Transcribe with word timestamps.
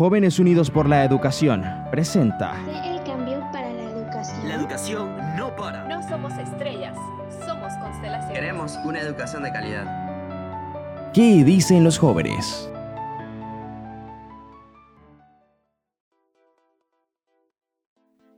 Jóvenes 0.00 0.38
Unidos 0.38 0.70
por 0.70 0.88
la 0.88 1.04
Educación 1.04 1.62
presenta 1.90 2.56
el 2.86 3.04
cambio 3.04 3.38
para 3.52 3.70
la 3.70 3.82
educación. 3.82 4.48
La 4.48 4.54
educación 4.54 5.36
no 5.36 5.54
para. 5.54 5.84
No 5.88 6.02
somos 6.08 6.32
estrellas, 6.38 6.96
somos 7.44 7.70
constelaciones. 7.74 8.32
Queremos 8.32 8.78
una 8.86 8.98
educación 8.98 9.42
de 9.42 9.52
calidad. 9.52 11.12
¿Qué 11.12 11.44
dicen 11.44 11.84
los 11.84 11.98
jóvenes? 11.98 12.72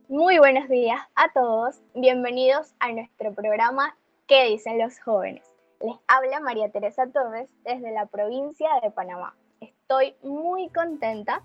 Muy 0.08 0.38
buenos 0.38 0.68
días 0.68 1.00
a 1.14 1.32
todos, 1.32 1.80
bienvenidos 1.94 2.74
a 2.80 2.90
nuestro 2.90 3.32
programa 3.34 3.96
¿Qué 4.26 4.46
dicen 4.48 4.80
los 4.80 4.98
jóvenes? 4.98 5.44
Les 5.80 5.94
habla 6.08 6.40
María 6.40 6.72
Teresa 6.72 7.06
Torres 7.06 7.48
desde 7.62 7.92
la 7.92 8.06
provincia 8.06 8.68
de 8.82 8.90
Panamá. 8.90 9.36
Estoy 9.60 10.16
muy 10.24 10.68
contenta 10.70 11.44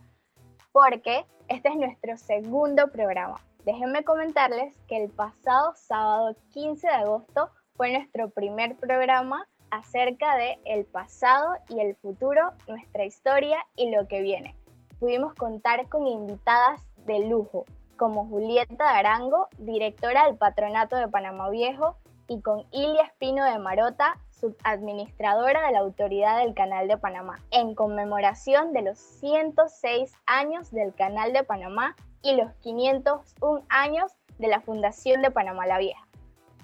porque 0.72 1.26
este 1.48 1.70
es 1.70 1.76
nuestro 1.76 2.18
segundo 2.18 2.89
programa. 2.92 3.39
Déjenme 3.66 4.04
comentarles 4.04 4.75
que 4.88 5.04
el 5.04 5.10
pasado 5.10 5.74
sábado 5.75 6.36
15 6.54 6.88
de 6.88 6.94
agosto 6.94 7.50
fue 7.75 7.92
nuestro 7.92 8.30
primer 8.30 8.75
programa 8.78 9.48
acerca 9.72 10.38
de 10.38 10.58
el 10.66 10.86
pasado 10.86 11.56
y 11.70 11.80
el 11.80 11.96
futuro, 11.96 12.52
nuestra 12.68 13.06
historia 13.06 13.58
y 13.75 13.92
lo 13.92 14.08
que 14.08 14.22
viene. 14.22 14.56
Pudimos 15.00 15.34
contar 15.36 15.88
con 15.89 16.08
invitadas 16.08 16.82
de 17.06 17.20
lujo, 17.28 17.66
como 17.97 18.25
Julieta 18.28 18.97
Arango, 18.97 19.47
directora 19.58 20.25
del 20.25 20.38
Patronato 20.38 20.96
de 20.96 21.08
Panamá 21.08 21.50
Viejo, 21.50 21.97
y 22.28 22.42
con 22.42 22.66
Ilia 22.72 23.04
Espino 23.04 23.46
de 23.46 23.58
Marota, 23.60 24.18
subadministradora 24.39 25.65
de 25.65 25.73
la 25.73 25.79
Autoridad 25.79 26.39
del 26.39 26.54
Canal 26.54 26.87
de 26.87 26.97
Panamá, 26.97 27.39
en 27.51 27.75
conmemoración 27.75 28.73
de 28.73 28.83
los 28.83 28.97
106 28.97 30.13
años 30.25 30.71
del 30.71 30.93
Canal 30.93 31.33
de 31.33 31.43
Panamá 31.43 31.96
y 32.22 32.36
los 32.36 32.52
501 32.61 33.66
años 33.69 34.11
de 34.38 34.47
la 34.47 34.61
Fundación 34.61 35.21
de 35.21 35.31
Panamá 35.31 35.66
la 35.66 35.79
Vieja. 35.79 36.07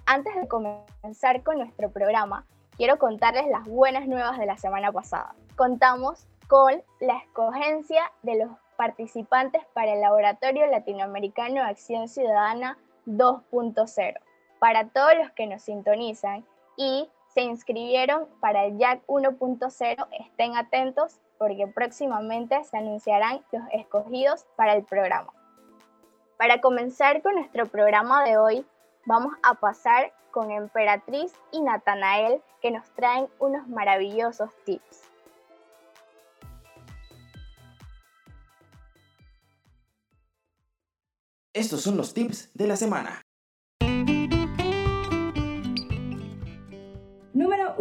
Antes 0.05 0.35
de 0.35 0.47
comenzar 0.47 1.43
con 1.43 1.57
nuestro 1.57 1.89
programa, 1.89 2.45
quiero 2.77 2.97
contarles 2.97 3.47
las 3.47 3.65
buenas 3.67 4.08
nuevas 4.08 4.37
de 4.37 4.45
la 4.45 4.58
semana 4.58 4.91
pasada. 4.91 5.33
Contamos 5.55 6.27
con 6.47 6.83
la 6.99 7.17
escogencia 7.17 8.11
de 8.21 8.43
los 8.43 8.52
participantes 8.77 9.63
para 9.73 9.93
el 9.93 10.02
Laboratorio 10.02 10.67
Latinoamericano 10.67 11.55
de 11.55 11.69
Acción 11.69 12.08
Ciudadana 12.08 12.77
2.0. 13.05 14.19
Para 14.59 14.89
todos 14.89 15.13
los 15.17 15.31
que 15.31 15.47
nos 15.47 15.61
sintonizan 15.61 16.45
y 16.77 17.09
se 17.34 17.42
inscribieron 17.42 18.28
para 18.39 18.66
el 18.66 18.78
Jack 18.78 19.02
1.0, 19.08 20.08
estén 20.20 20.56
atentos 20.56 21.20
porque 21.38 21.67
próximamente 21.67 22.64
se 22.64 22.78
anunciarán 22.78 23.44
los 23.52 23.64
escogidos 23.73 24.45
para 24.56 24.73
el 24.73 24.84
programa. 24.84 25.34
Para 26.38 26.61
comenzar 26.61 27.22
con 27.22 27.36
nuestro 27.36 27.66
programa 27.66 28.23
de 28.23 28.38
hoy, 28.38 28.66
vamos 29.06 29.34
a 29.44 29.56
pasar 29.56 30.14
con 30.31 30.52
Emperatriz 30.52 31.34
y 31.52 31.61
Natanael 31.61 32.42
que 32.61 32.72
nos 32.72 32.89
traen 32.92 33.28
unos 33.39 33.67
maravillosos 33.67 34.50
tips. 34.66 35.09
Estos 41.54 41.81
son 41.81 41.98
los 41.98 42.14
tips 42.14 42.52
de 42.56 42.67
la 42.67 42.76
semana. 42.76 43.22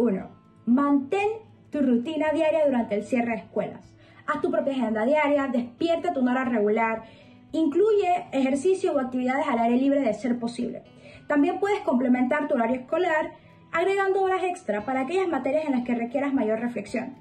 1. 0.03 0.29
Mantén 0.65 1.29
tu 1.69 1.81
rutina 1.81 2.31
diaria 2.33 2.65
durante 2.65 2.95
el 2.95 3.03
cierre 3.03 3.31
de 3.31 3.37
escuelas. 3.37 3.95
Haz 4.27 4.41
tu 4.41 4.51
propia 4.51 4.73
agenda 4.73 5.05
diaria, 5.05 5.47
despierta 5.47 6.13
tu 6.13 6.27
hora 6.27 6.43
regular, 6.43 7.03
incluye 7.53 8.27
ejercicios 8.31 8.95
o 8.95 8.99
actividades 8.99 9.47
al 9.47 9.59
aire 9.59 9.77
libre 9.77 10.01
de 10.01 10.13
ser 10.13 10.37
posible. 10.39 10.83
También 11.27 11.59
puedes 11.59 11.81
complementar 11.81 12.47
tu 12.47 12.55
horario 12.55 12.81
escolar 12.81 13.31
agregando 13.71 14.21
horas 14.21 14.43
extra 14.43 14.85
para 14.85 15.01
aquellas 15.01 15.27
materias 15.27 15.65
en 15.65 15.71
las 15.71 15.83
que 15.83 15.95
requieras 15.95 16.33
mayor 16.33 16.59
reflexión. 16.59 17.15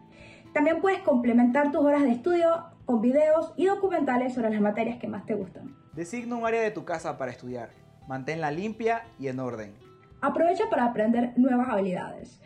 También 0.53 0.81
puedes 0.81 1.01
complementar 1.01 1.73
tus 1.73 1.83
horas 1.83 2.03
de 2.03 2.11
estudio 2.11 2.65
con 2.85 3.01
videos 3.01 3.55
y 3.57 3.67
documentales 3.67 4.35
sobre 4.35 4.51
las 4.51 4.61
materias 4.61 4.99
que 4.99 5.09
más 5.09 5.25
te 5.25 5.35
gustan. 5.35 5.75
Designa 5.95 6.37
un 6.37 6.45
área 6.45 6.61
de 6.61 6.73
tu 6.73 6.85
casa 6.85 7.17
para 7.17 7.31
estudiar. 7.31 7.71
Manténla 8.07 8.51
limpia 8.51 9.05
y 9.19 9.29
en 9.29 9.39
orden. 9.39 9.73
Aprovecha 10.21 10.71
para 10.71 10.85
aprender 10.85 11.33
nuevas 11.37 11.69
habilidades. 11.69 12.41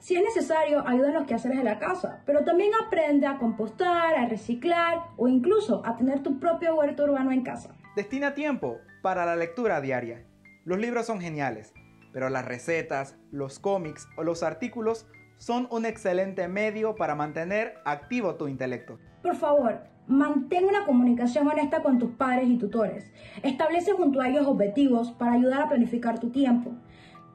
Si 0.00 0.14
es 0.14 0.22
necesario, 0.22 0.86
ayuda 0.86 1.08
en 1.08 1.14
los 1.14 1.26
quehaceres 1.26 1.58
de 1.58 1.64
la 1.64 1.78
casa, 1.78 2.22
pero 2.26 2.44
también 2.44 2.70
aprende 2.86 3.26
a 3.26 3.38
compostar, 3.38 4.14
a 4.14 4.26
reciclar 4.26 4.98
o 5.16 5.26
incluso 5.26 5.82
a 5.84 5.96
tener 5.96 6.22
tu 6.22 6.38
propio 6.38 6.74
huerto 6.76 7.04
urbano 7.04 7.32
en 7.32 7.42
casa. 7.42 7.74
Destina 7.96 8.34
tiempo 8.34 8.78
para 9.02 9.24
la 9.24 9.36
lectura 9.36 9.80
diaria. 9.80 10.24
Los 10.64 10.78
libros 10.78 11.06
son 11.06 11.20
geniales, 11.20 11.72
pero 12.12 12.28
las 12.28 12.44
recetas, 12.44 13.16
los 13.30 13.58
cómics 13.58 14.06
o 14.16 14.22
los 14.22 14.42
artículos 14.42 15.06
son 15.38 15.66
un 15.70 15.86
excelente 15.86 16.48
medio 16.48 16.94
para 16.94 17.14
mantener 17.14 17.74
activo 17.84 18.34
tu 18.36 18.48
intelecto. 18.48 18.98
Por 19.22 19.36
favor, 19.36 19.80
mantén 20.06 20.64
una 20.64 20.84
comunicación 20.84 21.48
honesta 21.48 21.82
con 21.82 21.98
tus 21.98 22.10
padres 22.12 22.48
y 22.48 22.58
tutores. 22.58 23.12
Establece 23.42 23.92
junto 23.92 24.20
a 24.20 24.28
ellos 24.28 24.46
objetivos 24.46 25.10
para 25.12 25.32
ayudar 25.32 25.62
a 25.62 25.68
planificar 25.68 26.18
tu 26.18 26.30
tiempo. 26.30 26.72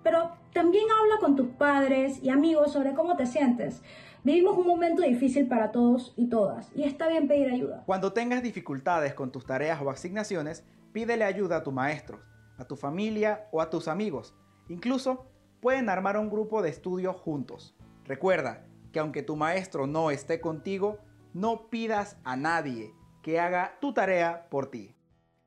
Pero 0.03 0.31
también 0.53 0.85
habla 0.89 1.19
con 1.19 1.35
tus 1.35 1.47
padres 1.49 2.21
y 2.23 2.29
amigos 2.29 2.73
sobre 2.73 2.93
cómo 2.93 3.15
te 3.15 3.25
sientes. 3.25 3.81
Vivimos 4.23 4.57
un 4.57 4.67
momento 4.67 5.01
difícil 5.01 5.47
para 5.47 5.71
todos 5.71 6.13
y 6.15 6.29
todas, 6.29 6.69
y 6.75 6.83
está 6.83 7.07
bien 7.07 7.27
pedir 7.27 7.51
ayuda. 7.51 7.83
Cuando 7.87 8.13
tengas 8.13 8.43
dificultades 8.43 9.15
con 9.15 9.31
tus 9.31 9.45
tareas 9.45 9.81
o 9.81 9.89
asignaciones, 9.89 10.63
pídele 10.93 11.23
ayuda 11.23 11.57
a 11.57 11.63
tu 11.63 11.71
maestro, 11.71 12.21
a 12.57 12.65
tu 12.65 12.75
familia 12.75 13.47
o 13.51 13.61
a 13.61 13.69
tus 13.71 13.87
amigos. 13.87 14.35
Incluso 14.69 15.25
pueden 15.59 15.89
armar 15.89 16.17
un 16.17 16.29
grupo 16.29 16.61
de 16.61 16.69
estudio 16.69 17.13
juntos. 17.13 17.75
Recuerda 18.05 18.63
que 18.91 18.99
aunque 18.99 19.23
tu 19.23 19.35
maestro 19.35 19.87
no 19.87 20.11
esté 20.11 20.39
contigo, 20.39 20.99
no 21.33 21.69
pidas 21.69 22.17
a 22.23 22.35
nadie 22.35 22.93
que 23.23 23.39
haga 23.39 23.77
tu 23.79 23.93
tarea 23.93 24.49
por 24.49 24.69
ti. 24.69 24.95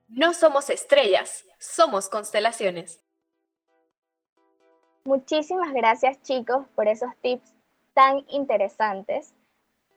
No 0.08 0.34
somos 0.34 0.70
estrellas, 0.70 1.44
somos 1.58 2.08
constelaciones. 2.08 3.03
Muchísimas 5.06 5.70
gracias 5.74 6.22
chicos 6.22 6.66
por 6.74 6.88
esos 6.88 7.14
tips 7.20 7.54
tan 7.92 8.24
interesantes. 8.26 9.34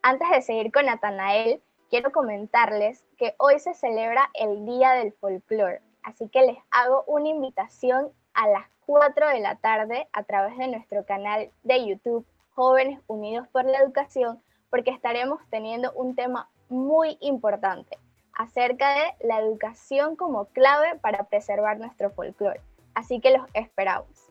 Antes 0.01 0.29
de 0.29 0.41
seguir 0.41 0.69
con 0.69 0.85
Natanael, 0.85 1.61
quiero 1.89 2.11
comentarles 2.11 3.05
que 3.17 3.33
hoy 3.37 3.57
se 3.59 3.73
celebra 3.73 4.29
el 4.33 4.65
Día 4.65 4.91
del 4.91 5.13
Folclore, 5.13 5.79
así 6.03 6.27
que 6.27 6.41
les 6.41 6.57
hago 6.71 7.05
una 7.07 7.29
invitación 7.29 8.11
a 8.33 8.49
las 8.49 8.65
4 8.85 9.29
de 9.29 9.39
la 9.39 9.55
tarde 9.55 10.09
a 10.11 10.23
través 10.23 10.57
de 10.57 10.67
nuestro 10.67 11.05
canal 11.05 11.51
de 11.63 11.87
YouTube 11.87 12.27
Jóvenes 12.53 12.99
Unidos 13.07 13.47
por 13.47 13.63
la 13.63 13.79
Educación, 13.79 14.43
porque 14.69 14.91
estaremos 14.91 15.39
teniendo 15.49 15.93
un 15.93 16.15
tema 16.15 16.49
muy 16.67 17.17
importante 17.21 17.97
acerca 18.33 18.93
de 18.93 19.25
la 19.25 19.39
educación 19.39 20.17
como 20.17 20.47
clave 20.47 20.99
para 20.99 21.23
preservar 21.29 21.79
nuestro 21.79 22.09
folclore. 22.09 22.59
Así 22.93 23.21
que 23.21 23.31
los 23.31 23.47
esperamos. 23.53 24.26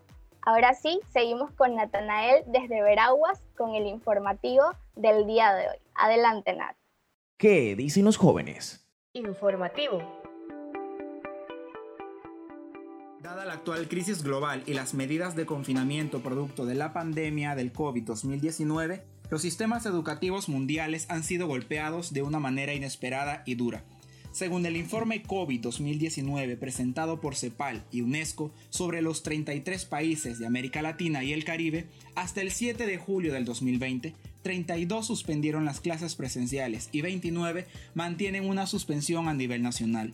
Ahora 0.48 0.74
sí, 0.74 1.00
seguimos 1.12 1.50
con 1.50 1.74
Natanael 1.74 2.44
desde 2.46 2.80
Veraguas 2.80 3.42
con 3.58 3.74
el 3.74 3.84
informativo 3.84 4.62
del 4.94 5.26
día 5.26 5.52
de 5.52 5.66
hoy. 5.66 5.76
Adelante, 5.96 6.54
Nat. 6.54 6.76
¿Qué 7.36 7.74
dicen 7.74 8.04
los 8.04 8.16
jóvenes? 8.16 8.86
Informativo. 9.12 10.00
Dada 13.20 13.44
la 13.44 13.54
actual 13.54 13.88
crisis 13.88 14.22
global 14.22 14.62
y 14.66 14.74
las 14.74 14.94
medidas 14.94 15.34
de 15.34 15.46
confinamiento 15.46 16.20
producto 16.20 16.64
de 16.64 16.76
la 16.76 16.92
pandemia 16.92 17.56
del 17.56 17.72
COVID-2019, 17.72 19.02
los 19.28 19.42
sistemas 19.42 19.84
educativos 19.84 20.48
mundiales 20.48 21.10
han 21.10 21.24
sido 21.24 21.48
golpeados 21.48 22.12
de 22.12 22.22
una 22.22 22.38
manera 22.38 22.72
inesperada 22.72 23.42
y 23.46 23.56
dura. 23.56 23.82
Según 24.36 24.66
el 24.66 24.76
informe 24.76 25.22
COVID-2019 25.22 26.58
presentado 26.58 27.22
por 27.22 27.36
CEPAL 27.36 27.86
y 27.90 28.02
UNESCO 28.02 28.52
sobre 28.68 29.00
los 29.00 29.22
33 29.22 29.86
países 29.86 30.38
de 30.38 30.44
América 30.44 30.82
Latina 30.82 31.24
y 31.24 31.32
el 31.32 31.42
Caribe, 31.42 31.86
hasta 32.16 32.42
el 32.42 32.50
7 32.50 32.84
de 32.84 32.98
julio 32.98 33.32
del 33.32 33.46
2020, 33.46 34.12
32 34.42 35.06
suspendieron 35.06 35.64
las 35.64 35.80
clases 35.80 36.16
presenciales 36.16 36.90
y 36.92 37.00
29 37.00 37.66
mantienen 37.94 38.44
una 38.44 38.66
suspensión 38.66 39.26
a 39.26 39.32
nivel 39.32 39.62
nacional. 39.62 40.12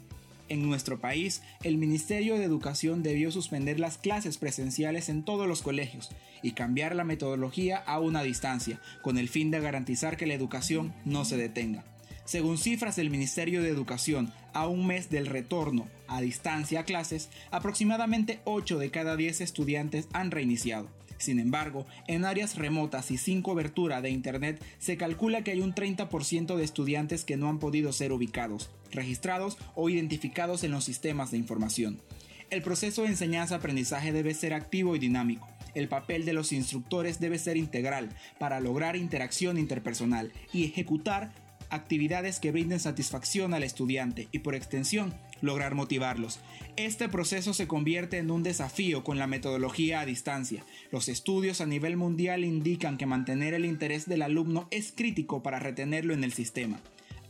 En 0.49 0.69
nuestro 0.69 1.01
país, 1.01 1.43
el 1.65 1.77
Ministerio 1.77 2.37
de 2.37 2.45
Educación 2.45 3.03
debió 3.03 3.33
suspender 3.33 3.81
las 3.81 3.99
clases 3.99 4.39
presenciales 4.39 5.09
en 5.09 5.25
todos 5.25 5.49
los 5.49 5.63
colegios 5.63 6.11
y 6.45 6.53
cambiar 6.53 6.95
la 6.95 7.03
metodología 7.03 7.79
a 7.79 7.99
una 7.99 8.23
distancia, 8.23 8.81
con 9.03 9.19
el 9.19 9.29
fin 9.29 9.51
de 9.51 9.59
garantizar 9.59 10.17
que 10.17 10.27
la 10.27 10.35
educación 10.35 10.95
no 11.05 11.25
se 11.25 11.37
detenga. 11.37 11.85
Según 12.33 12.57
cifras 12.57 12.97
del 12.97 13.11
Ministerio 13.11 13.61
de 13.61 13.69
Educación, 13.69 14.33
a 14.55 14.67
un 14.67 14.87
mes 14.87 15.11
del 15.11 15.27
retorno 15.27 15.87
a 16.09 16.23
distancia 16.23 16.81
a 16.81 16.85
clases, 16.85 17.29
aproximadamente 17.51 18.41
8 18.47 18.79
de 18.79 18.91
cada 18.91 19.17
10 19.17 19.43
estudiantes 19.43 20.09
han 20.15 20.31
reiniciado. 20.31 20.89
Sin 21.19 21.39
embargo, 21.39 21.85
en 22.09 22.25
áreas 22.25 22.57
remotas 22.57 23.11
y 23.11 23.19
sin 23.19 23.43
cobertura 23.43 24.01
de 24.01 24.09
Internet 24.09 24.65
se 24.79 24.97
calcula 24.97 25.45
que 25.45 25.51
hay 25.51 25.61
un 25.61 25.75
30% 25.75 26.57
de 26.57 26.65
estudiantes 26.65 27.27
que 27.27 27.37
no 27.37 27.51
han 27.51 27.59
podido 27.59 27.93
ser 27.93 28.13
ubicados, 28.13 28.71
registrados 28.91 29.59
o 29.75 29.91
identificados 29.91 30.65
en 30.65 30.71
los 30.71 30.85
sistemas 30.85 31.33
de 31.33 31.37
información. 31.37 32.01
El 32.49 32.63
proceso 32.63 33.03
de 33.03 33.09
enseñanza-aprendizaje 33.09 34.11
debe 34.11 34.33
ser 34.33 34.55
activo 34.55 34.97
y 34.97 34.99
dinámico. 34.99 35.47
El 35.75 35.89
papel 35.89 36.25
de 36.25 36.33
los 36.33 36.53
instructores 36.53 37.21
debe 37.21 37.39
ser 37.39 37.59
integral 37.59 38.09
para 38.39 38.61
lograr 38.61 38.97
interacción 38.97 39.59
interpersonal 39.59 40.33
y 40.53 40.65
ejecutar 40.65 41.33
actividades 41.73 42.39
que 42.39 42.53
brinden 42.53 42.79
satisfacción 42.79 43.55
al 43.55 43.63
estudiante 43.65 44.29
y 44.31 44.41
por 44.41 44.55
extensión 44.55 45.15
lograr 45.41 45.75
motivarlos. 45.75 46.39
Este 46.77 47.09
proceso 47.09 47.55
se 47.55 47.67
convierte 47.67 48.19
en 48.19 48.31
un 48.31 48.43
desafío 48.43 49.03
con 49.03 49.19
la 49.19 49.27
metodología 49.27 50.01
a 50.01 50.07
distancia. 50.07 50.65
Los 50.91 51.09
estudios 51.09 51.61
a 51.61 51.67
nivel 51.67 51.97
mundial 51.97 52.45
indican 52.45 52.97
que 52.97 53.07
mantener 53.07 53.55
el 53.55 53.65
interés 53.65 54.07
del 54.07 54.23
alumno 54.23 54.69
es 54.71 54.93
crítico 54.93 55.43
para 55.43 55.59
retenerlo 55.59 56.15
en 56.15 56.25
el 56.25 56.33
sistema. 56.33 56.81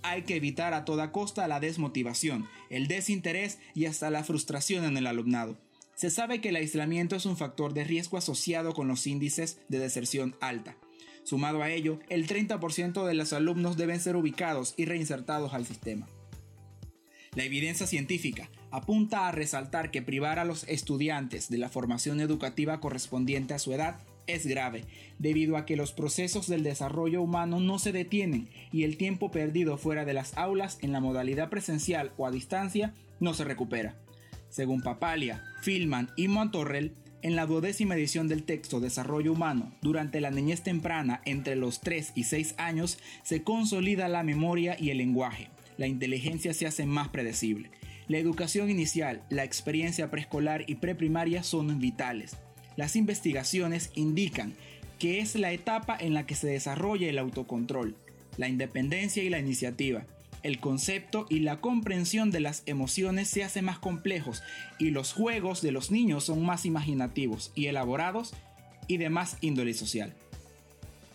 Hay 0.02 0.22
que 0.22 0.36
evitar 0.36 0.74
a 0.74 0.84
toda 0.84 1.12
costa 1.12 1.48
la 1.48 1.60
desmotivación, 1.60 2.48
el 2.70 2.88
desinterés 2.88 3.58
y 3.74 3.86
hasta 3.86 4.10
la 4.10 4.24
frustración 4.24 4.84
en 4.84 4.96
el 4.96 5.06
alumnado. 5.06 5.56
Se 5.94 6.10
sabe 6.10 6.40
que 6.40 6.48
el 6.48 6.56
aislamiento 6.56 7.14
es 7.14 7.26
un 7.26 7.36
factor 7.36 7.74
de 7.74 7.84
riesgo 7.84 8.18
asociado 8.18 8.74
con 8.74 8.88
los 8.88 9.06
índices 9.06 9.60
de 9.68 9.78
deserción 9.78 10.34
alta. 10.40 10.76
Sumado 11.24 11.62
a 11.62 11.70
ello, 11.70 12.00
el 12.08 12.26
30% 12.26 13.04
de 13.06 13.14
los 13.14 13.32
alumnos 13.32 13.76
deben 13.76 14.00
ser 14.00 14.16
ubicados 14.16 14.74
y 14.76 14.86
reinsertados 14.86 15.54
al 15.54 15.66
sistema. 15.66 16.08
La 17.34 17.44
evidencia 17.44 17.86
científica 17.86 18.50
apunta 18.70 19.26
a 19.26 19.32
resaltar 19.32 19.90
que 19.90 20.02
privar 20.02 20.38
a 20.38 20.44
los 20.44 20.64
estudiantes 20.68 21.48
de 21.48 21.58
la 21.58 21.70
formación 21.70 22.20
educativa 22.20 22.80
correspondiente 22.80 23.54
a 23.54 23.58
su 23.58 23.72
edad 23.72 24.00
es 24.26 24.46
grave, 24.46 24.84
debido 25.18 25.56
a 25.56 25.64
que 25.64 25.76
los 25.76 25.92
procesos 25.92 26.46
del 26.46 26.62
desarrollo 26.62 27.22
humano 27.22 27.58
no 27.58 27.78
se 27.78 27.92
detienen 27.92 28.48
y 28.70 28.84
el 28.84 28.96
tiempo 28.96 29.30
perdido 29.30 29.78
fuera 29.78 30.04
de 30.04 30.12
las 30.12 30.36
aulas 30.36 30.78
en 30.82 30.92
la 30.92 31.00
modalidad 31.00 31.48
presencial 31.48 32.12
o 32.16 32.26
a 32.26 32.30
distancia 32.30 32.94
no 33.18 33.34
se 33.34 33.44
recupera. 33.44 33.96
Según 34.48 34.82
Papalia, 34.82 35.42
Filman 35.62 36.10
y 36.16 36.28
Montorrell, 36.28 36.92
en 37.22 37.36
la 37.36 37.46
duodécima 37.46 37.94
edición 37.94 38.28
del 38.28 38.42
texto 38.42 38.80
Desarrollo 38.80 39.32
Humano, 39.32 39.72
durante 39.80 40.20
la 40.20 40.30
niñez 40.30 40.62
temprana 40.62 41.22
entre 41.24 41.56
los 41.56 41.80
3 41.80 42.12
y 42.14 42.24
6 42.24 42.56
años, 42.58 42.98
se 43.22 43.42
consolida 43.42 44.08
la 44.08 44.22
memoria 44.22 44.76
y 44.78 44.90
el 44.90 44.98
lenguaje. 44.98 45.48
La 45.78 45.86
inteligencia 45.86 46.52
se 46.52 46.66
hace 46.66 46.84
más 46.84 47.08
predecible. 47.08 47.70
La 48.08 48.18
educación 48.18 48.70
inicial, 48.70 49.22
la 49.30 49.44
experiencia 49.44 50.10
preescolar 50.10 50.64
y 50.66 50.74
preprimaria 50.74 51.42
son 51.42 51.78
vitales. 51.78 52.36
Las 52.76 52.96
investigaciones 52.96 53.90
indican 53.94 54.54
que 54.98 55.20
es 55.20 55.34
la 55.34 55.52
etapa 55.52 55.96
en 55.98 56.14
la 56.14 56.26
que 56.26 56.34
se 56.34 56.48
desarrolla 56.48 57.08
el 57.08 57.18
autocontrol, 57.18 57.96
la 58.36 58.48
independencia 58.48 59.22
y 59.22 59.30
la 59.30 59.38
iniciativa. 59.38 60.04
El 60.42 60.58
concepto 60.58 61.26
y 61.30 61.40
la 61.40 61.60
comprensión 61.60 62.30
de 62.30 62.40
las 62.40 62.62
emociones 62.66 63.28
se 63.28 63.44
hacen 63.44 63.64
más 63.64 63.78
complejos 63.78 64.42
y 64.78 64.90
los 64.90 65.12
juegos 65.12 65.62
de 65.62 65.70
los 65.70 65.90
niños 65.90 66.24
son 66.24 66.44
más 66.44 66.66
imaginativos 66.66 67.52
y 67.54 67.66
elaborados 67.66 68.34
y 68.88 68.96
de 68.96 69.08
más 69.08 69.36
índole 69.40 69.74
social. 69.74 70.14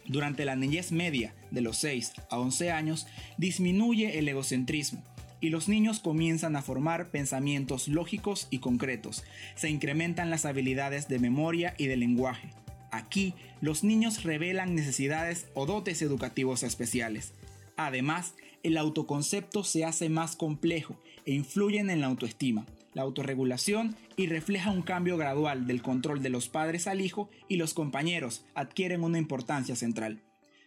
Durante 0.06 0.45
la 0.45 0.56
niñez 0.56 0.94
media, 0.94 1.33
de 1.51 1.59
los 1.59 1.77
6 1.77 2.13
a 2.29 2.39
11 2.39 2.71
años, 2.71 3.07
disminuye 3.38 4.18
el 4.18 4.29
egocentrismo 4.29 5.03
y 5.41 5.50
los 5.50 5.68
niños 5.68 6.00
comienzan 6.00 6.56
a 6.56 6.62
formar 6.62 7.09
pensamientos 7.09 7.89
lógicos 7.89 8.47
y 8.50 8.59
concretos. 8.59 9.24
Se 9.56 9.69
incrementan 9.69 10.29
las 10.29 10.45
habilidades 10.45 11.09
de 11.09 11.19
memoria 11.19 11.75
y 11.77 11.88
de 11.88 11.97
lenguaje. 11.97 12.50
Aquí, 12.91 13.33
los 13.59 13.83
niños 13.83 14.24
revelan 14.24 14.75
necesidades 14.75 15.47
o 15.53 15.65
dotes 15.65 16.01
educativos 16.01 16.63
especiales. 16.63 17.33
Además, 17.75 18.33
el 18.63 18.77
autoconcepto 18.77 19.63
se 19.63 19.86
hace 19.86 20.09
más 20.09 20.36
complejo 20.36 21.00
e 21.25 21.33
influyen 21.33 21.89
en 21.89 22.01
la 22.01 22.07
autoestima, 22.07 22.65
la 22.94 23.04
autorregulación 23.04 23.95
y 24.15 24.27
refleja 24.27 24.71
un 24.71 24.81
cambio 24.81 25.18
gradual 25.18 25.68
del 25.68 25.81
control 25.81 26.21
de 26.21 26.30
los 26.30 26.50
padres 26.50 26.88
al 26.88 27.01
hijo 27.01 27.30
y 27.48 27.57
los 27.57 27.74
compañeros 27.74 28.45
adquieren 28.56 29.04
una 29.04 29.18
importancia 29.18 29.75
central. 29.75 30.21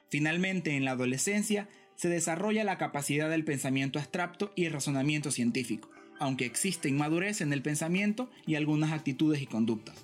Finalmente, 0.09 0.77
en 0.77 0.85
la 0.85 0.93
adolescencia, 0.93 1.69
se 1.97 2.09
desarrolla 2.09 2.65
la 2.65 2.79
capacidad 2.79 3.29
del 3.29 3.45
pensamiento 3.45 3.99
abstracto 3.99 4.53
y 4.57 4.65
el 4.65 4.73
razonamiento 4.73 5.31
científico, 5.31 5.91
aunque 6.19 6.47
existe 6.47 6.89
inmadurez 6.89 7.41
en 7.41 7.53
el 7.53 7.63
pensamiento 7.63 8.31
y 8.47 8.55
algunas 8.55 8.93
actitudes 8.93 9.43
y 9.43 9.47
conductas. 9.47 9.97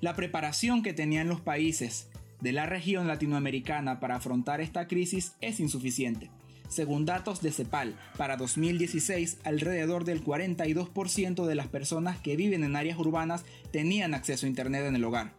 La 0.00 0.14
preparación 0.14 0.82
que 0.82 0.92
tenían 0.92 1.28
los 1.28 1.40
países 1.40 2.08
de 2.40 2.52
la 2.52 2.66
región 2.66 3.08
latinoamericana 3.08 3.98
para 3.98 4.16
afrontar 4.16 4.60
esta 4.60 4.86
crisis 4.86 5.34
es 5.40 5.58
insuficiente. 5.60 6.30
Según 6.68 7.06
datos 7.06 7.40
de 7.40 7.50
CEPAL, 7.50 7.96
para 8.16 8.36
2016 8.36 9.38
alrededor 9.44 10.04
del 10.04 10.22
42% 10.22 11.46
de 11.46 11.54
las 11.54 11.66
personas 11.66 12.18
que 12.20 12.36
viven 12.36 12.62
en 12.62 12.76
áreas 12.76 12.98
urbanas 12.98 13.44
tenían 13.70 14.14
acceso 14.14 14.44
a 14.44 14.50
Internet 14.50 14.84
en 14.84 14.94
el 14.94 15.04
hogar, 15.04 15.32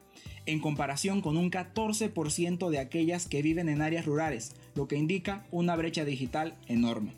en 0.47 0.59
comparación 0.59 1.21
con 1.21 1.37
un 1.37 1.51
14% 1.51 2.69
de 2.69 2.79
aquellas 2.79 3.27
que 3.27 3.43
viven 3.43 3.69
en 3.69 3.81
áreas 3.81 4.05
rurales, 4.05 4.53
lo 4.73 4.87
que 4.87 4.97
indica 4.97 5.45
una 5.51 5.75
brecha 5.75 6.03
digital 6.03 6.57
enorme. 6.67 7.13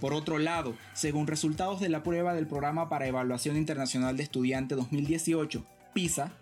Por 0.00 0.14
otro 0.14 0.38
lado, 0.38 0.76
según 0.94 1.26
resultados 1.26 1.80
de 1.80 1.88
la 1.88 2.04
prueba 2.04 2.34
del 2.34 2.46
Programa 2.46 2.88
para 2.88 3.08
Evaluación 3.08 3.56
Internacional 3.56 4.16
de 4.16 4.22
Estudiante 4.22 4.76
2018, 4.76 5.64
PISA, 5.92 6.32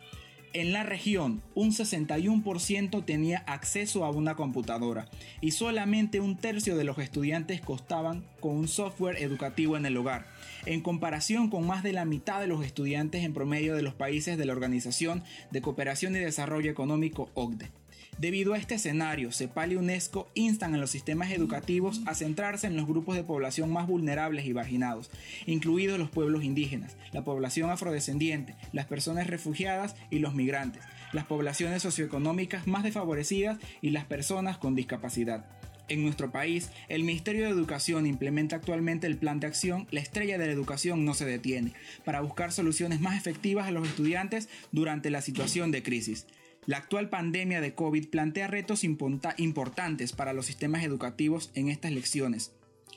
en 0.61 0.73
la 0.73 0.85
región, 0.85 1.43
un 1.55 1.73
61% 1.73 3.05
tenía 3.05 3.45
acceso 3.47 4.07
a 4.07 4.11
una 4.11 4.37
computadora 4.37 5.07
y 5.43 5.51
solamente 5.51 6.19
un 6.19 6.39
tercio 6.39 6.79
de 6.79 6.85
los 6.85 6.99
estudiantes 6.99 7.61
costaban 7.61 8.27
con 8.41 8.53
un 8.53 8.67
software 8.67 9.23
educativo 9.23 9.77
en 9.77 9.85
el 9.85 9.99
hogar, 9.99 10.27
en 10.65 10.81
comparación 10.81 11.51
con 11.51 11.67
más 11.67 11.83
de 11.83 11.93
la 11.93 12.07
mitad 12.07 12.41
de 12.41 12.47
los 12.47 12.65
estudiantes 12.65 13.23
en 13.23 13.35
promedio 13.35 13.77
de 13.77 13.83
los 13.83 13.93
países 13.93 14.39
de 14.39 14.47
la 14.47 14.55
Organización 14.55 15.25
de 15.51 15.61
Cooperación 15.61 16.17
y 16.17 16.21
Desarrollo 16.21 16.71
Económico 16.71 17.29
OCDE. 17.35 17.71
Debido 18.19 18.55
a 18.55 18.59
este 18.59 18.77
escenario, 18.77 19.31
CEPAL 19.31 19.73
y 19.73 19.77
UNESCO 19.77 20.31
instan 20.33 20.75
a 20.75 20.79
los 20.79 20.91
sistemas 20.91 21.31
educativos 21.33 22.01
a 22.07 22.15
centrarse 22.15 22.67
en 22.67 22.75
los 22.75 22.87
grupos 22.87 23.15
de 23.15 23.25
población 23.25 23.71
más 23.71 23.87
vulnerables 23.87 24.47
y 24.47 24.55
marginados, 24.55 25.11
incluidos 25.45 25.99
los 25.99 26.09
pueblos 26.09 26.43
indígenas, 26.43 26.97
la 27.13 27.25
población 27.25 27.69
afrodescendiente, 27.69 28.55
las 28.73 28.87
personas 28.87 29.27
refugiadas 29.27 29.97
y 30.11 30.21
los 30.21 30.35
migrantes, 30.35 30.83
las 31.13 31.27
poblaciones 31.27 31.83
socioeconómicas 31.83 32.67
más 32.67 32.85
desfavorecidas 32.85 33.59
y 33.83 33.91
las 33.91 34.07
personas 34.07 34.57
con 34.57 34.75
discapacidad. 34.75 35.45
En 35.89 36.03
nuestro 36.03 36.33
país, 36.33 36.71
el 36.89 37.05
Ministerio 37.05 37.45
de 37.45 37.51
Educación 37.51 38.07
implementa 38.07 38.57
actualmente 38.57 39.07
el 39.07 39.19
Plan 39.19 39.41
de 39.41 39.47
Acción 39.47 39.87
La 39.91 40.01
Estrella 40.01 40.39
de 40.39 40.47
la 40.47 40.53
Educación 40.53 41.05
no 41.05 41.13
se 41.13 41.27
detiene, 41.27 41.75
para 42.07 42.23
buscar 42.23 42.51
soluciones 42.51 42.99
más 42.99 43.19
efectivas 43.19 43.69
a 43.69 43.73
los 43.73 43.87
estudiantes 43.87 44.49
durante 44.73 45.11
la 45.11 45.21
situación 45.21 45.71
de 45.71 45.83
crisis. 45.83 46.27
La 46.67 46.79
actual 46.79 47.09
pandemia 47.09 47.61
de 47.61 47.75
COVID 47.75 48.09
plantea 48.09 48.49
retos 48.49 48.83
importantes 48.83 50.13
para 50.13 50.33
los 50.33 50.47
sistemas 50.47 50.83
educativos 50.83 51.53
en 51.55 51.69
estas 51.69 51.93
lecciones. 51.93 52.53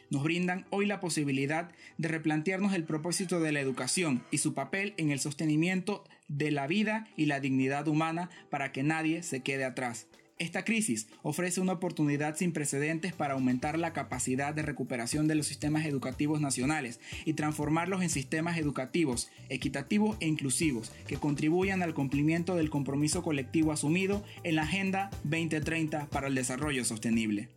Nos 0.10 0.24
brindan 0.24 0.66
hoy 0.72 0.88
la 0.88 1.00
posibilidad 1.00 1.70
de 2.00 2.08
replantearnos 2.08 2.74
el 2.74 2.84
propósito 2.84 3.40
de 3.40 3.52
la 3.52 3.60
educación 3.60 4.24
y 4.32 4.40
su 4.40 4.56
papel 4.56 4.96
en 4.98 5.12
el 5.12 5.20
sostenimiento 5.20 6.04
de 6.28 6.50
la 6.50 6.66
vida 6.66 7.08
y 7.16 7.28
la 7.28 7.40
dignidad 7.40 7.88
humana 7.88 8.32
para 8.50 8.72
que 8.72 8.82
nadie 8.82 9.22
se 9.22 9.42
quede 9.42 9.66
atrás. 9.66 10.08
Esta 10.40 10.64
crisis 10.64 11.10
ofrece 11.22 11.60
una 11.60 11.74
oportunidad 11.74 12.38
sin 12.38 12.54
precedentes 12.54 13.12
para 13.12 13.34
aumentar 13.34 13.78
la 13.78 13.92
capacidad 13.92 14.54
de 14.54 14.62
recuperación 14.62 15.28
de 15.28 15.36
los 15.36 15.48
sistemas 15.48 15.86
educativos 15.86 16.40
nacionales 16.40 17.02
y 17.26 17.34
transformarlos 17.34 18.02
en 18.02 18.10
sistemas 18.10 18.58
educativos 18.58 19.30
equitativos 19.50 20.16
e 20.22 20.28
inclusivos 20.28 20.94
que 21.08 21.18
contribuyan 21.18 21.84
al 21.84 21.94
cumplimiento 21.94 22.56
del 22.56 22.70
compromiso 22.70 23.22
colectivo 23.22 23.74
asumido 23.74 24.24
en 24.44 24.56
la 24.56 24.62
Agenda 24.62 25.10
2030 25.26 26.08
para 26.08 26.28
el 26.28 26.36
Desarrollo 26.36 26.86
Sostenible. 26.86 27.50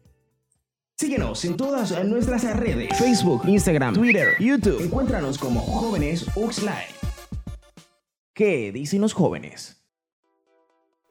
Síguenos 0.99 1.45
en 1.45 1.57
todas 1.57 2.05
nuestras 2.05 2.45
redes: 2.57 2.99
Facebook, 2.99 3.43
Instagram, 3.47 3.95
Twitter, 3.95 4.31
YouTube. 4.41 4.83
Encuéntranos 4.83 5.39
como 5.39 5.61
Jóvenes 5.61 6.27
Uxline. 6.35 6.97
¿Qué 8.35 8.73
dicen 8.73 9.03
los 9.03 9.13
jóvenes? 9.13 9.82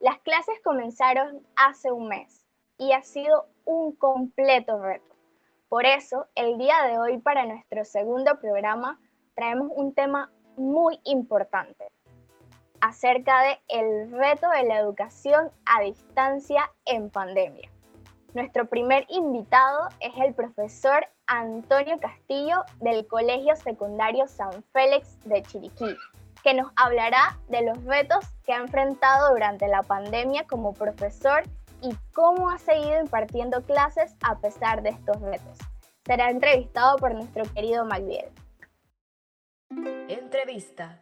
Las 0.02 0.18
clases 0.18 0.56
comenzaron 0.64 1.46
hace 1.54 1.92
un 1.92 2.08
mes 2.08 2.44
y 2.76 2.90
ha 2.90 3.02
sido 3.02 3.46
un 3.64 3.94
completo 3.94 4.82
reto. 4.82 5.14
Por 5.68 5.86
eso, 5.86 6.26
el 6.34 6.58
día 6.58 6.74
de 6.88 6.98
hoy 6.98 7.18
para 7.18 7.46
nuestro 7.46 7.84
segundo 7.84 8.32
programa 8.40 8.98
traemos 9.36 9.70
un 9.76 9.94
tema 9.94 10.32
muy 10.56 10.98
importante 11.04 11.86
acerca 12.80 13.42
de 13.42 13.60
el 13.68 14.10
reto 14.10 14.48
de 14.50 14.64
la 14.64 14.80
educación 14.80 15.52
a 15.66 15.82
distancia 15.82 16.68
en 16.84 17.08
pandemia. 17.08 17.70
Nuestro 18.34 18.66
primer 18.66 19.06
invitado 19.08 19.88
es 20.00 20.14
el 20.16 20.34
profesor 20.34 21.06
Antonio 21.28 22.00
Castillo 22.00 22.64
del 22.80 23.06
Colegio 23.06 23.54
Secundario 23.54 24.26
San 24.26 24.64
Félix 24.72 25.16
de 25.26 25.42
Chiriquí, 25.42 25.96
que 26.42 26.54
nos 26.54 26.72
hablará 26.76 27.38
de 27.48 27.64
los 27.64 27.82
retos 27.84 28.24
que 28.44 28.52
ha 28.52 28.58
enfrentado 28.58 29.32
durante 29.32 29.68
la 29.68 29.82
pandemia 29.82 30.46
como 30.46 30.74
profesor 30.74 31.44
y 31.80 31.94
cómo 32.12 32.50
ha 32.50 32.58
seguido 32.58 33.00
impartiendo 33.00 33.62
clases 33.62 34.14
a 34.22 34.38
pesar 34.38 34.82
de 34.82 34.90
estos 34.90 35.20
retos. 35.20 35.58
Será 36.04 36.30
entrevistado 36.30 36.96
por 36.98 37.14
nuestro 37.14 37.44
querido 37.52 37.84
Magdiel. 37.84 38.26
Entrevista. 40.08 41.00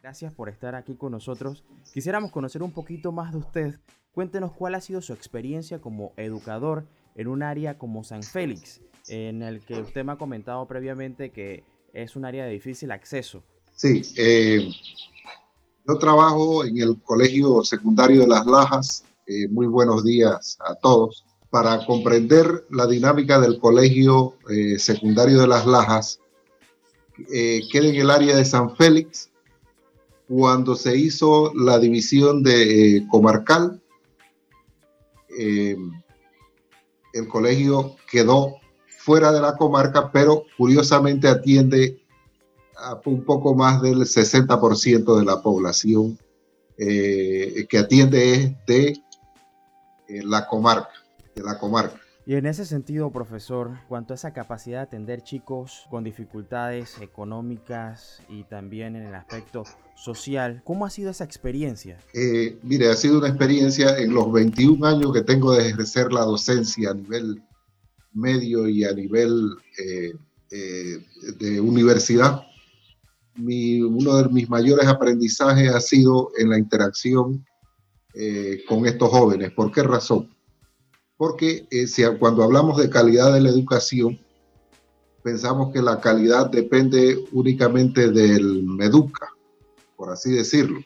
Gracias 0.00 0.32
por 0.32 0.50
estar 0.50 0.74
aquí 0.74 0.96
con 0.96 1.12
nosotros. 1.12 1.64
Quisiéramos 1.92 2.30
conocer 2.30 2.62
un 2.62 2.72
poquito 2.72 3.12
más 3.12 3.32
de 3.32 3.38
usted. 3.38 3.80
Cuéntenos 4.12 4.52
cuál 4.52 4.74
ha 4.74 4.80
sido 4.80 5.00
su 5.00 5.14
experiencia 5.14 5.80
como 5.80 6.12
educador 6.16 6.86
en 7.14 7.28
un 7.28 7.42
área 7.42 7.78
como 7.78 8.04
San 8.04 8.22
Félix, 8.22 8.82
en 9.08 9.42
el 9.42 9.64
que 9.64 9.80
usted 9.80 10.04
me 10.04 10.12
ha 10.12 10.16
comentado 10.16 10.66
previamente 10.66 11.30
que 11.30 11.64
es 11.94 12.16
un 12.16 12.24
área 12.24 12.44
de 12.44 12.50
difícil 12.50 12.90
acceso. 12.90 13.42
Sí, 13.76 14.02
eh, 14.16 14.70
yo 15.86 15.98
trabajo 15.98 16.64
en 16.64 16.78
el 16.78 17.00
Colegio 17.02 17.64
Secundario 17.64 18.20
de 18.20 18.28
Las 18.28 18.46
Lajas. 18.46 19.04
Eh, 19.26 19.48
muy 19.48 19.66
buenos 19.66 20.04
días 20.04 20.56
a 20.64 20.76
todos. 20.76 21.24
Para 21.50 21.84
comprender 21.84 22.66
la 22.70 22.86
dinámica 22.86 23.40
del 23.40 23.58
Colegio 23.58 24.36
eh, 24.48 24.78
Secundario 24.78 25.40
de 25.40 25.48
Las 25.48 25.66
Lajas, 25.66 26.20
queda 27.28 27.88
en 27.88 27.96
el 27.96 28.10
área 28.10 28.36
de 28.36 28.44
San 28.44 28.76
Félix. 28.76 29.30
Cuando 30.28 30.76
se 30.76 30.96
hizo 30.96 31.52
la 31.54 31.78
división 31.78 32.42
de 32.42 33.06
comarcal, 33.10 33.82
el 35.28 35.78
colegio 37.28 37.96
quedó 38.10 38.56
fuera 38.86 39.32
de 39.32 39.40
la 39.40 39.56
comarca, 39.56 40.10
pero 40.12 40.44
curiosamente 40.56 41.28
atiende 41.28 42.03
a 42.76 43.00
un 43.04 43.24
poco 43.24 43.54
más 43.54 43.82
del 43.82 43.98
60% 43.98 45.18
de 45.18 45.24
la 45.24 45.42
población 45.42 46.18
eh, 46.78 47.66
que 47.68 47.78
atiende 47.78 48.56
de 48.66 48.96
eh, 50.08 50.22
la 50.24 50.46
comarca, 50.46 50.90
de 51.34 51.42
la 51.42 51.58
comarca. 51.58 52.00
Y 52.26 52.36
en 52.36 52.46
ese 52.46 52.64
sentido, 52.64 53.10
profesor, 53.10 53.72
cuanto 53.86 54.14
a 54.14 54.16
esa 54.16 54.32
capacidad 54.32 54.78
de 54.78 54.84
atender 54.84 55.22
chicos 55.22 55.86
con 55.90 56.04
dificultades 56.04 56.98
económicas 57.02 58.22
y 58.30 58.44
también 58.44 58.96
en 58.96 59.02
el 59.02 59.14
aspecto 59.14 59.64
social, 59.94 60.62
¿cómo 60.64 60.86
ha 60.86 60.90
sido 60.90 61.10
esa 61.10 61.24
experiencia? 61.24 61.98
Eh, 62.14 62.58
mire, 62.62 62.88
ha 62.88 62.96
sido 62.96 63.18
una 63.18 63.28
experiencia 63.28 63.98
en 63.98 64.14
los 64.14 64.32
21 64.32 64.86
años 64.86 65.12
que 65.12 65.20
tengo 65.20 65.52
de 65.52 65.68
ejercer 65.68 66.12
la 66.12 66.22
docencia 66.22 66.90
a 66.90 66.94
nivel 66.94 67.42
medio 68.14 68.68
y 68.68 68.84
a 68.84 68.92
nivel 68.92 69.56
eh, 69.78 70.14
eh, 70.50 70.98
de 71.38 71.60
universidad. 71.60 72.42
Mi, 73.36 73.80
uno 73.80 74.16
de 74.16 74.28
mis 74.28 74.48
mayores 74.48 74.86
aprendizajes 74.86 75.74
ha 75.74 75.80
sido 75.80 76.30
en 76.38 76.50
la 76.50 76.58
interacción 76.58 77.44
con 78.68 78.86
estos 78.86 79.10
jóvenes. 79.10 79.50
¿Por 79.50 79.72
qué 79.72 79.82
razón? 79.82 80.32
Porque 81.16 81.66
si, 81.88 82.04
cuando 82.20 82.44
hablamos 82.44 82.78
de 82.78 82.88
calidad 82.88 83.34
de 83.34 83.40
la 83.40 83.48
educación, 83.48 84.20
pensamos 85.24 85.72
que 85.72 85.80
la 85.80 86.00
calidad 86.00 86.50
depende 86.50 87.24
únicamente 87.32 88.10
del 88.10 88.62
MEDUCA, 88.62 89.30
por 89.96 90.10
así 90.10 90.30
decirlo, 90.30 90.80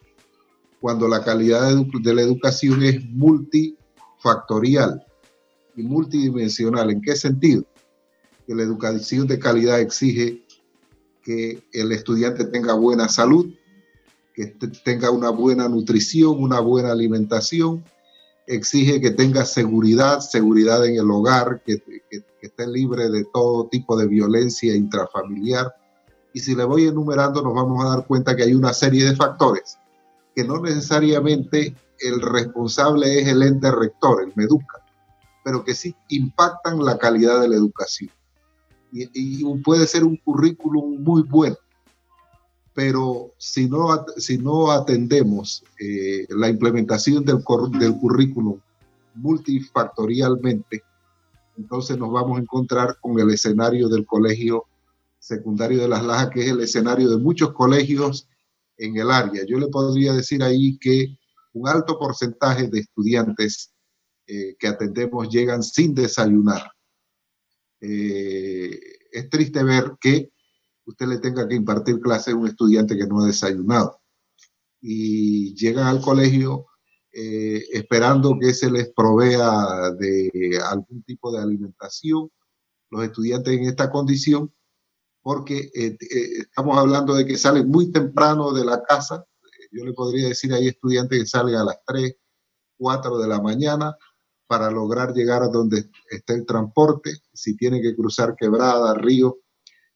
cuando 0.81 1.09
la 1.09 1.25
calidad 1.25 1.75
de, 1.75 2.15
la 2.15 2.23
educación 2.23 2.85
es 2.85 3.05
multifactorial 3.05 5.05
y 5.75 5.83
multidimensional. 5.83 6.91
¿En 6.91 7.01
qué 7.01 7.17
sentido? 7.17 7.65
Que 8.47 8.55
la 8.55 8.63
educación 8.63 9.27
de 9.27 9.41
calidad 9.41 9.81
exige 9.81 10.47
que 11.29 11.63
el 11.75 11.93
estudiante 11.93 12.47
tenga 12.47 12.73
buena 12.73 13.07
salud, 13.07 13.53
que 14.33 14.47
tenga 14.83 15.11
una 15.11 15.29
buena 15.29 15.69
nutrición, 15.69 16.43
una 16.43 16.59
buena 16.61 16.91
alimentación, 16.91 17.85
exige 18.47 18.99
que 18.99 19.11
tenga 19.11 19.45
seguridad, 19.45 20.21
seguridad 20.21 20.87
en 20.87 20.95
el 20.95 21.11
hogar, 21.11 21.61
que, 21.67 21.83
esté 22.41 22.67
libre 22.67 23.11
de 23.11 23.27
todo 23.27 23.67
tipo 23.67 23.95
de 23.99 24.07
violencia 24.07 24.75
intrafamiliar, 24.75 25.71
y 26.33 26.41
si 26.41 26.55
le 26.55 26.65
voy 26.65 26.87
enumerando 26.87 27.43
nos 27.43 27.53
vamos 27.53 27.85
a 27.85 27.91
dar 27.91 28.07
cuenta 28.07 28.35
que 28.35 28.45
hay 28.45 28.55
una 28.55 28.73
serie 28.73 29.05
de 29.05 29.15
factores 29.15 29.77
que 30.35 30.45
no 30.45 30.63
necesariamente 30.63 31.77
el 32.01 32.23
responsable 32.23 33.21
es 33.21 33.29
el 33.29 33.43
ente 33.43 33.71
rector, 33.71 34.23
el 34.23 34.33
MEDUCA, 34.35 34.83
pero 35.45 35.63
que 35.63 35.75
sí 35.75 35.95
impactan 36.09 36.83
la 36.83 36.97
calidad 36.97 37.43
de 37.43 37.49
la 37.49 37.57
educación. 37.57 38.11
Y, 38.93 39.45
puede 39.63 39.87
ser 39.87 40.05
un 40.05 40.17
currículum 40.17 41.03
muy 41.03 41.23
bueno, 41.23 41.57
pero 42.75 43.33
si 43.37 43.69
no, 43.69 44.07
si 44.17 44.39
no 44.39 44.71
atendemos 44.71 45.63
eh, 45.79 46.27
la 46.31 46.49
implementación 46.49 47.25
del, 47.25 47.39
del 47.79 47.99
currículum 47.99 48.59
multifactorialmente, 49.15 50.83
entonces 51.59 51.99
nos 51.99 52.13
vamos 52.13 52.39
a 52.39 52.43
encontrar 52.43 52.99
con 53.01 53.19
el 53.19 53.31
escenario 53.31 53.89
del 53.89 54.07
colegio 54.07 54.65
secundario 55.19 55.83
de 55.83 55.89
Las 55.89 56.05
Lajas, 56.05 56.31
que 56.31 56.45
es 56.45 56.51
el 56.51 56.61
escenario 56.61 57.11
de 57.11 57.19
muchos 57.19 57.53
colegios 57.53 58.29
en 58.79 58.97
el 58.97 59.11
área. 59.11 59.45
Yo 59.45 59.59
le 59.59 59.67
podría 59.67 60.13
decir 60.13 60.43
ahí 60.43 60.79
que 60.79 61.19
un 61.53 61.69
alto 61.69 61.99
porcentaje 61.99 62.69
de 62.69 62.81
estudiantes 62.81 63.73
eh, 64.27 64.57
que 64.59 64.69
atendemos 64.69 65.29
llegan 65.29 65.63
sin 65.63 65.95
desayunar. 65.95 66.71
Eh, 67.81 68.81
es 69.13 69.31
triste 69.31 69.63
ver 69.63 69.93
que 70.01 70.33
usted 70.85 71.07
le 71.07 71.19
tenga 71.19 71.47
que 71.47 71.55
impartir 71.55 72.01
clase 72.01 72.33
a 72.33 72.37
un 72.37 72.47
estudiante 72.47 72.97
que 72.97 73.07
no 73.07 73.23
ha 73.23 73.27
desayunado 73.27 74.01
y 74.81 75.55
llegan 75.55 75.87
al 75.87 76.01
colegio 76.01 76.67
eh, 77.13 77.65
esperando 77.73 78.37
que 78.41 78.55
se 78.55 78.71
les 78.71 78.93
provea 78.93 79.91
de 79.99 80.61
algún 80.65 81.03
tipo 81.03 81.33
de 81.33 81.43
alimentación. 81.43 82.31
Los 82.91 83.05
estudiantes 83.05 83.55
en 83.55 83.65
esta 83.65 83.91
condición 83.91 84.53
porque 85.21 85.71
eh, 85.75 85.97
estamos 86.41 86.79
hablando 86.79 87.15
de 87.15 87.27
que 87.27 87.37
salen 87.37 87.69
muy 87.69 87.93
temprano 87.93 88.53
de 88.53 88.65
la 88.65 88.83
casa. 88.83 89.25
Yo 89.73 89.85
le 89.85 89.93
podría 89.93 90.29
decir, 90.29 90.53
hay 90.55 90.69
estudiantes 90.69 91.19
que 91.19 91.27
salen 91.27 91.57
a 91.57 91.65
las 91.65 91.79
3, 91.87 92.15
4 92.79 93.19
de 93.19 93.29
la 93.29 93.41
mañana 93.41 93.95
para 94.49 94.71
lograr 94.71 95.15
llegar 95.15 95.43
a 95.43 95.49
donde 95.49 95.89
está 96.11 96.35
el 96.35 96.45
transporte, 96.45 97.19
si 97.33 97.57
tienen 97.57 97.81
que 97.83 97.95
cruzar 97.95 98.35
quebrada, 98.35 98.95
río, 98.95 99.39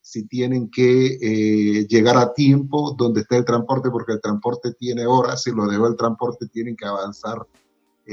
si 0.00 0.28
tienen 0.28 0.70
que 0.70 1.18
eh, 1.20 1.86
llegar 1.88 2.16
a 2.16 2.32
tiempo 2.32 2.94
donde 2.96 3.22
está 3.22 3.36
el 3.36 3.44
transporte, 3.44 3.90
porque 3.90 4.12
el 4.12 4.20
transporte 4.20 4.74
tiene 4.74 5.06
horas, 5.06 5.42
si 5.42 5.50
lo 5.50 5.66
dejó 5.66 5.88
el 5.88 5.96
transporte 5.96 6.46
tienen 6.46 6.76
que 6.76 6.86
avanzar 6.86 7.38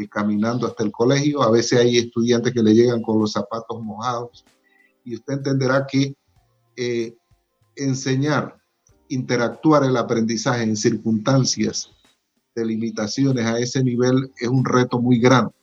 caminando 0.09 0.67
hasta 0.67 0.83
el 0.83 0.91
colegio. 0.91 1.41
A 1.41 1.51
veces 1.51 1.79
hay 1.79 1.97
estudiantes 1.97 2.53
que 2.53 2.63
le 2.63 2.73
llegan 2.73 3.01
con 3.01 3.19
los 3.19 3.31
zapatos 3.31 3.81
mojados 3.81 4.45
y 5.03 5.15
usted 5.15 5.33
entenderá 5.33 5.85
que 5.87 6.15
eh, 6.75 7.15
enseñar, 7.75 8.57
interactuar 9.09 9.83
el 9.83 9.97
aprendizaje 9.97 10.63
en 10.63 10.75
circunstancias 10.75 11.89
de 12.55 12.65
limitaciones 12.65 13.45
a 13.45 13.59
ese 13.59 13.83
nivel 13.83 14.31
es 14.37 14.47
un 14.47 14.65
reto 14.65 14.99
muy 14.99 15.19
grande. 15.19 15.53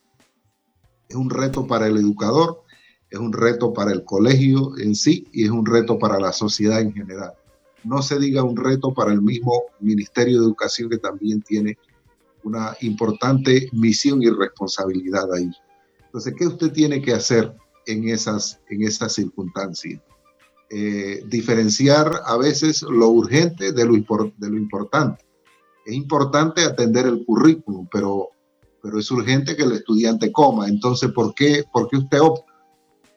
Es 1.08 1.16
un 1.16 1.30
reto 1.30 1.66
para 1.66 1.86
el 1.86 1.96
educador, 1.96 2.62
es 3.10 3.18
un 3.18 3.32
reto 3.32 3.72
para 3.72 3.92
el 3.92 4.04
colegio 4.04 4.76
en 4.78 4.94
sí 4.94 5.26
y 5.32 5.44
es 5.44 5.50
un 5.50 5.64
reto 5.64 5.98
para 5.98 6.18
la 6.18 6.32
sociedad 6.32 6.80
en 6.80 6.92
general. 6.92 7.32
No 7.84 8.02
se 8.02 8.18
diga 8.18 8.42
un 8.42 8.56
reto 8.56 8.92
para 8.92 9.12
el 9.12 9.22
mismo 9.22 9.62
Ministerio 9.80 10.40
de 10.40 10.46
Educación 10.46 10.90
que 10.90 10.98
también 10.98 11.40
tiene 11.42 11.78
una 12.42 12.76
importante 12.80 13.68
misión 13.72 14.22
y 14.22 14.30
responsabilidad 14.30 15.32
ahí. 15.32 15.50
Entonces, 16.04 16.34
¿qué 16.36 16.46
usted 16.46 16.72
tiene 16.72 17.02
que 17.02 17.12
hacer 17.12 17.52
en 17.86 18.08
esas, 18.08 18.60
en 18.68 18.82
esas 18.82 19.12
circunstancias? 19.12 20.00
Eh, 20.68 21.22
diferenciar 21.26 22.22
a 22.25 22.36
veces 22.36 22.82
lo 22.82 23.08
urgente 23.08 23.72
de 23.72 23.84
lo, 23.84 23.92
de 23.92 24.50
lo 24.50 24.56
importante. 24.56 25.25
Es 25.84 25.94
importante 25.94 26.64
atender 26.64 27.06
el 27.06 27.25
currículum, 27.25 27.86
pero, 27.92 28.30
pero 28.83 28.99
es 28.99 29.11
urgente 29.11 29.56
que 29.56 29.62
el 29.62 29.73
estudiante 29.73 30.30
coma. 30.33 30.68
Entonces, 30.68 31.11
¿por 31.12 31.35
qué, 31.35 31.64
por 31.73 31.88
qué 31.88 31.97
usted 31.97 32.21
opta? 32.21 32.52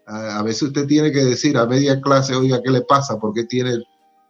A, 0.05 0.41
veces 0.41 0.63
usted 0.63 0.87
tiene 0.87 1.11
que 1.11 1.23
decir 1.23 1.55
a 1.57 1.67
media 1.67 2.01
clase, 2.01 2.35
oiga, 2.35 2.61
¿qué 2.63 2.71
le 2.71 2.81
pasa? 2.81 3.19
¿Por 3.19 3.33
qué 3.33 3.43
tiene 3.43 3.77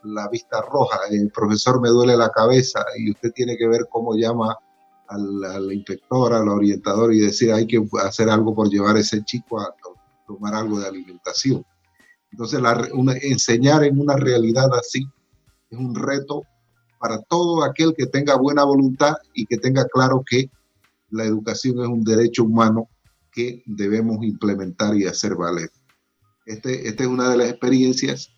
la 0.03 0.27
vista 0.27 0.61
roja? 0.61 0.99
El 1.09 1.31
profesor 1.31 1.79
me 1.79 1.89
duele 1.89 2.17
la 2.17 2.29
cabeza 2.31 2.83
y 2.97 3.11
usted 3.11 3.31
tiene 3.31 3.55
que 3.55 3.67
ver 3.67 3.87
cómo 3.89 4.15
llama 4.15 4.57
al, 5.07 5.43
al 5.45 5.71
inspector, 5.71 6.33
al 6.33 6.49
orientador 6.49 7.13
y 7.13 7.19
decir, 7.19 7.53
hay 7.53 7.65
que 7.65 7.81
hacer 8.03 8.29
algo 8.29 8.53
por 8.53 8.69
llevar 8.69 8.97
a 8.97 8.99
ese 8.99 9.23
chico 9.23 9.61
a 9.61 9.73
tomar 10.27 10.53
algo 10.53 10.79
de 10.79 10.87
alimentación. 10.87 11.65
Entonces, 12.31 12.59
enseñar 13.21 13.83
en 13.83 13.99
una 13.99 14.15
realidad 14.15 14.69
así 14.77 15.07
es 15.69 15.79
un 15.79 15.95
reto 15.95 16.43
para 16.99 17.21
todo 17.23 17.63
aquel 17.63 17.93
que 17.95 18.05
tenga 18.05 18.35
buena 18.35 18.63
voluntad 18.63 19.15
y 19.33 19.45
que 19.45 19.57
tenga 19.57 19.85
claro 19.85 20.23
que 20.29 20.49
la 21.11 21.25
educación 21.25 21.79
es 21.81 21.87
un 21.87 22.03
derecho 22.03 22.43
humano 22.43 22.89
que 23.31 23.63
debemos 23.65 24.23
implementar 24.23 24.95
y 24.95 25.05
hacer 25.05 25.35
valer. 25.35 25.69
Este, 26.45 26.87
esta 26.87 27.03
es 27.03 27.09
una 27.09 27.29
de 27.29 27.37
las 27.37 27.49
experiencias 27.49 28.31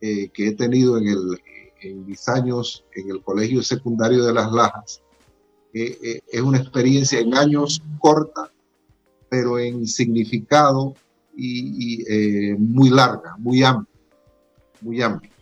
eh, 0.00 0.28
que 0.28 0.48
he 0.48 0.52
tenido 0.52 0.98
en 0.98 1.08
el, 1.08 1.40
en 1.80 2.06
mis 2.06 2.28
años 2.28 2.84
en 2.94 3.10
el 3.10 3.22
Colegio 3.22 3.62
Secundario 3.62 4.24
de 4.24 4.32
Las 4.32 4.52
Lajas, 4.52 5.02
eh, 5.74 6.20
es 6.32 6.40
una 6.40 6.58
experiencia 6.58 7.18
en 7.18 7.34
años 7.34 7.82
corta, 7.98 8.50
pero 9.28 9.58
en 9.58 9.86
significado 9.86 10.94
y, 11.36 12.56
muy 12.58 12.88
larga, 12.88 13.36
muy 13.36 13.62
amplia, 13.62 14.00
muy 14.80 15.02
amplia. 15.02 15.35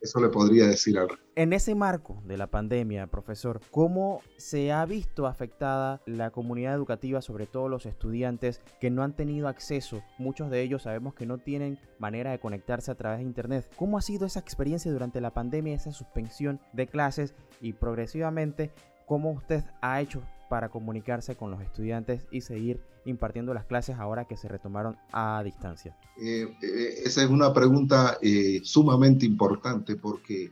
Eso 0.00 0.20
le 0.20 0.28
podría 0.28 0.66
decir 0.66 0.98
al 0.98 1.08
en 1.38 1.52
ese 1.52 1.76
marco 1.76 2.20
de 2.24 2.36
la 2.36 2.48
pandemia, 2.48 3.06
profesor, 3.06 3.60
¿cómo 3.70 4.22
se 4.38 4.72
ha 4.72 4.84
visto 4.84 5.28
afectada 5.28 6.02
la 6.04 6.32
comunidad 6.32 6.74
educativa, 6.74 7.22
sobre 7.22 7.46
todo 7.46 7.68
los 7.68 7.86
estudiantes 7.86 8.60
que 8.80 8.90
no 8.90 9.04
han 9.04 9.14
tenido 9.14 9.46
acceso? 9.46 10.02
Muchos 10.18 10.50
de 10.50 10.62
ellos 10.62 10.82
sabemos 10.82 11.14
que 11.14 11.26
no 11.26 11.38
tienen 11.38 11.78
manera 12.00 12.32
de 12.32 12.40
conectarse 12.40 12.90
a 12.90 12.96
través 12.96 13.20
de 13.20 13.24
Internet. 13.26 13.70
¿Cómo 13.76 13.98
ha 13.98 14.02
sido 14.02 14.26
esa 14.26 14.40
experiencia 14.40 14.90
durante 14.90 15.20
la 15.20 15.32
pandemia, 15.32 15.76
esa 15.76 15.92
suspensión 15.92 16.58
de 16.72 16.88
clases 16.88 17.36
y 17.60 17.72
progresivamente 17.72 18.72
cómo 19.06 19.30
usted 19.30 19.62
ha 19.80 20.00
hecho 20.00 20.24
para 20.48 20.68
comunicarse 20.68 21.36
con 21.36 21.50
los 21.50 21.60
estudiantes 21.60 22.26
y 22.30 22.40
seguir 22.40 22.80
impartiendo 23.04 23.54
las 23.54 23.64
clases 23.64 23.96
ahora 23.98 24.26
que 24.26 24.36
se 24.36 24.48
retomaron 24.48 24.96
a 25.12 25.42
distancia? 25.44 25.96
Eh, 26.20 26.48
eh, 26.62 26.94
esa 27.04 27.22
es 27.22 27.30
una 27.30 27.52
pregunta 27.52 28.18
eh, 28.22 28.60
sumamente 28.62 29.26
importante 29.26 29.96
porque 29.96 30.50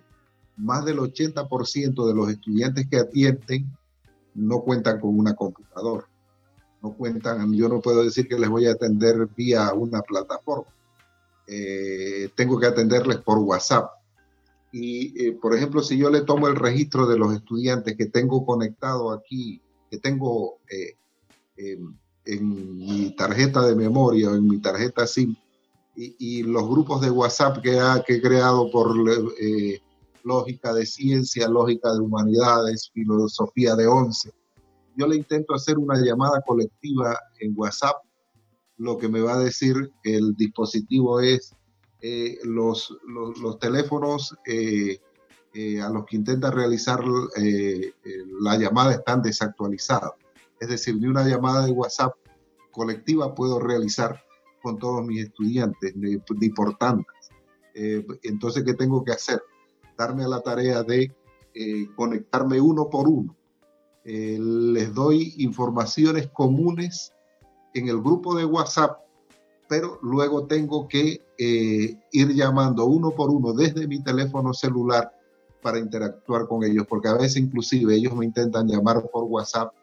más 0.56 0.84
del 0.84 0.98
80% 0.98 2.06
de 2.06 2.14
los 2.14 2.30
estudiantes 2.30 2.86
que 2.88 2.98
atienden 2.98 3.70
no 4.34 4.60
cuentan 4.60 5.00
con 5.00 5.18
una 5.18 5.34
computadora. 5.34 6.06
No 6.82 6.92
cuentan, 6.92 7.52
yo 7.54 7.68
no 7.68 7.80
puedo 7.80 8.04
decir 8.04 8.28
que 8.28 8.38
les 8.38 8.48
voy 8.48 8.66
a 8.66 8.72
atender 8.72 9.28
vía 9.34 9.72
una 9.72 10.02
plataforma. 10.02 10.70
Eh, 11.46 12.28
tengo 12.34 12.58
que 12.58 12.66
atenderles 12.66 13.18
por 13.18 13.38
WhatsApp. 13.38 13.90
Y, 14.72 15.26
eh, 15.26 15.32
por 15.40 15.54
ejemplo, 15.54 15.82
si 15.82 15.96
yo 15.96 16.10
le 16.10 16.22
tomo 16.22 16.48
el 16.48 16.56
registro 16.56 17.06
de 17.06 17.18
los 17.18 17.34
estudiantes 17.34 17.96
que 17.96 18.06
tengo 18.06 18.44
conectado 18.44 19.10
aquí, 19.10 19.62
que 19.90 19.98
tengo 19.98 20.58
eh, 20.70 20.96
en 22.24 22.76
mi 22.76 23.14
tarjeta 23.16 23.66
de 23.66 23.74
memoria 23.74 24.30
o 24.30 24.34
en 24.34 24.46
mi 24.46 24.58
tarjeta 24.58 25.06
SIM, 25.06 25.34
y, 25.98 26.42
los 26.42 26.68
grupos 26.68 27.00
de 27.00 27.10
WhatsApp 27.10 27.62
que, 27.62 27.80
ha, 27.80 28.02
que 28.06 28.16
he 28.16 28.20
creado 28.20 28.70
por 28.70 28.94
lógica 30.26 30.74
de 30.74 30.84
ciencia, 30.84 31.48
lógica 31.48 31.92
de 31.94 32.00
humanidades, 32.00 32.90
filosofía 32.92 33.74
de 33.76 33.86
once. 33.86 34.30
Yo 34.96 35.06
le 35.06 35.16
intento 35.16 35.54
hacer 35.54 35.78
una 35.78 35.98
llamada 35.98 36.42
colectiva 36.42 37.18
en 37.38 37.54
WhatsApp. 37.56 37.96
Lo 38.76 38.98
que 38.98 39.08
me 39.08 39.20
va 39.20 39.34
a 39.34 39.38
decir 39.38 39.92
el 40.02 40.34
dispositivo 40.34 41.20
es 41.20 41.54
eh, 42.00 42.38
los, 42.44 42.94
los, 43.06 43.58
teléfonos 43.58 44.34
eh, 44.46 44.98
eh, 45.56 45.80
a 45.80 45.88
los 45.88 46.04
que 46.04 46.16
intenta 46.16 46.50
realizar 46.50 47.00
la 48.40 48.56
llamada 48.56 48.92
están 48.92 49.22
desactualizados. 49.22 50.12
Es 50.60 50.68
decir, 50.68 50.96
ni 50.96 51.06
una 51.06 51.26
llamada 51.26 51.64
de 51.64 51.72
WhatsApp 51.72 52.14
colectiva 52.70 53.34
puedo 53.34 53.58
realizar 53.58 54.22
con 54.62 54.78
todos 54.78 55.04
mis 55.04 55.24
estudiantes, 55.24 55.96
ni, 55.96 56.16
ni 56.16 56.52
entonces, 58.22 58.64
¿qué 58.64 58.74
tengo 58.74 59.04
que 59.04 59.12
hacer? 59.12 59.40
darme 59.96 60.24
a 60.24 60.28
la 60.28 60.40
tarea 60.40 60.82
de 60.82 61.14
eh, 61.54 61.88
conectarme 61.94 62.60
uno 62.60 62.88
por 62.90 63.08
uno. 63.08 63.34
Eh, 64.04 64.38
les 64.40 64.94
doy 64.94 65.34
informaciones 65.38 66.28
comunes 66.28 67.12
en 67.74 67.88
el 67.88 68.00
grupo 68.00 68.34
de 68.36 68.44
WhatsApp, 68.44 69.00
pero 69.68 69.98
luego 70.02 70.46
tengo 70.46 70.86
que 70.86 71.22
eh, 71.38 71.98
ir 72.12 72.34
llamando 72.34 72.86
uno 72.86 73.10
por 73.10 73.30
uno 73.30 73.52
desde 73.52 73.88
mi 73.88 74.02
teléfono 74.02 74.54
celular 74.54 75.12
para 75.66 75.80
interactuar 75.80 76.46
con 76.46 76.62
ellos, 76.62 76.86
porque 76.88 77.08
a 77.08 77.14
veces 77.14 77.38
inclusive 77.38 77.92
ellos 77.92 78.14
me 78.14 78.24
intentan 78.24 78.68
llamar 78.68 79.02
por 79.12 79.24
WhatsApp 79.24 79.74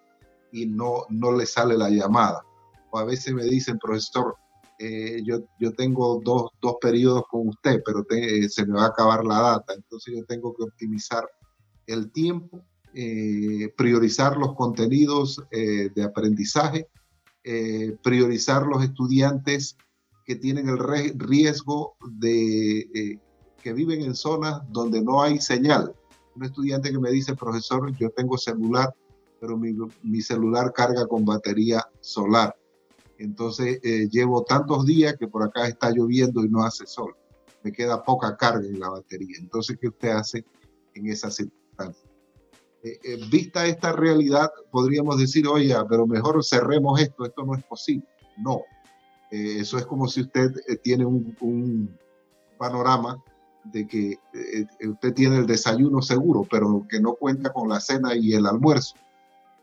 y 0.50 0.66
no, 0.66 1.04
no 1.10 1.34
les 1.34 1.52
sale 1.52 1.78
la 1.78 1.90
llamada. 1.90 2.42
O 2.90 3.00
a 3.00 3.04
veces 3.04 3.34
me 3.34 3.44
dicen, 3.44 3.78
profesor, 3.80 4.34
eh, 4.80 5.22
yo, 5.25 5.40
yo 5.60 5.74
tengo 5.74 6.22
dos, 6.24 6.52
dos, 6.62 6.75
periodos 6.80 7.24
con 7.30 7.50
usted, 7.50 7.82
pero 7.86 8.06
se 8.48 8.66
me 8.66 8.75
va 8.75 8.86
a 8.86 8.88
acabar 8.88 9.25
la 9.25 9.42
data, 9.42 9.74
entonces 9.74 10.13
yo 10.16 10.24
tengo 10.24 10.56
que 10.56 10.63
optimizar 10.63 11.27
el 11.86 12.14
tiempo, 12.14 12.64
eh, 12.94 13.74
priorizar 13.75 14.38
los 14.38 14.55
contenidos 14.55 15.44
eh, 15.51 15.90
de 15.94 16.01
aprendizaje, 16.01 16.88
priorizar 18.01 18.66
los 18.68 18.81
estudiantes 18.86 19.75
que 20.25 20.38
tienen 20.38 20.70
el 20.70 20.79
riesgo 21.20 21.98
de 22.10 23.20
que 23.64 23.74
viven 23.74 24.02
en 24.02 24.16
zonas 24.16 24.62
donde 24.70 25.02
no 25.02 25.22
hay 25.22 25.40
señal. 25.40 25.96
Un 26.36 26.44
estudiante 26.44 26.92
que 26.92 27.00
me 27.00 27.12
dice, 27.12 27.36
profesor, 27.36 27.96
yo 27.96 28.10
tengo 28.10 28.38
celular, 28.38 28.94
pero 29.40 29.58
mi, 29.58 29.74
mi 30.04 30.22
celular 30.22 30.74
carga 30.74 31.08
con 31.08 31.24
batería 31.24 31.84
solar 32.02 32.56
entonces 33.18 33.80
eh, 33.84 34.10
llevo 34.12 34.44
tantos 34.44 34.86
días 34.86 35.16
que 35.18 35.28
por 35.28 35.44
acá 35.44 35.68
está 35.68 35.92
lloviendo 35.92 36.44
y 36.44 36.50
no 36.50 36.64
hace 36.64 36.86
sol. 36.86 37.16
Me 37.64 37.72
queda 37.72 38.04
poca 38.04 38.36
carga 38.36 38.68
en 38.68 38.80
la 38.80 38.90
batería. 38.90 39.38
Entonces, 39.40 39.78
¿qué 39.80 39.88
usted 39.88 40.10
hace 40.10 40.46
en 40.94 41.08
esas 41.08 41.36
circunstancias? 41.36 42.06
Eh, 42.84 43.00
eh, 43.02 43.20
vista 43.32 43.66
esta 43.66 43.94
realidad, 43.94 44.50
podríamos 44.72 45.18
decir, 45.18 45.48
oye, 45.48 45.74
pero 45.88 46.06
mejor 46.06 46.44
cerremos 46.44 47.00
esto, 47.00 47.26
esto 47.26 47.46
no 47.46 47.56
es 47.56 47.64
posible. 47.64 48.06
No, 48.38 48.62
eso 49.32 49.78
es 49.78 49.86
como 49.86 50.08
si 50.08 50.22
usted 50.22 50.52
tiene 50.84 51.06
un, 51.06 51.36
un, 51.40 51.98
panorama 52.58 53.22
de 53.64 53.88
que 53.88 54.20
usted 54.88 55.14
tiene 55.14 55.38
el 55.38 55.46
desayuno 55.46 56.02
seguro, 56.02 56.46
pero 56.50 56.86
que 56.90 57.00
no 57.00 57.14
cuenta 57.14 57.54
con 57.54 57.70
la 57.70 57.80
cena 57.80 58.16
y 58.16 58.34
el 58.34 58.46
almuerzo 58.46 58.96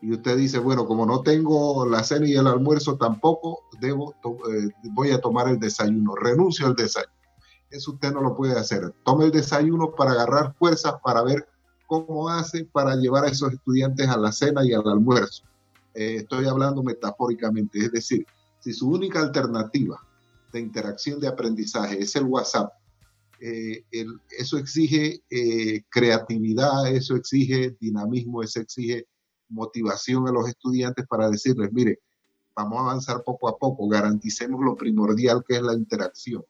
y 0.01 0.11
usted 0.11 0.35
dice, 0.35 0.57
bueno, 0.57 0.85
como 0.85 1.05
no 1.05 1.21
tengo 1.21 1.85
la 1.85 2.03
cena 2.03 2.27
y 2.27 2.33
el 2.33 2.47
almuerzo 2.47 2.97
tampoco, 2.97 3.59
debo, 3.79 4.15
eh, 4.51 4.69
voy 4.91 5.11
a 5.11 5.21
tomar 5.21 5.47
el 5.47 5.59
desayuno, 5.59 6.15
renuncio 6.15 6.65
al 6.65 6.75
desayuno. 6.75 7.13
Eso 7.69 7.91
usted 7.91 8.11
no 8.11 8.21
lo 8.21 8.35
puede 8.35 8.57
hacer. 8.57 8.93
Tome 9.05 9.25
el 9.25 9.31
desayuno 9.31 9.91
para 9.91 10.11
agarrar 10.11 10.55
fuerzas, 10.55 10.95
para 11.03 11.21
ver 11.21 11.47
cómo 11.85 12.29
hace 12.29 12.65
para 12.65 12.95
llevar 12.95 13.25
a 13.25 13.27
esos 13.27 13.53
estudiantes 13.53 14.07
a 14.09 14.17
la 14.17 14.31
cena 14.31 14.65
y 14.65 14.73
al 14.73 14.87
almuerzo. 14.87 15.43
Eh, 15.93 16.15
estoy 16.17 16.47
hablando 16.47 16.81
metafóricamente, 16.81 17.77
es 17.79 17.91
decir, 17.91 18.25
si 18.59 18.73
su 18.73 18.89
única 18.89 19.19
alternativa 19.19 19.99
de 20.51 20.61
interacción 20.61 21.19
de 21.19 21.27
aprendizaje 21.27 21.99
es 21.99 22.15
el 22.15 22.23
WhatsApp, 22.23 22.73
eh, 23.41 23.83
eso 24.37 24.57
exige 24.57 25.23
creatividad, 25.89 26.87
eso 26.93 27.15
exige 27.15 27.75
dinamismo, 27.79 28.43
eso 28.43 28.59
exige 28.61 29.07
motivación 29.49 30.27
a 30.27 30.31
los 30.31 30.47
estudiantes 30.47 31.05
para 31.07 31.29
decirles, 31.29 31.71
mire, 31.73 31.99
vamos 32.55 32.79
a 32.79 32.81
avanzar 32.81 33.23
poco 33.23 33.47
a 33.47 33.57
poco, 33.57 33.87
garanticemos 33.87 34.61
lo 34.63 34.75
primordial 34.75 35.43
que 35.47 35.55
es 35.55 35.61
la 35.61 35.73
interacción. 35.73 36.43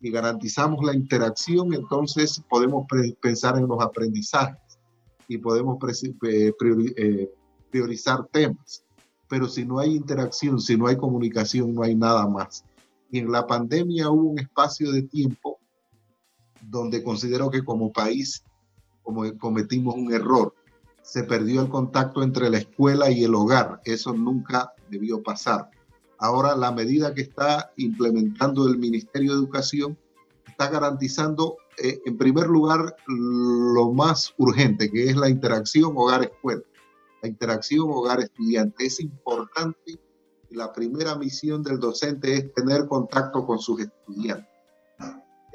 Y 0.00 0.10
garantizamos 0.10 0.84
la 0.84 0.94
interacción, 0.94 1.72
entonces 1.72 2.42
podemos 2.48 2.86
pensar 3.20 3.56
en 3.56 3.66
los 3.66 3.82
aprendizajes 3.82 4.78
y 5.26 5.38
podemos 5.38 5.78
eh, 6.22 6.52
eh, 6.96 7.30
priorizar 7.70 8.26
temas. 8.30 8.84
Pero 9.28 9.48
si 9.48 9.64
no 9.64 9.78
hay 9.78 9.96
interacción, 9.96 10.60
si 10.60 10.76
no 10.76 10.86
hay 10.86 10.96
comunicación, 10.96 11.74
no 11.74 11.82
hay 11.82 11.94
nada 11.94 12.28
más. 12.28 12.64
Y 13.10 13.18
en 13.18 13.32
la 13.32 13.46
pandemia 13.46 14.10
hubo 14.10 14.30
un 14.30 14.38
espacio 14.38 14.92
de 14.92 15.02
tiempo 15.02 15.58
donde 16.68 17.02
considero 17.02 17.50
que 17.50 17.64
como 17.64 17.92
país 17.92 18.44
cometimos 19.38 19.94
un 19.94 20.12
error 20.12 20.54
se 21.02 21.22
perdió 21.22 21.60
el 21.60 21.68
contacto 21.68 22.24
entre 22.24 22.50
la 22.50 22.58
escuela 22.58 23.10
y 23.10 23.22
el 23.22 23.34
hogar. 23.34 23.80
Eso 23.84 24.12
nunca 24.12 24.72
debió 24.90 25.22
pasar. 25.22 25.70
Ahora 26.18 26.56
la 26.56 26.72
medida 26.72 27.14
que 27.14 27.22
está 27.22 27.72
implementando 27.76 28.66
el 28.66 28.78
Ministerio 28.78 29.32
de 29.32 29.38
Educación 29.38 29.96
está 30.46 30.68
garantizando, 30.68 31.58
eh, 31.78 32.00
en 32.06 32.16
primer 32.16 32.48
lugar, 32.48 32.96
lo 33.06 33.92
más 33.92 34.34
urgente, 34.38 34.90
que 34.90 35.10
es 35.10 35.16
la 35.16 35.28
interacción 35.28 35.92
hogar-escuela. 35.94 36.62
La 37.22 37.28
interacción 37.28 37.88
hogar-estudiante 37.88 38.86
es 38.86 38.98
importante. 38.98 40.00
La 40.50 40.72
primera 40.72 41.14
misión 41.16 41.62
del 41.62 41.78
docente 41.78 42.34
es 42.34 42.54
tener 42.54 42.86
contacto 42.88 43.46
con 43.46 43.60
sus 43.60 43.80
estudiantes. 43.80 44.55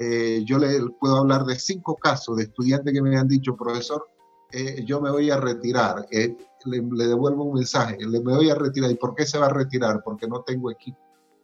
Eh, 0.02 0.42
yo 0.44 0.58
le 0.58 0.80
puedo 0.98 1.18
hablar 1.18 1.44
de 1.44 1.56
cinco 1.56 1.96
casos 1.96 2.36
de 2.36 2.44
estudiantes 2.44 2.92
que 2.92 3.00
me 3.00 3.16
han 3.16 3.28
dicho, 3.28 3.56
profesor, 3.56 4.08
eh, 4.50 4.84
yo 4.84 5.00
me 5.00 5.10
voy 5.10 5.30
a 5.30 5.36
retirar. 5.36 6.06
Eh, 6.10 6.36
le, 6.64 6.80
devuelvo 7.06 7.44
un 7.44 7.54
mensaje, 7.54 7.96
le 7.98 8.20
me 8.20 8.34
voy 8.34 8.50
a 8.50 8.56
retirar. 8.56 8.90
¿Y 8.90 8.96
por 8.96 9.14
qué 9.14 9.24
se 9.24 9.38
va 9.38 9.46
a 9.46 9.52
retirar? 9.52 10.02
Porque 10.04 10.26
no 10.26 10.42
tengo 10.42 10.72
equipo. 10.72 10.98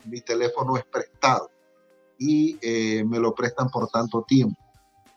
Mi 0.06 0.20
teléfono 0.20 0.76
es 0.76 0.84
prestado 0.84 1.50
y 2.18 2.58
eh, 2.60 3.04
me 3.04 3.20
lo 3.20 3.32
prestan 3.32 3.68
por 3.68 3.88
tanto 3.88 4.24
tiempo. 4.26 4.60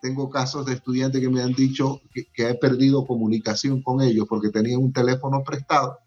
Tengo 0.00 0.30
casos 0.30 0.66
de 0.66 0.74
estudiantes 0.74 1.20
que 1.20 1.28
me 1.28 1.42
han 1.42 1.52
dicho 1.52 2.00
que, 2.12 2.24
que 2.32 2.48
he 2.48 2.54
perdido 2.54 3.06
comunicación 3.06 3.82
con 3.82 4.00
ellos 4.02 4.26
porque 4.28 4.50
tenían 4.50 4.82
un 4.82 4.92
teléfono 4.92 5.42
prestado 5.44 5.98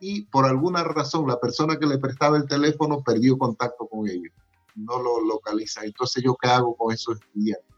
y 0.00 0.22
por 0.22 0.44
alguna 0.44 0.84
razón 0.84 1.26
la 1.26 1.40
persona 1.40 1.78
que 1.78 1.86
le 1.86 1.98
prestaba 1.98 2.36
el 2.36 2.46
teléfono 2.46 3.02
perdió 3.02 3.38
contacto 3.38 3.86
con 3.86 4.08
ellos, 4.08 4.32
no 4.74 5.02
lo 5.02 5.20
localiza. 5.20 5.84
Entonces, 5.84 6.22
¿yo 6.22 6.36
qué 6.40 6.48
hago 6.48 6.76
con 6.76 6.92
esos 6.92 7.20
estudiantes? 7.20 7.74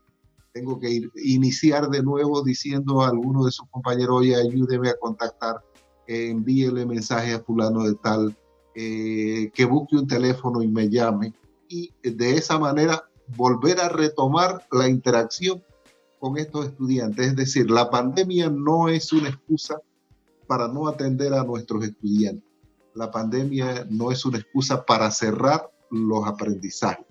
tengo 0.57 0.81
que 0.81 0.89
ir, 0.89 1.11
iniciar 1.23 1.91
de 1.91 2.03
nuevo 2.03 2.43
diciendo 2.43 3.03
a 3.03 3.09
alguno 3.09 3.45
de 3.45 3.53
sus 3.53 3.69
compañeros, 3.69 4.21
oye, 4.21 4.35
ayúdeme 4.35 4.89
a 4.89 4.97
contactar, 4.97 5.63
eh, 6.07 6.31
envíele 6.31 6.87
mensaje 6.87 7.35
a 7.35 7.41
fulano 7.41 7.83
de 7.85 7.95
tal, 7.97 8.35
eh, 8.75 9.51
que 9.53 9.67
busque 9.67 9.97
un 9.97 10.07
teléfono 10.07 10.63
y 10.63 10.69
me 10.69 10.89
llame. 10.89 11.35
Y 11.69 11.93
de 12.03 12.39
esa 12.39 12.59
manera 12.59 13.07
volver 13.37 13.81
a 13.81 13.91
retomar 13.91 14.67
la 14.73 14.89
interacción 14.89 15.63
con 16.19 16.39
estos 16.39 16.69
estudiantes. 16.69 17.27
Es 17.27 17.37
decir, 17.37 17.71
la 17.71 17.91
pandemia 17.91 18.49
no 18.49 18.89
es 18.89 19.13
una 19.13 19.29
excusa 19.29 19.79
para 20.47 20.69
no 20.69 20.89
atender 20.89 21.35
a 21.35 21.45
nuestros 21.45 21.85
estudiantes. 21.85 22.49
La 22.95 23.11
pandemia 23.11 23.87
no 23.91 24.11
es 24.11 24.25
una 24.25 24.39
excusa 24.39 24.87
para 24.87 25.11
cerrar 25.11 25.71
los 25.97 26.27
aprendizajes. 26.27 27.07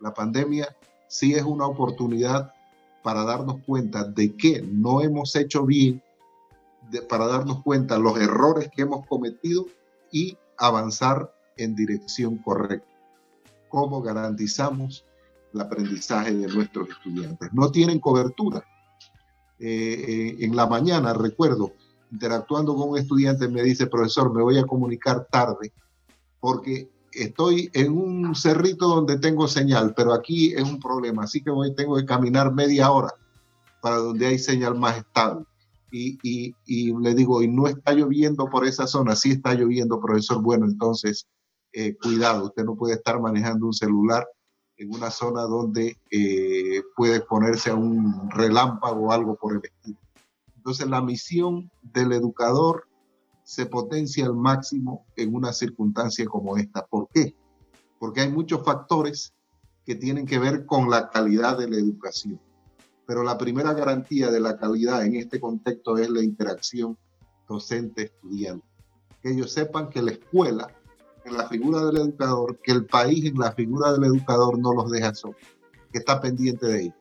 La 0.00 0.14
pandemia 0.14 0.76
sí 1.08 1.34
es 1.34 1.42
una 1.42 1.66
oportunidad 1.66 2.52
para 3.02 3.24
darnos 3.24 3.56
cuenta 3.66 4.04
de 4.04 4.36
que 4.36 4.62
no 4.62 5.00
hemos 5.00 5.34
hecho 5.36 5.64
bien, 5.64 6.02
para 7.08 7.26
darnos 7.26 7.62
cuenta 7.62 7.94
de 7.94 8.00
los 8.00 8.18
errores 8.18 8.70
que 8.74 8.82
hemos 8.82 9.06
cometido 9.06 9.66
y 10.12 10.36
avanzar 10.58 11.32
en 11.56 11.74
dirección 11.74 12.38
correcta. 12.38 12.88
¿Cómo 13.68 14.02
garantizamos 14.02 15.04
el 15.54 15.60
aprendizaje 15.60 16.34
de 16.34 16.48
nuestros 16.48 16.88
estudiantes? 16.88 17.52
No 17.52 17.70
tienen 17.70 18.00
cobertura. 18.00 18.64
Eh, 19.58 19.66
eh, 19.68 20.36
en 20.40 20.56
la 20.56 20.66
mañana, 20.66 21.12
recuerdo, 21.12 21.72
interactuando 22.10 22.74
con 22.74 22.90
un 22.90 22.98
estudiante, 22.98 23.46
me 23.46 23.62
dice, 23.62 23.86
profesor, 23.86 24.34
me 24.34 24.42
voy 24.42 24.58
a 24.58 24.64
comunicar 24.64 25.26
tarde 25.30 25.72
porque 26.40 26.90
estoy 27.12 27.70
en 27.72 27.92
un 27.92 28.34
cerrito 28.34 28.88
donde 28.88 29.18
tengo 29.18 29.48
señal, 29.48 29.94
pero 29.96 30.12
aquí 30.12 30.52
es 30.54 30.62
un 30.62 30.78
problema, 30.78 31.24
así 31.24 31.42
que 31.42 31.50
voy, 31.50 31.74
tengo 31.74 31.96
que 31.96 32.04
caminar 32.04 32.52
media 32.52 32.90
hora 32.90 33.12
para 33.80 33.96
donde 33.96 34.26
hay 34.26 34.38
señal 34.38 34.78
más 34.78 34.98
estable. 34.98 35.44
Y, 35.92 36.18
y, 36.22 36.54
y, 36.66 36.94
le 36.96 37.14
digo, 37.14 37.42
y 37.42 37.48
no 37.48 37.66
está 37.66 37.92
lloviendo 37.92 38.46
por 38.46 38.64
esa 38.64 38.86
zona, 38.86 39.16
sí 39.16 39.32
está 39.32 39.54
lloviendo, 39.54 40.00
profesor. 40.00 40.40
Bueno, 40.40 40.66
entonces, 40.66 41.26
eh, 41.72 41.96
cuidado, 41.96 42.46
usted 42.46 42.64
no 42.64 42.76
puede 42.76 42.94
estar 42.94 43.20
manejando 43.20 43.66
un 43.66 43.72
celular 43.72 44.24
en 44.76 44.94
una 44.94 45.10
zona 45.10 45.42
donde 45.42 45.98
eh, 46.10 46.82
puede 46.96 47.20
ponerse 47.20 47.70
a 47.70 47.74
un 47.74 48.30
relámpago 48.30 49.08
o 49.08 49.12
algo 49.12 49.34
por 49.34 49.54
el 49.54 49.62
estilo. 49.64 49.98
Entonces, 50.56 50.86
la 50.86 51.00
misión 51.00 51.70
del 51.82 52.12
educador 52.12 52.86
se 53.50 53.66
potencia 53.66 54.26
al 54.26 54.36
máximo 54.36 55.06
en 55.16 55.34
una 55.34 55.52
circunstancia 55.52 56.24
como 56.26 56.56
esta. 56.56 56.86
¿Por 56.86 57.08
qué? 57.08 57.34
Porque 57.98 58.20
hay 58.20 58.30
muchos 58.30 58.64
factores 58.64 59.34
que 59.84 59.96
tienen 59.96 60.24
que 60.24 60.38
ver 60.38 60.64
con 60.66 60.88
la 60.88 61.10
calidad 61.10 61.58
de 61.58 61.68
la 61.68 61.76
educación. 61.76 62.40
Pero 63.08 63.24
la 63.24 63.36
primera 63.36 63.74
garantía 63.74 64.30
de 64.30 64.38
la 64.38 64.56
calidad 64.56 65.04
en 65.04 65.16
este 65.16 65.40
contexto 65.40 65.98
es 65.98 66.08
la 66.10 66.22
interacción 66.22 66.96
docente-estudiante. 67.48 68.64
Que 69.20 69.32
ellos 69.32 69.52
sepan 69.52 69.88
que 69.88 70.00
la 70.00 70.12
escuela, 70.12 70.68
en 71.24 71.36
la 71.36 71.48
figura 71.48 71.84
del 71.86 71.96
educador, 71.96 72.56
que 72.62 72.70
el 72.70 72.86
país 72.86 73.24
en 73.24 73.36
la 73.36 73.50
figura 73.50 73.92
del 73.92 74.04
educador 74.04 74.60
no 74.60 74.72
los 74.74 74.92
deja 74.92 75.12
solos, 75.12 75.40
que 75.90 75.98
está 75.98 76.20
pendiente 76.20 76.66
de 76.66 76.82
ellos, 76.82 76.94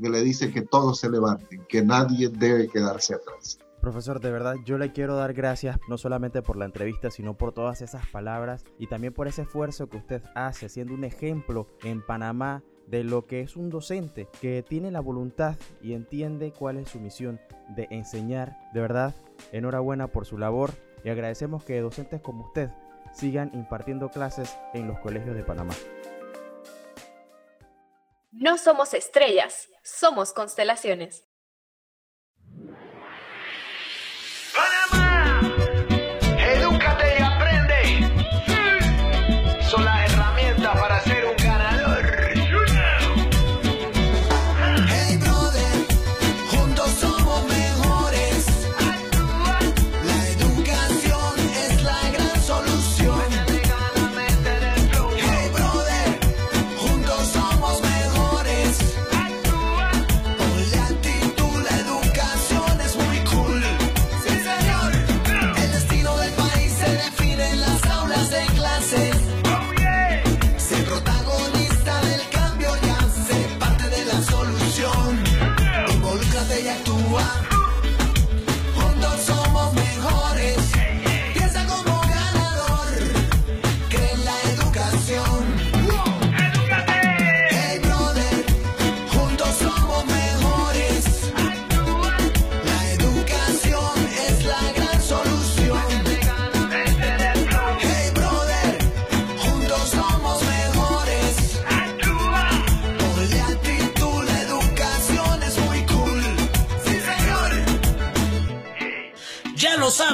que 0.00 0.08
le 0.08 0.22
dice 0.22 0.50
que 0.50 0.62
todos 0.62 0.98
se 0.98 1.10
levanten, 1.10 1.62
que 1.68 1.82
nadie 1.82 2.30
debe 2.30 2.68
quedarse 2.68 3.16
atrás. 3.16 3.58
Profesor, 3.80 4.20
de 4.20 4.30
verdad 4.30 4.56
yo 4.64 4.76
le 4.76 4.92
quiero 4.92 5.16
dar 5.16 5.32
gracias 5.32 5.78
no 5.88 5.96
solamente 5.96 6.42
por 6.42 6.56
la 6.56 6.66
entrevista, 6.66 7.10
sino 7.10 7.36
por 7.36 7.52
todas 7.52 7.80
esas 7.80 8.06
palabras 8.08 8.64
y 8.78 8.88
también 8.88 9.14
por 9.14 9.26
ese 9.26 9.42
esfuerzo 9.42 9.88
que 9.88 9.96
usted 9.96 10.22
hace, 10.34 10.68
siendo 10.68 10.92
un 10.92 11.04
ejemplo 11.04 11.66
en 11.82 12.04
Panamá 12.04 12.62
de 12.86 13.04
lo 13.04 13.26
que 13.26 13.40
es 13.40 13.56
un 13.56 13.70
docente 13.70 14.28
que 14.40 14.62
tiene 14.62 14.90
la 14.90 15.00
voluntad 15.00 15.56
y 15.80 15.94
entiende 15.94 16.52
cuál 16.52 16.76
es 16.76 16.88
su 16.88 17.00
misión 17.00 17.40
de 17.68 17.86
enseñar. 17.90 18.58
De 18.74 18.80
verdad, 18.80 19.14
enhorabuena 19.52 20.08
por 20.08 20.26
su 20.26 20.36
labor 20.36 20.72
y 21.02 21.08
agradecemos 21.08 21.64
que 21.64 21.80
docentes 21.80 22.20
como 22.20 22.46
usted 22.46 22.70
sigan 23.12 23.50
impartiendo 23.54 24.10
clases 24.10 24.58
en 24.74 24.88
los 24.88 24.98
colegios 24.98 25.36
de 25.36 25.44
Panamá. 25.44 25.74
No 28.32 28.58
somos 28.58 28.92
estrellas, 28.94 29.68
somos 29.82 30.32
constelaciones. 30.32 31.29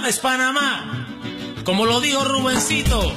Sabes, 0.06 0.20
Panamá. 0.20 1.06
Como 1.64 1.84
lo 1.84 2.00
dijo 2.00 2.22
Rubencito, 2.22 3.12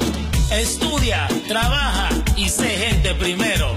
estudia, 0.52 1.28
trabaja 1.48 2.10
y 2.36 2.50
sé 2.50 2.68
gente 2.68 3.14
primero. 3.14 3.76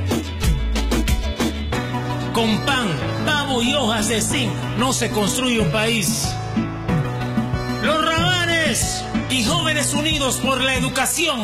Con 2.33 2.65
pan, 2.65 2.89
pavo 3.27 3.63
y 3.63 3.75
hojas 3.75 4.09
de 4.09 4.23
zinc 4.23 4.51
no 4.79 4.95
se 4.95 5.11
construye 5.11 5.61
un 5.61 5.71
país. 5.71 6.27
Los 7.83 8.03
rabanes 8.03 9.05
y 9.29 9.45
jóvenes 9.45 9.93
unidos 9.93 10.39
por 10.39 10.63
la 10.63 10.75
educación, 10.77 11.41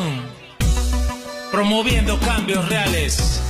promoviendo 1.51 2.19
cambios 2.21 2.67
reales. 2.67 3.43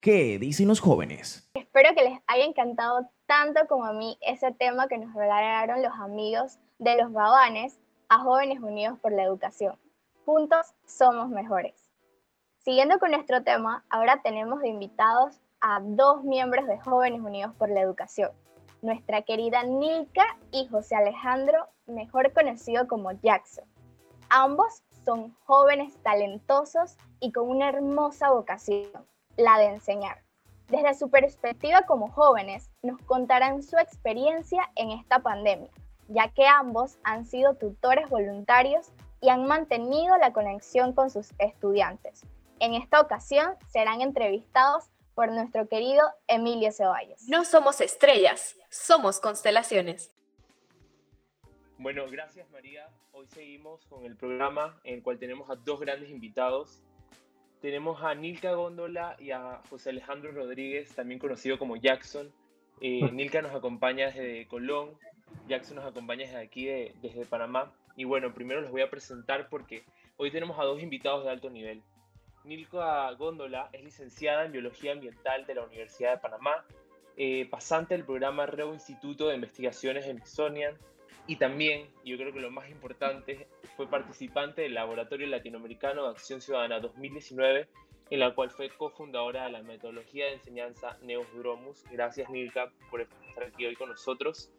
¿Qué 0.00 0.40
dicen 0.40 0.66
los 0.66 0.80
jóvenes? 0.80 1.48
Espero 1.54 1.94
que 1.94 2.02
les 2.02 2.18
haya 2.26 2.44
encantado 2.44 3.08
tanto 3.32 3.66
como 3.66 3.86
a 3.86 3.94
mí 3.94 4.18
ese 4.20 4.52
tema 4.52 4.88
que 4.88 4.98
nos 4.98 5.14
regalaron 5.14 5.82
los 5.82 5.94
amigos 5.94 6.58
de 6.78 6.98
los 6.98 7.10
Gabanes 7.14 7.80
a 8.10 8.18
Jóvenes 8.18 8.60
Unidos 8.60 8.98
por 8.98 9.10
la 9.10 9.22
Educación. 9.22 9.78
Juntos 10.26 10.74
somos 10.84 11.30
mejores. 11.30 11.90
Siguiendo 12.58 12.98
con 12.98 13.10
nuestro 13.10 13.42
tema, 13.42 13.86
ahora 13.88 14.20
tenemos 14.22 14.60
de 14.60 14.68
invitados 14.68 15.40
a 15.62 15.80
dos 15.82 16.24
miembros 16.24 16.66
de 16.66 16.78
Jóvenes 16.80 17.22
Unidos 17.22 17.54
por 17.56 17.70
la 17.70 17.80
Educación, 17.80 18.32
nuestra 18.82 19.22
querida 19.22 19.62
Nilka 19.62 20.26
y 20.50 20.68
José 20.68 20.96
Alejandro, 20.96 21.70
mejor 21.86 22.34
conocido 22.34 22.86
como 22.86 23.12
Jackson. 23.12 23.64
Ambos 24.28 24.82
son 25.06 25.34
jóvenes 25.46 25.96
talentosos 26.02 26.98
y 27.18 27.32
con 27.32 27.48
una 27.48 27.70
hermosa 27.70 28.28
vocación, 28.28 28.90
la 29.38 29.56
de 29.56 29.68
enseñar. 29.68 30.22
Desde 30.72 30.94
su 30.94 31.10
perspectiva 31.10 31.82
como 31.82 32.10
jóvenes, 32.10 32.70
nos 32.82 32.98
contarán 33.02 33.62
su 33.62 33.76
experiencia 33.76 34.62
en 34.74 34.90
esta 34.90 35.18
pandemia, 35.18 35.68
ya 36.08 36.32
que 36.32 36.46
ambos 36.46 36.96
han 37.04 37.26
sido 37.26 37.56
tutores 37.56 38.08
voluntarios 38.08 38.90
y 39.20 39.28
han 39.28 39.44
mantenido 39.44 40.16
la 40.16 40.32
conexión 40.32 40.94
con 40.94 41.10
sus 41.10 41.28
estudiantes. 41.38 42.24
En 42.58 42.72
esta 42.72 43.02
ocasión 43.02 43.54
serán 43.68 44.00
entrevistados 44.00 44.88
por 45.14 45.30
nuestro 45.30 45.68
querido 45.68 46.04
Emilio 46.26 46.72
Ceballos. 46.72 47.20
No 47.28 47.44
somos 47.44 47.82
estrellas, 47.82 48.56
somos 48.70 49.20
constelaciones. 49.20 50.10
Bueno, 51.76 52.06
gracias 52.10 52.48
María. 52.50 52.88
Hoy 53.12 53.26
seguimos 53.26 53.84
con 53.88 54.06
el 54.06 54.16
programa 54.16 54.80
en 54.84 54.94
el 54.94 55.02
cual 55.02 55.18
tenemos 55.18 55.50
a 55.50 55.54
dos 55.54 55.80
grandes 55.80 56.08
invitados 56.08 56.82
tenemos 57.62 58.02
a 58.02 58.14
Nilka 58.14 58.52
Góndola 58.54 59.16
y 59.20 59.30
a 59.30 59.62
José 59.70 59.90
Alejandro 59.90 60.32
Rodríguez, 60.32 60.92
también 60.96 61.20
conocido 61.20 61.58
como 61.58 61.76
Jackson. 61.76 62.30
Eh, 62.80 63.00
Nilka 63.12 63.40
nos 63.40 63.54
acompaña 63.54 64.06
desde 64.06 64.48
Colón, 64.48 64.90
Jackson 65.48 65.76
nos 65.76 65.86
acompaña 65.86 66.26
desde 66.26 66.38
aquí, 66.38 66.66
desde 66.66 67.24
Panamá. 67.24 67.72
Y 67.96 68.04
bueno, 68.04 68.34
primero 68.34 68.60
los 68.60 68.72
voy 68.72 68.82
a 68.82 68.90
presentar 68.90 69.48
porque 69.48 69.84
hoy 70.16 70.32
tenemos 70.32 70.58
a 70.58 70.64
dos 70.64 70.82
invitados 70.82 71.24
de 71.24 71.30
alto 71.30 71.50
nivel. 71.50 71.82
Nilka 72.44 73.12
Góndola 73.12 73.70
es 73.72 73.84
licenciada 73.84 74.44
en 74.44 74.50
Biología 74.50 74.92
Ambiental 74.92 75.46
de 75.46 75.54
la 75.54 75.64
Universidad 75.64 76.14
de 76.14 76.18
Panamá, 76.18 76.64
eh, 77.16 77.46
pasante 77.48 77.94
del 77.94 78.04
programa 78.04 78.44
REO 78.46 78.74
Instituto 78.74 79.28
de 79.28 79.36
Investigaciones 79.36 80.06
Smithsonian 80.06 80.76
y 81.26 81.36
también, 81.36 81.88
yo 82.04 82.16
creo 82.16 82.32
que 82.32 82.40
lo 82.40 82.50
más 82.50 82.68
importante, 82.68 83.46
fue 83.76 83.88
participante 83.88 84.62
del 84.62 84.74
Laboratorio 84.74 85.26
Latinoamericano 85.28 86.04
de 86.04 86.10
Acción 86.10 86.40
Ciudadana 86.40 86.80
2019, 86.80 87.68
en 88.10 88.20
la 88.20 88.34
cual 88.34 88.50
fue 88.50 88.68
cofundadora 88.70 89.44
de 89.44 89.52
la 89.52 89.62
metodología 89.62 90.26
de 90.26 90.34
enseñanza 90.34 90.98
Neosdromus. 91.02 91.84
Gracias, 91.90 92.28
Nilka, 92.28 92.72
por 92.90 93.00
estar 93.00 93.44
aquí 93.44 93.66
hoy 93.66 93.76
con 93.76 93.88
nosotros. 93.88 94.52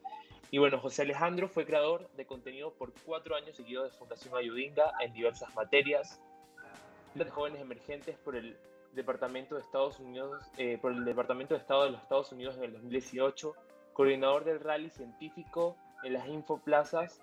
Y 0.50 0.58
bueno, 0.58 0.78
José 0.78 1.02
Alejandro 1.02 1.48
fue 1.48 1.66
creador 1.66 2.10
de 2.16 2.26
contenido 2.26 2.72
por 2.72 2.92
cuatro 3.04 3.36
años 3.36 3.56
seguidos 3.56 3.92
de 3.92 3.98
Fundación 3.98 4.34
Ayudinga 4.36 4.92
en 5.00 5.12
diversas 5.12 5.54
materias, 5.54 6.20
de 7.14 7.24
jóvenes 7.26 7.60
emergentes 7.60 8.16
por 8.18 8.36
el 8.36 8.56
Departamento 8.92 9.54
de 9.54 9.60
Estados 9.60 10.00
Unidos, 10.00 10.42
eh, 10.56 10.78
por 10.80 10.92
el 10.92 11.04
Departamento 11.04 11.54
de 11.54 11.60
Estado 11.60 11.84
de 11.84 11.90
los 11.90 12.02
Estados 12.02 12.32
Unidos 12.32 12.56
en 12.56 12.64
el 12.64 12.72
2018, 12.72 13.54
coordinador 13.92 14.44
del 14.44 14.60
rally 14.60 14.90
científico 14.90 15.76
en 16.04 16.12
las 16.12 16.28
infoplazas 16.28 17.20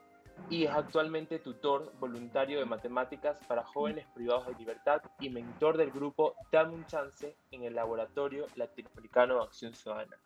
y 0.49 0.65
es 0.65 0.71
actualmente 0.71 1.39
tutor 1.39 1.93
voluntario 1.99 2.59
de 2.59 2.65
matemáticas 2.65 3.37
para 3.47 3.63
jóvenes 3.63 4.05
privados 4.13 4.47
de 4.47 4.55
libertad 4.55 5.01
y 5.19 5.29
mentor 5.29 5.77
del 5.77 5.91
grupo 5.91 6.35
Dame 6.51 6.73
un 6.73 6.85
Chance 6.87 7.35
en 7.51 7.63
el 7.63 7.75
Laboratorio 7.75 8.47
Latinoamericano 8.55 9.35
de 9.35 9.43
Acción 9.43 9.73
Ciudadana. 9.73 10.17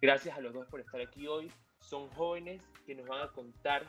Gracias 0.00 0.36
a 0.36 0.40
los 0.40 0.52
dos 0.52 0.66
por 0.68 0.80
estar 0.80 1.00
aquí 1.00 1.26
hoy. 1.26 1.50
Son 1.80 2.08
jóvenes 2.10 2.62
que 2.86 2.94
nos 2.94 3.06
van 3.06 3.22
a 3.22 3.32
contar 3.32 3.86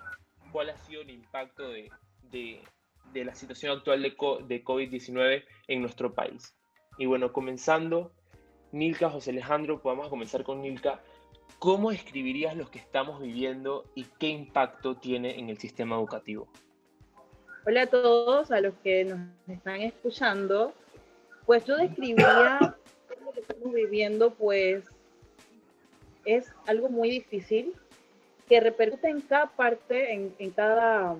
cuál 0.51 0.69
ha 0.69 0.77
sido 0.77 1.01
el 1.01 1.09
impacto 1.09 1.69
de, 1.69 1.89
de, 2.23 2.63
de 3.11 3.25
la 3.25 3.35
situación 3.35 3.77
actual 3.77 4.01
de, 4.01 4.09
de 4.09 4.63
COVID-19 4.63 5.43
en 5.67 5.81
nuestro 5.81 6.13
país. 6.13 6.55
Y 6.97 7.05
bueno, 7.05 7.33
comenzando, 7.33 8.13
Nilka, 8.71 9.09
José 9.09 9.31
Alejandro, 9.31 9.81
podemos 9.81 10.07
comenzar 10.07 10.43
con 10.43 10.61
Nilka. 10.61 11.01
¿Cómo 11.65 11.91
escribirías 11.91 12.55
lo 12.55 12.69
que 12.69 12.77
estamos 12.77 13.19
viviendo 13.19 13.85
y 13.95 14.03
qué 14.19 14.27
impacto 14.27 14.97
tiene 14.97 15.39
en 15.39 15.49
el 15.49 15.57
sistema 15.57 15.95
educativo? 15.95 16.47
Hola 17.65 17.81
a 17.81 17.87
todos, 17.87 18.51
a 18.51 18.61
los 18.61 18.75
que 18.83 19.05
nos 19.05 19.19
están 19.47 19.81
escuchando. 19.81 20.75
Pues 21.47 21.65
yo 21.65 21.75
describiría 21.75 22.77
lo 23.25 23.31
que 23.31 23.39
estamos 23.39 23.73
viviendo, 23.73 24.29
pues 24.35 24.85
es 26.23 26.53
algo 26.67 26.87
muy 26.89 27.09
difícil 27.09 27.73
que 28.47 28.59
repercute 28.59 29.09
en 29.09 29.21
cada 29.21 29.47
parte, 29.47 30.13
en, 30.13 30.35
en 30.37 30.51
cada, 30.51 31.17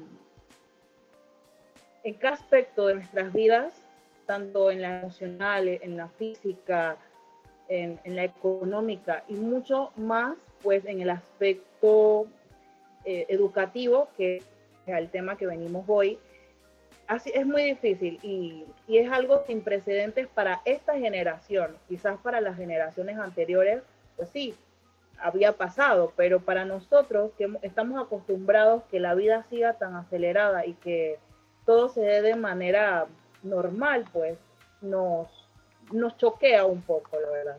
en 2.04 2.14
cada 2.14 2.36
aspecto 2.36 2.86
de 2.86 2.94
nuestras 2.94 3.34
vidas, 3.34 3.74
tanto 4.28 4.70
en 4.70 4.84
la 4.84 5.00
emocional, 5.00 5.68
en 5.68 5.98
la 5.98 6.08
física, 6.08 7.00
en, 7.68 8.00
la 8.06 8.24
económica 8.24 9.24
y 9.28 9.36
mucho 9.36 9.92
más 9.96 10.36
pues 10.62 10.86
en 10.86 11.02
el 11.02 11.10
aspecto 11.10 12.28
eh, 13.04 13.26
educativo, 13.30 14.10
que 14.18 14.38
es 14.38 14.44
el 14.88 15.10
tema 15.10 15.38
que 15.38 15.48
venimos 15.48 15.86
hoy. 15.88 16.18
Así 17.08 17.32
es 17.36 17.46
muy 17.46 17.62
difícil 17.62 18.20
y, 18.24 18.66
y, 18.88 18.98
es 18.98 19.12
algo 19.12 19.44
sin 19.46 19.62
precedentes 19.62 20.28
para 20.28 20.62
esta 20.66 20.98
generación. 20.98 21.78
Quizás 21.88 22.18
para 22.20 22.42
las 22.42 22.58
generaciones 22.58 23.20
anteriores, 23.20 23.84
pues 24.16 24.30
sí, 24.30 24.56
había 25.20 25.54
pasado, 25.54 26.14
pero 26.16 26.40
para 26.40 26.66
nosotros 26.66 27.32
que 27.38 27.48
estamos 27.62 28.02
acostumbrados 28.02 28.84
que 28.90 29.00
la 29.00 29.14
vida 29.14 29.46
siga 29.50 29.74
tan 29.74 29.96
acelerada 29.96 30.66
y 30.66 30.74
que 30.74 31.20
todo 31.66 31.90
se 31.90 32.02
dé 32.02 32.22
de 32.22 32.36
manera 32.36 33.08
normal, 33.44 34.06
pues 34.12 34.38
nos, 34.82 35.45
nos 35.92 36.18
choquea 36.18 36.66
un 36.66 36.82
poco, 36.82 37.20
la 37.20 37.30
verdad. 37.30 37.58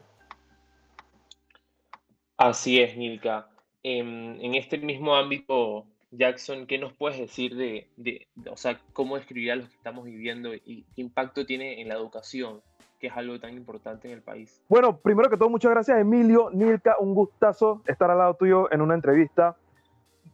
Así 2.37 2.81
es, 2.81 2.97
Nilka. 2.97 3.49
En, 3.83 4.39
en, 4.41 4.55
este 4.55 4.79
mismo 4.79 5.17
ámbito, 5.17 5.87
Jackson, 6.11 6.67
¿qué 6.67 6.79
nos 6.79 6.93
puedes 6.93 7.19
decir 7.19 7.57
de, 7.57 7.89
de, 7.97 8.27
o 8.51 8.57
sea, 8.57 8.81
cómo 8.93 9.17
describirá 9.17 9.57
lo 9.57 9.69
que 9.69 9.75
estamos 9.75 10.05
viviendo 10.05 10.55
y 10.55 10.85
qué 10.95 11.03
impacto 11.03 11.47
tiene 11.47 11.81
en 11.81 11.89
la 11.89 11.95
educación, 11.95 12.61
que 13.01 13.07
es 13.07 13.17
algo 13.17 13.39
tan 13.39 13.55
importante 13.55 14.09
en 14.09 14.15
el 14.15 14.23
país? 14.23 14.61
Bueno, 14.69 14.99
primero 14.99 15.31
que 15.31 15.37
todo, 15.37 15.49
muchas 15.49 15.71
gracias, 15.71 15.99
Emilio. 15.99 16.51
Nilka, 16.53 16.97
un 16.99 17.15
gustazo 17.15 17.83
estar 17.87 18.11
al 18.11 18.19
lado 18.19 18.35
tuyo 18.35 18.71
en 18.73 18.81
una 18.83 18.95
entrevista. 18.95 19.57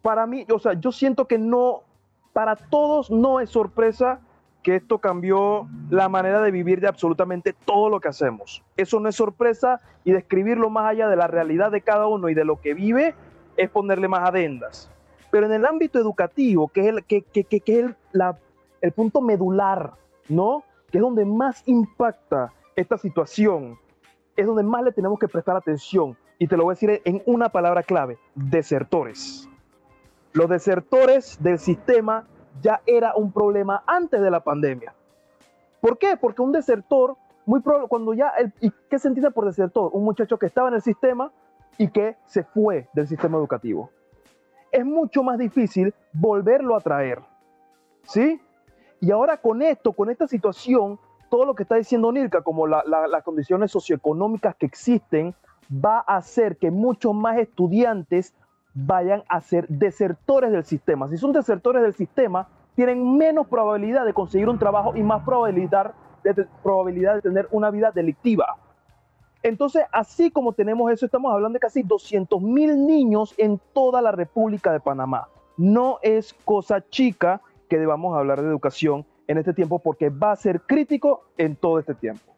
Para 0.01 0.27
mí, 0.27 0.47
o 0.53 0.59
sea, 0.59 0.73
yo 0.73 0.91
siento 0.91 1.29
que 1.29 1.39
no, 1.39 1.85
para 2.33 2.57
todos 2.57 3.11
no 3.11 3.39
es 3.39 3.51
sorpresa 3.51 4.21
que 4.63 4.77
esto 4.77 4.99
cambió 4.99 5.69
la 5.91 6.09
manera 6.09 6.41
de 6.41 6.51
vivir 6.51 6.81
de 6.81 6.89
absolutamente 6.89 7.53
todo 7.53 7.89
lo 7.89 8.01
que 8.01 8.09
hacemos. 8.09 8.63
Eso 8.77 9.01
no 9.01 9.09
es 9.09 9.17
sorpresa 9.17 9.81
y 10.05 10.13
describirlo 10.13 10.71
más 10.71 10.87
allá 10.87 11.09
de 11.09 11.17
la 11.17 11.27
realidad 11.27 11.71
de 11.71 11.81
cada 11.81 12.07
uno 12.07 12.29
y 12.29 12.35
de 12.35 12.45
lo 12.45 12.61
que 12.61 12.75
vive 12.75 13.15
es 13.57 13.71
ponerle 13.71 14.09
más 14.09 14.29
adendas. 14.29 14.91
Pero 15.31 15.47
en 15.47 15.53
el 15.53 15.67
ámbito 15.67 15.99
educativo, 15.99 16.69
que 16.69 16.83
es 16.83 16.87
el, 16.87 17.05
que, 17.05 17.23
que, 17.23 17.45
que, 17.45 17.63
es 17.67 17.79
el, 17.85 17.97
la, 18.13 18.39
el 18.81 18.93
punto 18.93 19.21
medular, 19.21 19.93
¿no? 20.29 20.63
Que 20.91 20.99
es 20.99 21.03
donde 21.03 21.25
más 21.25 21.63
impacta 21.67 22.53
esta 22.77 22.99
situación, 22.99 23.79
es 24.37 24.47
donde 24.47 24.63
más 24.63 24.83
le 24.83 24.93
tenemos 24.93 25.19
que 25.19 25.29
prestar 25.29 25.57
atención. 25.57 26.17
Y 26.39 26.47
te 26.47 26.57
lo 26.57 26.65
voy 26.65 26.73
a 26.73 26.75
decir 26.75 27.03
en 27.05 27.23
una 27.27 27.49
palabra 27.49 27.83
clave, 27.83 28.19
desertores. 28.35 29.49
Los 30.33 30.49
desertores 30.49 31.43
del 31.43 31.59
sistema 31.59 32.27
ya 32.61 32.83
era 32.87 33.15
un 33.15 33.33
problema 33.33 33.83
antes 33.87 34.21
de 34.21 34.31
la 34.31 34.41
pandemia. 34.41 34.95
¿Por 35.81 35.99
qué? 35.99 36.17
Porque 36.17 36.43
un 36.43 36.53
desertor, 36.53 37.17
muy 37.45 37.61
probable, 37.61 37.89
cuando 37.89 38.15
ya, 38.15 38.29
el, 38.39 38.53
¿y 38.61 38.71
qué 38.89 38.99
se 38.99 39.09
entiende 39.09 39.31
por 39.31 39.47
desertor? 39.47 39.91
Un 39.93 40.05
muchacho 40.05 40.39
que 40.39 40.47
estaba 40.47 40.69
en 40.69 40.75
el 40.75 40.83
sistema 40.83 41.33
y 41.79 41.89
que 41.89 42.17
se 42.27 42.45
fue 42.45 42.89
del 42.93 43.09
sistema 43.09 43.39
educativo. 43.39 43.91
Es 44.71 44.85
mucho 44.85 45.23
más 45.23 45.39
difícil 45.39 45.95
volverlo 46.13 46.77
a 46.77 46.81
traer. 46.81 47.21
¿Sí? 48.05 48.41
Y 49.01 49.11
ahora 49.11 49.37
con 49.37 49.63
esto, 49.63 49.93
con 49.93 50.11
esta 50.11 50.29
situación, 50.29 50.99
todo 51.31 51.45
lo 51.45 51.55
que 51.55 51.65
está 51.65 51.77
diciendo 51.77 52.13
Nilka, 52.13 52.43
como 52.43 52.67
la, 52.67 52.85
las 52.85 53.23
condiciones 53.25 53.71
socioeconómicas 53.71 54.55
que 54.55 54.67
existen, 54.67 55.35
va 55.73 56.05
a 56.07 56.17
hacer 56.17 56.57
que 56.57 56.71
muchos 56.71 57.15
más 57.15 57.39
estudiantes 57.39 58.35
vayan 58.75 59.23
a 59.29 59.41
ser 59.41 59.67
desertores 59.69 60.53
del 60.53 60.65
sistema. 60.65 61.09
Si 61.09 61.19
son 61.19 61.33
desertores 61.33 61.83
del 61.83 61.95
sistema, 61.95 62.49
tienen 62.75 63.17
menos 63.17 63.47
probabilidad 63.47 64.05
de 64.05 64.15
conseguir 64.15 64.49
un 64.49 64.59
trabajo 64.59 64.97
y 64.97 65.03
más 65.03 65.23
probabilidad 65.25 65.95
de, 66.25 67.23
tener 67.23 67.49
una 67.51 67.71
vida 67.71 67.91
delictiva. 67.91 68.57
Entonces, 69.43 69.85
así 69.93 70.31
como 70.31 70.53
tenemos 70.53 70.91
eso, 70.91 71.05
estamos 71.05 71.33
hablando 71.33 71.55
de 71.55 71.61
casi 71.61 71.83
200 71.83 72.41
mil 72.41 72.87
niños 72.87 73.35
en 73.37 73.61
toda 73.73 74.01
la 74.01 74.13
República 74.13 74.73
de 74.73 74.81
Panamá. 74.81 75.29
No 75.57 75.99
es 76.03 76.33
cosa 76.45 76.89
chica 76.89 77.41
que 77.69 77.79
debamos 77.79 78.17
hablar 78.17 78.41
de 78.41 78.49
educación 78.49 79.05
en 79.27 79.39
este 79.39 79.53
tiempo 79.53 79.79
porque 79.81 80.11
va 80.11 80.33
a 80.33 80.37
ser 80.37 80.63
crítico 80.63 81.25
en 81.37 81.57
todo 81.57 81.79
este 81.79 81.95
tiempo. 81.95 82.33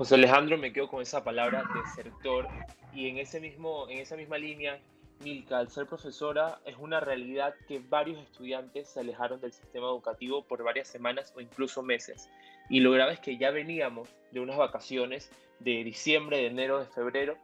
José 0.00 0.14
Alejandro, 0.14 0.56
me 0.56 0.72
quedo 0.72 0.88
con 0.88 1.02
esa 1.02 1.22
palabra 1.22 1.62
desertor 1.74 2.48
y 2.94 3.10
en, 3.10 3.18
ese 3.18 3.38
mismo, 3.38 3.86
en 3.90 3.98
esa 3.98 4.16
misma 4.16 4.38
línea, 4.38 4.80
Milka, 5.22 5.58
al 5.58 5.68
ser 5.68 5.84
profesora, 5.84 6.58
es 6.64 6.74
una 6.78 7.00
realidad 7.00 7.54
que 7.68 7.80
varios 7.86 8.18
estudiantes 8.22 8.88
se 8.88 9.00
alejaron 9.00 9.42
del 9.42 9.52
sistema 9.52 9.88
educativo 9.88 10.42
por 10.42 10.64
varias 10.64 10.88
semanas 10.88 11.34
o 11.36 11.42
incluso 11.42 11.82
meses. 11.82 12.30
Y 12.70 12.80
lo 12.80 12.92
grave 12.92 13.12
es 13.12 13.20
que 13.20 13.36
ya 13.36 13.50
veníamos 13.50 14.08
de 14.30 14.40
unas 14.40 14.56
vacaciones 14.56 15.30
de 15.58 15.84
diciembre, 15.84 16.38
de 16.38 16.46
enero, 16.46 16.78
de 16.78 16.86
febrero. 16.86 17.36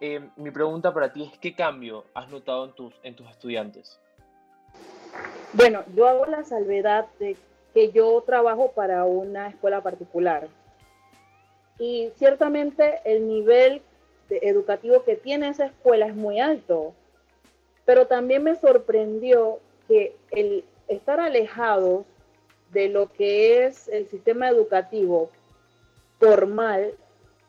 Eh, 0.00 0.26
mi 0.36 0.50
pregunta 0.50 0.94
para 0.94 1.12
ti 1.12 1.24
es, 1.24 1.38
¿qué 1.40 1.54
cambio 1.54 2.06
has 2.14 2.30
notado 2.30 2.64
en 2.64 2.72
tus, 2.72 2.94
en 3.02 3.14
tus 3.14 3.28
estudiantes? 3.28 4.00
Bueno, 5.52 5.84
yo 5.94 6.08
hago 6.08 6.24
la 6.24 6.42
salvedad 6.42 7.08
de 7.18 7.36
que 7.74 7.92
yo 7.92 8.22
trabajo 8.24 8.72
para 8.72 9.04
una 9.04 9.48
escuela 9.48 9.82
particular 9.82 10.48
y 11.82 12.12
ciertamente 12.14 13.00
el 13.04 13.26
nivel 13.26 13.82
educativo 14.30 15.02
que 15.02 15.16
tiene 15.16 15.48
esa 15.48 15.66
escuela 15.66 16.06
es 16.06 16.14
muy 16.14 16.38
alto, 16.38 16.94
pero 17.84 18.06
también 18.06 18.44
me 18.44 18.54
sorprendió 18.54 19.58
que 19.88 20.14
el 20.30 20.64
estar 20.86 21.18
alejados 21.18 22.06
de 22.70 22.88
lo 22.88 23.12
que 23.12 23.66
es 23.66 23.88
el 23.88 24.06
sistema 24.06 24.48
educativo 24.48 25.28
formal 26.20 26.94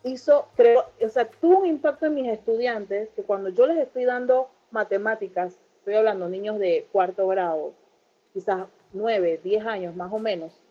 hizo, 0.03 0.47
creo, 0.55 0.83
o 0.99 1.09
sea, 1.09 1.29
tuvo 1.29 1.59
un 1.59 1.67
impacto 1.67 2.07
en 2.07 2.15
mis 2.15 2.27
estudiantes 2.27 3.09
que 3.15 3.21
cuando 3.21 3.49
yo 3.49 3.67
les 3.67 3.77
estoy 3.77 4.05
dando 4.05 4.49
matemáticas, 4.71 5.59
estoy 5.77 5.93
hablando 5.93 6.27
niños 6.27 6.57
de 6.57 6.87
cuarto 6.91 7.27
grado, 7.27 7.73
quizás 8.33 8.65
nueve, 8.93 9.39
diez 9.43 9.63
años 9.63 9.95
más 9.95 10.11
o 10.11 10.17
menos, 10.17 10.62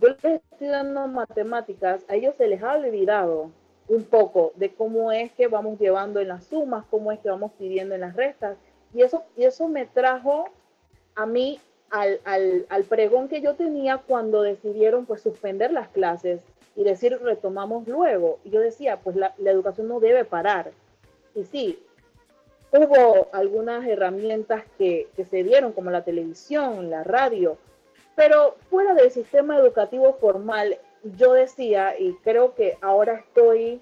yo 0.00 0.08
les 0.22 0.40
estoy 0.52 0.68
dando 0.68 1.06
matemáticas, 1.08 2.04
a 2.08 2.14
ellos 2.14 2.34
se 2.36 2.46
les 2.46 2.62
ha 2.62 2.74
olvidado 2.74 3.50
un 3.88 4.04
poco 4.04 4.52
de 4.54 4.72
cómo 4.72 5.10
es 5.10 5.32
que 5.32 5.48
vamos 5.48 5.78
llevando 5.78 6.20
en 6.20 6.28
las 6.28 6.44
sumas, 6.44 6.84
cómo 6.90 7.10
es 7.10 7.18
que 7.18 7.28
vamos 7.28 7.52
pidiendo 7.58 7.94
en 7.94 8.02
las 8.02 8.14
restas. 8.14 8.56
Y 8.94 9.02
eso, 9.02 9.24
y 9.36 9.44
eso 9.44 9.68
me 9.68 9.86
trajo 9.86 10.48
a 11.16 11.26
mí 11.26 11.58
al, 11.90 12.20
al, 12.24 12.66
al, 12.68 12.84
pregón 12.84 13.28
que 13.28 13.40
yo 13.40 13.54
tenía 13.54 13.98
cuando 13.98 14.42
decidieron 14.42 15.06
pues 15.06 15.22
suspender 15.22 15.72
las 15.72 15.88
clases 15.88 16.40
y 16.76 16.84
decir 16.84 17.18
retomamos 17.20 17.88
luego. 17.88 18.38
Y 18.44 18.50
yo 18.50 18.60
decía, 18.60 18.98
pues 18.98 19.16
la, 19.16 19.34
la 19.38 19.50
educación 19.50 19.88
no 19.88 19.98
debe 19.98 20.24
parar. 20.24 20.70
Y 21.34 21.44
sí, 21.44 21.82
hubo 22.72 23.28
algunas 23.32 23.84
herramientas 23.86 24.62
que, 24.78 25.08
que 25.16 25.24
se 25.24 25.42
dieron, 25.42 25.72
como 25.72 25.90
la 25.90 26.04
televisión, 26.04 26.90
la 26.90 27.02
radio, 27.02 27.58
pero 28.20 28.56
fuera 28.68 28.92
del 28.92 29.10
sistema 29.10 29.56
educativo 29.56 30.12
formal, 30.20 30.76
yo 31.16 31.32
decía, 31.32 31.98
y 31.98 32.12
creo 32.16 32.54
que 32.54 32.76
ahora 32.82 33.14
estoy 33.14 33.80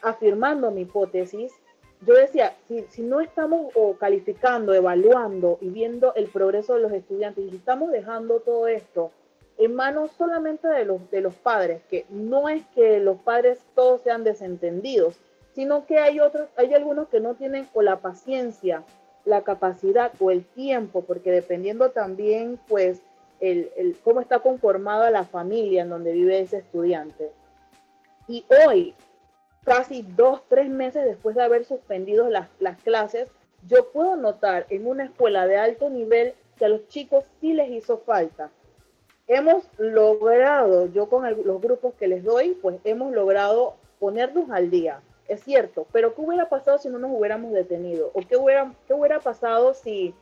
afirmando 0.00 0.70
mi 0.70 0.80
hipótesis, 0.80 1.52
yo 2.00 2.14
decía, 2.14 2.56
si, 2.66 2.86
si 2.88 3.02
no 3.02 3.20
estamos 3.20 3.70
o 3.74 3.98
calificando, 3.98 4.72
evaluando 4.72 5.58
y 5.60 5.68
viendo 5.68 6.14
el 6.14 6.28
progreso 6.28 6.76
de 6.76 6.80
los 6.80 6.92
estudiantes, 6.92 7.44
y 7.44 7.50
si 7.50 7.56
estamos 7.56 7.92
dejando 7.92 8.40
todo 8.40 8.68
esto 8.68 9.10
en 9.58 9.74
manos 9.74 10.12
solamente 10.12 10.66
de 10.66 10.86
los, 10.86 11.10
de 11.10 11.20
los 11.20 11.34
padres, 11.34 11.82
que 11.90 12.06
no 12.08 12.48
es 12.48 12.64
que 12.74 13.00
los 13.00 13.18
padres 13.18 13.58
todos 13.74 14.00
sean 14.00 14.24
desentendidos, 14.24 15.20
sino 15.52 15.84
que 15.84 15.98
hay 15.98 16.20
otros, 16.20 16.48
hay 16.56 16.72
algunos 16.72 17.08
que 17.08 17.20
no 17.20 17.34
tienen 17.34 17.68
o 17.74 17.82
la 17.82 18.00
paciencia, 18.00 18.82
la 19.26 19.42
capacidad 19.42 20.10
o 20.20 20.30
el 20.30 20.42
tiempo, 20.42 21.02
porque 21.02 21.30
dependiendo 21.30 21.90
también, 21.90 22.58
pues, 22.66 23.02
el, 23.50 23.96
cómo 24.02 24.20
está 24.20 24.40
conformada 24.40 25.10
la 25.10 25.24
familia 25.24 25.82
en 25.82 25.90
donde 25.90 26.12
vive 26.12 26.40
ese 26.40 26.58
estudiante. 26.58 27.30
Y 28.26 28.44
hoy, 28.66 28.94
casi 29.64 30.02
dos, 30.02 30.42
tres 30.48 30.68
meses 30.68 31.04
después 31.04 31.36
de 31.36 31.42
haber 31.42 31.64
suspendido 31.64 32.28
las, 32.28 32.48
las 32.58 32.80
clases, 32.82 33.30
yo 33.66 33.90
puedo 33.92 34.16
notar 34.16 34.66
en 34.70 34.86
una 34.86 35.04
escuela 35.04 35.46
de 35.46 35.56
alto 35.56 35.90
nivel 35.90 36.34
que 36.56 36.64
a 36.64 36.68
los 36.68 36.88
chicos 36.88 37.24
sí 37.40 37.52
les 37.52 37.70
hizo 37.70 37.98
falta. 37.98 38.50
Hemos 39.26 39.64
logrado, 39.78 40.86
yo 40.86 41.08
con 41.08 41.24
los 41.44 41.60
grupos 41.60 41.94
que 41.94 42.08
les 42.08 42.24
doy, 42.24 42.58
pues 42.60 42.76
hemos 42.84 43.12
logrado 43.12 43.76
ponernos 43.98 44.50
al 44.50 44.70
día, 44.70 45.00
es 45.28 45.42
cierto, 45.42 45.86
pero 45.92 46.14
¿qué 46.14 46.20
hubiera 46.20 46.48
pasado 46.48 46.78
si 46.78 46.88
no 46.88 46.98
nos 46.98 47.10
hubiéramos 47.12 47.52
detenido? 47.52 48.10
¿O 48.12 48.20
qué 48.20 48.36
hubiera, 48.36 49.20
pasado 49.20 49.72
si 49.72 50.14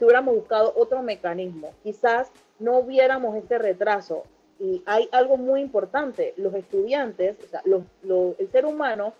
hubiéramos 0.00 0.34
buscado 0.34 0.72
otro 0.76 1.02
mecanismo? 1.02 1.72
Quizás 1.82 2.30
no 2.60 2.78
hubiéramos 2.78 3.36
este 3.36 3.58
retraso. 3.58 4.24
Y 4.58 4.82
hay 4.86 5.08
algo 5.10 5.36
muy 5.36 5.62
importante, 5.62 6.34
los 6.36 6.54
estudiantes, 6.54 7.36
el 7.64 8.50
ser 8.52 8.66
humano 8.66 9.14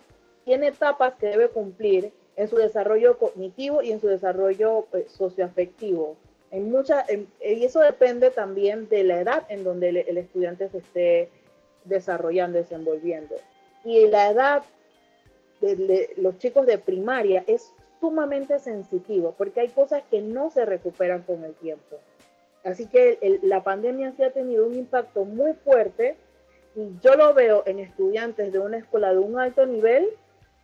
tiene 0.44 0.68
etapas 0.68 1.14
que 1.14 1.28
debe 1.28 1.48
cumplir 1.48 2.12
en 2.36 2.48
su 2.48 2.56
desarrollo 2.56 3.18
cognitivo 3.18 3.82
y 3.82 3.90
en 3.90 4.00
su 4.00 4.08
desarrollo 4.08 4.86
pues, 4.90 5.10
socioafectivo. 5.12 6.16
En 6.50 6.70
mucha, 6.70 7.06
y 7.10 7.64
eso 7.64 7.80
depende 7.80 8.30
también 8.30 8.88
de 8.88 9.04
la 9.04 9.20
edad 9.20 9.46
en 9.48 9.64
donde 9.64 9.90
el, 9.90 9.96
el 9.98 10.18
estudiante 10.18 10.68
se 10.68 10.78
esté 10.78 11.30
desarrollando, 11.84 12.58
desenvolviendo. 12.58 13.36
Y 13.84 14.08
la 14.08 14.30
edad 14.30 14.62
de, 15.60 15.76
de, 15.76 16.14
los 16.16 16.38
chicos 16.38 16.66
de 16.66 16.78
primaria 16.78 17.44
es 17.46 17.72
sumamente 18.00 18.58
sensitivo 18.58 19.34
porque 19.36 19.60
hay 19.60 19.68
cosas 19.68 20.02
que 20.10 20.20
no 20.20 20.50
se 20.50 20.64
recuperan 20.64 21.22
con 21.22 21.44
el 21.44 21.54
tiempo. 21.54 21.98
Así 22.64 22.86
que 22.86 23.18
el, 23.22 23.40
la 23.42 23.62
pandemia 23.62 24.12
sí 24.16 24.22
ha 24.22 24.32
tenido 24.32 24.66
un 24.66 24.74
impacto 24.74 25.24
muy 25.24 25.54
fuerte 25.54 26.16
y 26.76 26.90
yo 27.02 27.14
lo 27.14 27.34
veo 27.34 27.62
en 27.66 27.78
estudiantes 27.78 28.52
de 28.52 28.58
una 28.58 28.78
escuela 28.78 29.12
de 29.12 29.18
un 29.18 29.38
alto 29.38 29.66
nivel, 29.66 30.08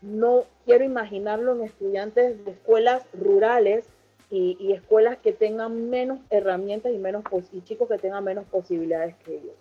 no 0.03 0.45
quiero 0.65 0.85
imaginarlo 0.85 1.55
en 1.55 1.63
estudiantes 1.63 2.45
de 2.45 2.51
escuelas 2.51 3.05
rurales 3.13 3.87
y, 4.31 4.57
y 4.61 4.73
escuelas 4.73 5.17
que 5.19 5.33
tengan 5.33 5.89
menos 5.89 6.21
herramientas 6.31 6.93
y, 6.93 6.99
menos 6.99 7.25
y 7.53 7.63
chicos 7.63 7.89
que 7.89 7.99
tengan 7.99 8.25
menos 8.25 8.45
posibilidades 8.47 9.15
que 9.25 9.37
ellos. 9.37 9.55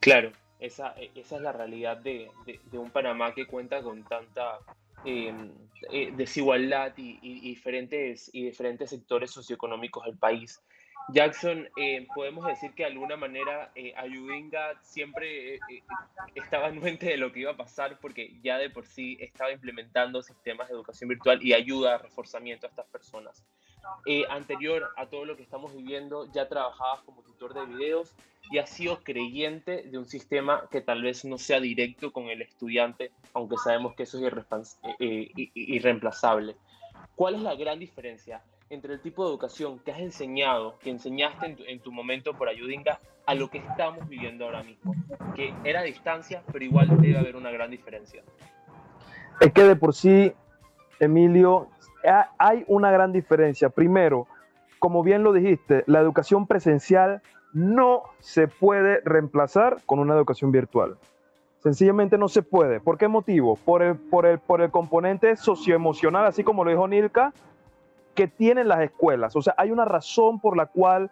Claro, 0.00 0.32
esa, 0.62 0.94
esa 1.14 1.36
es 1.36 1.42
la 1.42 1.52
realidad 1.52 1.96
de, 1.96 2.30
de, 2.46 2.78
un 2.78 2.90
Panamá 2.90 3.34
que 3.34 3.46
cuenta 3.46 3.82
con 3.82 4.04
tanta 4.04 4.58
eh, 5.04 5.34
eh, 5.90 6.12
desigualdad 6.16 6.92
y, 6.96 7.18
diferentes, 7.40 8.30
y 8.32 8.44
diferentes 8.44 8.90
sectores 8.90 9.30
socioeconómicos 9.32 10.04
del 10.04 10.16
país. 10.16 10.62
Jackson, 11.08 11.68
eh, 11.76 12.06
podemos 12.14 12.46
decir 12.46 12.72
que 12.74 12.84
de 12.84 12.90
alguna 12.90 13.16
manera 13.16 13.72
eh, 13.74 13.92
Ayudinga 13.96 14.80
siempre 14.82 15.58
estaba 16.36 16.68
anuente 16.68 17.06
de 17.06 17.16
lo 17.16 17.32
que 17.32 17.40
iba 17.40 17.50
a 17.50 17.56
pasar 17.56 17.98
porque 18.00 18.38
ya 18.40 18.56
de 18.56 18.70
por 18.70 18.86
sí 18.86 19.18
estaba 19.20 19.50
implementando 19.50 20.22
sistemas 20.22 20.68
de 20.68 20.74
educación 20.74 21.08
virtual 21.08 21.40
y 21.42 21.54
ayuda 21.54 21.96
a 21.96 21.98
reforzamiento 21.98 22.66
a 22.66 22.70
estas 22.70 22.86
personas. 22.86 23.44
Anterior 24.28 24.90
a 24.96 25.06
todo 25.06 25.24
lo 25.24 25.36
que 25.36 25.42
estamos 25.42 25.74
viviendo, 25.74 26.30
ya 26.32 26.48
trabajabas 26.48 27.00
como 27.02 27.22
tutor 27.22 27.54
de 27.54 27.66
videos 27.66 28.14
y 28.50 28.58
has 28.58 28.70
sido 28.70 28.98
creyente 29.02 29.82
de 29.82 29.98
un 29.98 30.06
sistema 30.06 30.68
que 30.70 30.80
tal 30.80 31.02
vez 31.02 31.24
no 31.24 31.38
sea 31.38 31.60
directo 31.60 32.12
con 32.12 32.24
el 32.24 32.42
estudiante, 32.42 33.12
aunque 33.34 33.56
sabemos 33.56 33.94
que 33.94 34.02
eso 34.02 34.18
es 34.18 34.78
irreemplazable. 35.54 36.56
¿Cuál 37.14 37.36
es 37.36 37.40
la 37.42 37.54
gran 37.54 37.78
diferencia 37.78 38.42
entre 38.70 38.94
el 38.94 39.00
tipo 39.00 39.24
de 39.24 39.30
educación 39.30 39.78
que 39.80 39.92
has 39.92 40.00
enseñado, 40.00 40.78
que 40.78 40.90
enseñaste 40.90 41.46
en 41.46 41.56
tu, 41.56 41.64
en 41.64 41.80
tu, 41.80 41.92
momento 41.92 42.34
por 42.34 42.48
Ayudinga, 42.48 43.00
a 43.26 43.34
lo 43.34 43.48
que 43.48 43.58
estamos 43.58 44.08
viviendo 44.08 44.44
ahora 44.44 44.62
mismo? 44.62 44.94
Que 45.34 45.54
era 45.64 45.80
a 45.80 45.84
distancia, 45.84 46.42
pero 46.50 46.64
igual 46.64 46.88
debe 47.00 47.18
haber 47.18 47.36
una 47.36 47.50
gran 47.50 47.70
diferencia. 47.70 48.22
Es 49.40 49.52
que 49.52 49.62
de 49.62 49.76
por 49.76 49.94
sí, 49.94 50.32
Emilio, 51.00 51.68
hay 52.38 52.64
una 52.66 52.90
gran 52.90 53.12
diferencia. 53.12 53.68
Primero, 53.70 54.26
como 54.78 55.02
bien 55.02 55.22
lo 55.22 55.32
dijiste, 55.32 55.84
la 55.86 56.00
educación 56.00 56.46
presencial 56.46 57.22
no 57.52 58.02
se 58.18 58.48
puede 58.48 59.00
reemplazar 59.04 59.78
con 59.86 59.98
una 59.98 60.14
educación 60.14 60.50
virtual. 60.52 60.96
Sencillamente 61.58 62.18
no 62.18 62.28
se 62.28 62.42
puede. 62.42 62.80
¿Por 62.80 62.98
qué 62.98 63.06
motivo? 63.06 63.56
Por 63.56 63.82
el, 63.82 63.96
por 63.96 64.26
el, 64.26 64.38
por 64.40 64.60
el 64.62 64.70
componente 64.70 65.36
socioemocional, 65.36 66.26
así 66.26 66.42
como 66.42 66.64
lo 66.64 66.70
dijo 66.70 66.88
Nilka, 66.88 67.32
que 68.14 68.26
tienen 68.26 68.68
las 68.68 68.80
escuelas. 68.80 69.36
O 69.36 69.42
sea, 69.42 69.54
hay 69.56 69.70
una 69.70 69.84
razón 69.84 70.40
por 70.40 70.56
la 70.56 70.66
cual 70.66 71.10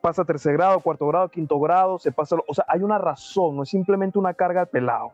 pasa 0.00 0.24
tercer 0.24 0.54
grado, 0.54 0.80
cuarto 0.80 1.06
grado, 1.06 1.28
quinto 1.28 1.60
grado, 1.60 1.98
se 1.98 2.12
pasa, 2.12 2.36
o 2.46 2.54
sea, 2.54 2.64
hay 2.68 2.82
una 2.82 2.98
razón, 2.98 3.56
no 3.56 3.62
es 3.62 3.68
simplemente 3.68 4.18
una 4.18 4.32
carga 4.34 4.62
al 4.62 4.68
pelado. 4.68 5.12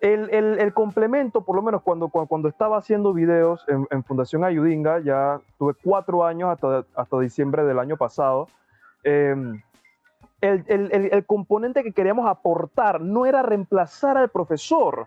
El, 0.00 0.72
complemento, 0.72 1.42
por 1.42 1.56
lo 1.56 1.62
menos 1.62 1.82
cuando, 1.82 2.48
estaba 2.48 2.78
haciendo 2.78 3.12
videos 3.12 3.66
en, 3.68 4.02
Fundación 4.04 4.44
Ayudinga, 4.44 5.00
ya 5.00 5.40
tuve 5.58 5.74
cuatro 5.84 6.24
años 6.24 6.58
hasta, 6.94 7.18
diciembre 7.20 7.64
del 7.64 7.78
año 7.78 7.98
pasado, 7.98 8.48
eh, 9.04 9.34
el, 10.40 11.24
componente 11.26 11.82
que 11.82 11.92
queríamos 11.92 12.26
aportar 12.26 13.02
no 13.02 13.26
era 13.26 13.42
reemplazar 13.42 14.16
al 14.16 14.30
profesor, 14.30 15.06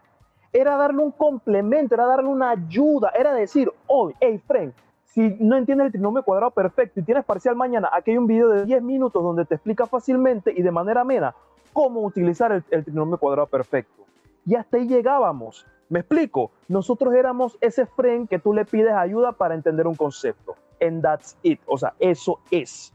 era 0.52 0.78
darle 0.78 1.02
un 1.02 1.12
complemento, 1.12 1.96
era 1.96 2.06
darle 2.06 2.30
una 2.30 2.52
ayuda, 2.52 3.12
era 3.18 3.34
decir, 3.34 3.72
oh, 3.88 4.12
hey, 4.20 4.40
friend, 4.46 4.74
si 5.06 5.36
no 5.40 5.56
entiendes 5.58 5.88
el 5.88 5.92
trinomio 5.94 6.22
cuadrado 6.22 6.52
perfecto 6.52 7.00
y 7.00 7.04
tienes 7.04 7.26
parcial 7.26 7.56
mañana, 7.56 7.90
aquí 7.92 8.12
hay 8.12 8.18
un 8.20 8.28
video 8.28 8.50
de 8.50 8.66
10 8.66 8.84
minutos 8.84 9.24
donde 9.24 9.46
te 9.46 9.56
explica 9.56 9.88
fácilmente 9.88 10.54
y 10.56 10.62
de 10.62 10.72
manera 10.72 11.02
amena 11.02 11.34
cómo 11.72 12.02
utilizar 12.02 12.64
el 12.70 12.84
trinomio 12.84 13.18
cuadrado 13.18 13.48
perfecto. 13.48 14.03
Y 14.46 14.56
hasta 14.56 14.78
ahí 14.78 14.88
llegábamos. 14.88 15.66
¿Me 15.90 16.00
explico? 16.00 16.52
Nosotros 16.68 17.14
éramos 17.14 17.58
ese 17.62 17.86
friend 17.86 18.28
que 18.28 18.40
tú 18.40 18.54
le 18.54 18.66
pides 18.66 18.94
ayuda 18.94 19.32
para 19.32 19.56
entender 19.56 19.88
un 19.88 19.96
concepto. 19.96 20.56
And 20.82 21.02
that's 21.02 21.38
it. 21.44 21.60
O 21.66 21.78
sea, 21.78 21.94
eso 22.00 22.40
es. 22.52 22.94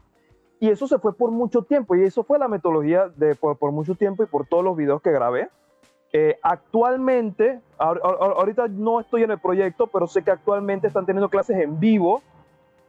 Y 0.59 0.69
eso 0.69 0.87
se 0.87 0.99
fue 0.99 1.13
por 1.13 1.31
mucho 1.31 1.61
tiempo. 1.63 1.95
Y 1.95 2.03
eso 2.03 2.23
fue 2.23 2.37
la 2.37 2.47
metodología 2.47 3.07
de 3.15 3.35
por, 3.35 3.71
mucho 3.71 3.95
tiempo 3.95 4.23
y 4.23 4.25
por 4.25 4.45
todos 4.45 4.63
los 4.63 4.75
videos 4.75 5.01
que 5.01 5.11
grabé. 5.11 5.49
Eh, 6.11 6.37
actualmente, 6.41 7.61
ahorita 7.77 8.67
no 8.67 8.99
estoy 8.99 9.23
en 9.23 9.31
el 9.31 9.39
proyecto, 9.39 9.87
pero 9.87 10.07
sé 10.07 10.23
que 10.23 10.31
actualmente 10.31 10.87
están 10.87 11.05
teniendo 11.05 11.29
clases 11.29 11.57
en 11.57 11.79
vivo 11.79 12.21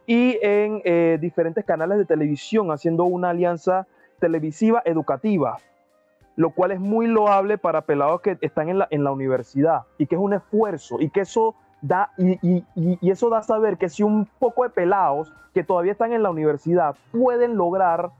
y 0.06 0.38
en 0.42 0.82
eh, 0.84 1.18
diferentes 1.20 1.64
canales 1.64 1.98
de 1.98 2.06
televisión, 2.06 2.72
haciendo 2.72 3.04
una 3.04 3.30
alianza 3.30 3.86
televisiva 4.18 4.82
educativa, 4.84 5.58
lo 6.40 6.52
cual 6.52 6.70
es 6.70 6.80
muy 6.80 7.06
loable 7.06 7.58
para 7.58 7.82
pelados 7.82 8.22
que 8.22 8.38
están 8.40 8.70
en 8.70 8.78
la, 8.78 8.88
en 8.90 9.04
la 9.04 9.12
universidad 9.12 9.82
y 9.98 10.06
que 10.06 10.14
es 10.14 10.20
un 10.20 10.32
esfuerzo 10.32 10.96
y 10.98 11.10
que 11.10 11.20
eso 11.20 11.54
da, 11.82 12.12
y, 12.16 12.30
y, 12.40 12.64
y 12.74 13.10
eso 13.10 13.28
da 13.28 13.38
a 13.38 13.42
saber 13.42 13.76
que 13.76 13.90
si 13.90 14.02
un 14.02 14.24
poco 14.38 14.62
de 14.62 14.70
pelados 14.70 15.30
que 15.52 15.64
todavía 15.64 15.92
están 15.92 16.14
en 16.14 16.22
la 16.22 16.30
universidad 16.30 16.96
pueden 17.12 17.58
lograr 17.58 18.12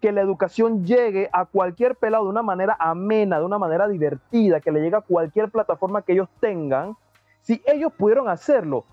que 0.00 0.10
la 0.10 0.22
educación 0.22 0.86
llegue 0.86 1.28
a 1.34 1.44
cualquier 1.44 1.96
pelado 1.96 2.24
de 2.24 2.30
una 2.30 2.42
manera 2.42 2.78
amena, 2.80 3.38
de 3.38 3.44
una 3.44 3.58
manera 3.58 3.88
divertida, 3.88 4.58
que 4.60 4.72
le 4.72 4.80
llegue 4.80 4.96
a 4.96 5.02
cualquier 5.02 5.50
plataforma 5.50 6.00
que 6.00 6.14
ellos 6.14 6.30
tengan, 6.40 6.96
si 7.42 7.60
ellos 7.66 7.92
pudieron 7.92 8.30
hacerlo, 8.30 8.86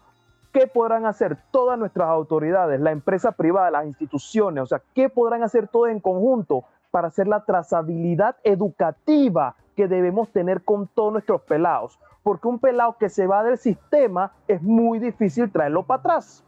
¿qué 0.52 0.68
podrán 0.68 1.06
hacer 1.06 1.38
todas 1.52 1.80
nuestras 1.80 2.10
autoridades, 2.10 2.82
la 2.82 2.92
empresa 2.92 3.32
privada, 3.32 3.72
las 3.72 3.86
instituciones? 3.86 4.62
O 4.62 4.68
sea, 4.68 4.82
¿qué 4.94 5.08
podrán 5.08 5.42
hacer 5.42 5.70
todos 5.70 5.88
en 5.88 6.02
conjunto 6.02 6.66
para 6.94 7.08
hacer 7.08 7.28
la 7.28 7.44
trazabilidad 7.44 8.36
educativa 8.44 9.56
que 9.76 9.88
debemos 9.88 10.30
tener 10.30 10.64
con 10.64 10.88
todos 10.88 11.12
nuestros 11.12 11.42
pelados. 11.42 12.00
Porque 12.22 12.48
un 12.48 12.60
pelado 12.60 12.98
que 13.00 13.10
se 13.10 13.26
va 13.26 13.44
del 13.44 13.58
sistema 13.58 14.32
es 14.48 14.62
muy 14.62 15.00
difícil 15.00 15.52
traerlo 15.52 15.82
para 15.82 16.02
atrás. 16.02 16.44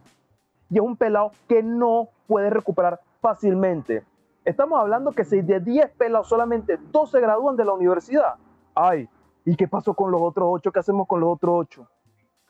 Y 0.70 0.76
es 0.76 0.82
un 0.82 0.96
pelado 0.96 1.32
que 1.48 1.64
no 1.64 2.10
puede 2.28 2.50
recuperar 2.50 3.00
fácilmente. 3.20 4.04
Estamos 4.44 4.80
hablando 4.80 5.10
que 5.10 5.24
si 5.24 5.40
de 5.42 5.58
10 5.58 5.90
pelados 5.98 6.28
solamente 6.28 6.78
2 6.92 7.10
se 7.10 7.20
gradúan 7.20 7.56
de 7.56 7.64
la 7.64 7.72
universidad. 7.72 8.36
Ay, 8.72 9.08
¿y 9.44 9.56
qué 9.56 9.66
pasó 9.66 9.94
con 9.94 10.12
los 10.12 10.20
otros 10.22 10.46
8? 10.48 10.70
¿Qué 10.70 10.78
hacemos 10.78 11.08
con 11.08 11.18
los 11.18 11.30
otros 11.30 11.54
8? 11.56 11.88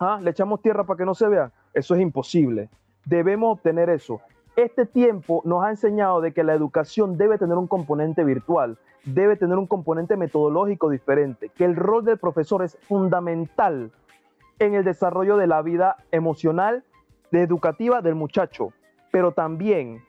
¿Ah? 0.01 0.19
¿Le 0.21 0.33
echamos 0.33 0.61
tierra 0.61 0.85
para 0.85 0.99
que 0.99 1.07
no 1.07 1.15
se 1.15 1.29
vean? 1.29 1.51
Eso 1.73 1.95
es 1.95 2.03
imposible. 2.03 2.69
Debemos 3.07 3.55
obtener 3.55 3.89
eso. 3.89 4.21
Este 4.57 4.87
tiempo 4.87 5.43
nos 5.45 5.63
ha 5.63 5.69
enseñado 5.69 6.23
de 6.23 6.33
que 6.33 6.43
la 6.43 6.55
educación 6.55 7.19
debe 7.19 7.37
tener 7.37 7.59
un 7.59 7.67
componente 7.67 8.25
virtual, 8.25 8.79
debe 9.05 9.37
tener 9.37 9.59
un 9.59 9.67
componente 9.67 10.17
metodológico 10.17 10.89
diferente, 10.89 11.51
que 11.51 11.67
el 11.67 11.77
rol 11.77 12.07
del 12.07 12.17
profesor 12.17 12.63
es 12.63 12.79
fundamental 12.89 13.91
en 14.59 14.73
el 14.73 14.83
desarrollo 14.83 15.37
de 15.37 15.47
la 15.47 15.61
vida 15.61 15.97
emocional, 16.11 16.85
de 17.31 17.43
educativa 17.43 18.01
del 18.01 18.15
muchacho, 18.15 18.73
pero 19.11 19.33
también 19.33 20.03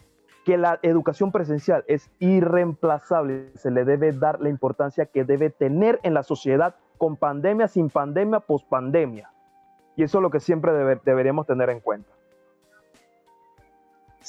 que 0.45 0.57
la 0.57 0.79
educación 0.81 1.33
presencial 1.33 1.83
es 1.89 2.09
irreemplazable, 2.19 3.51
se 3.55 3.69
le 3.69 3.83
debe 3.83 4.13
dar 4.13 4.39
la 4.39 4.47
importancia 4.47 5.07
que 5.07 5.25
debe 5.25 5.49
tener 5.49 5.99
en 6.03 6.13
la 6.13 6.23
sociedad 6.23 6.75
con 6.97 7.17
pandemia, 7.17 7.67
sin 7.67 7.89
pandemia, 7.89 8.39
pospandemia. 8.39 9.29
Y 9.97 10.03
eso 10.03 10.19
es 10.19 10.21
lo 10.21 10.29
que 10.29 10.39
siempre 10.39 10.71
deberíamos 11.03 11.47
tener 11.47 11.69
en 11.69 11.81
cuenta. 11.81 12.16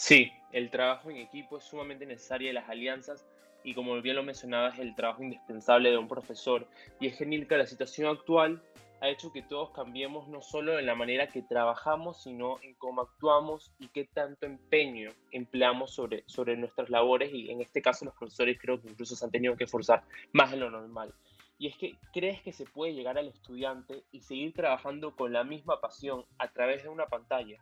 Sí, 0.01 0.33
el 0.53 0.71
trabajo 0.71 1.11
en 1.11 1.17
equipo 1.17 1.59
es 1.59 1.65
sumamente 1.65 2.07
necesario 2.07 2.49
y 2.49 2.53
las 2.53 2.69
alianzas, 2.69 3.27
y 3.65 3.75
como 3.75 4.01
bien 4.01 4.15
lo 4.15 4.23
mencionabas, 4.23 4.79
el 4.79 4.95
trabajo 4.95 5.25
indispensable 5.25 5.91
de 5.91 5.99
un 5.99 6.07
profesor. 6.07 6.69
Y 7.01 7.09
es 7.09 7.19
genial 7.19 7.49
que 7.49 7.57
la 7.57 7.67
situación 7.67 8.07
actual 8.07 8.63
ha 9.01 9.09
hecho 9.09 9.33
que 9.33 9.43
todos 9.43 9.73
cambiemos 9.73 10.29
no 10.29 10.41
solo 10.41 10.79
en 10.79 10.87
la 10.87 10.95
manera 10.95 11.27
que 11.31 11.43
trabajamos, 11.43 12.23
sino 12.23 12.61
en 12.63 12.75
cómo 12.75 13.03
actuamos 13.03 13.73
y 13.81 13.89
qué 13.89 14.05
tanto 14.05 14.47
empeño 14.47 15.11
empleamos 15.33 15.93
sobre, 15.95 16.23
sobre 16.27 16.57
nuestras 16.57 16.91
labores 16.91 17.35
y 17.35 17.51
en 17.51 17.61
este 17.61 17.83
caso 17.83 18.05
los 18.05 18.15
profesores 18.15 18.57
creo 18.61 18.81
que 18.81 18.91
incluso 18.91 19.17
se 19.17 19.25
han 19.25 19.33
tenido 19.33 19.57
que 19.57 19.65
esforzar 19.65 20.05
más 20.31 20.53
de 20.53 20.59
lo 20.59 20.71
normal. 20.71 21.13
Y 21.59 21.67
es 21.67 21.77
que 21.77 21.97
crees 22.13 22.41
que 22.43 22.53
se 22.53 22.67
puede 22.67 22.95
llegar 22.95 23.19
al 23.19 23.27
estudiante 23.27 24.05
y 24.13 24.21
seguir 24.21 24.55
trabajando 24.55 25.17
con 25.17 25.33
la 25.33 25.43
misma 25.43 25.81
pasión 25.81 26.25
a 26.39 26.47
través 26.53 26.85
de 26.85 26.89
una 26.89 27.07
pantalla. 27.07 27.59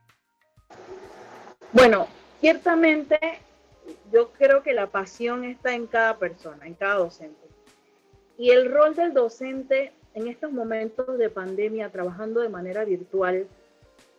Bueno, 1.73 2.07
ciertamente 2.41 3.19
yo 4.13 4.31
creo 4.33 4.63
que 4.63 4.73
la 4.73 4.89
pasión 4.89 5.45
está 5.45 5.75
en 5.75 5.87
cada 5.87 6.19
persona, 6.19 6.67
en 6.67 6.75
cada 6.75 6.97
docente. 6.97 7.47
Y 8.39 8.51
el 8.51 8.71
rol 8.71 8.95
del 8.95 9.15
docente 9.15 9.93
en 10.15 10.29
estos 10.29 10.51
momentos 10.51 11.19
de 11.19 11.29
pandemia, 11.29 11.91
trabajando 11.91 12.41
de 12.41 12.49
manera 12.49 12.85
virtual, 12.85 13.47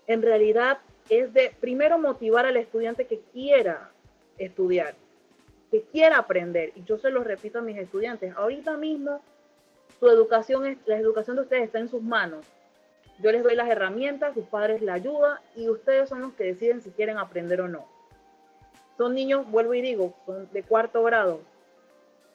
en 0.06 0.22
realidad 0.22 0.80
es 1.10 1.34
de 1.34 1.52
primero 1.60 1.98
motivar 1.98 2.46
al 2.46 2.58
estudiante 2.58 3.08
que 3.08 3.20
quiera 3.34 3.92
estudiar, 4.38 4.96
que 5.72 5.82
quiera 5.84 6.18
aprender. 6.18 6.72
Y 6.76 6.84
yo 6.84 6.98
se 6.98 7.10
lo 7.10 7.24
repito 7.24 7.60
a 7.60 7.64
mis 7.64 7.78
estudiantes, 7.78 8.36
ahorita 8.36 8.78
mismo 8.78 9.22
su 10.00 10.08
educación, 10.08 10.78
la 10.86 10.98
educación 10.98 11.36
de 11.36 11.44
ustedes 11.44 11.64
está 11.64 11.80
en 11.80 11.90
sus 11.90 12.04
manos. 12.04 12.46
Yo 13.20 13.32
les 13.32 13.42
doy 13.42 13.56
las 13.56 13.68
herramientas, 13.68 14.36
sus 14.36 14.46
padres 14.46 14.82
la 14.84 14.94
ayuda 14.94 15.42
y 15.56 15.70
ustedes 15.70 16.10
son 16.10 16.22
los 16.22 16.34
que 16.34 16.44
deciden 16.44 16.82
si 16.82 16.92
quieren 16.92 17.18
aprender 17.18 17.62
o 17.62 17.68
no. 17.68 17.97
Son 18.98 19.14
niños, 19.14 19.50
vuelvo 19.50 19.74
y 19.74 19.82
digo, 19.82 20.14
son 20.26 20.50
de 20.52 20.64
cuarto 20.64 21.04
grado. 21.04 21.42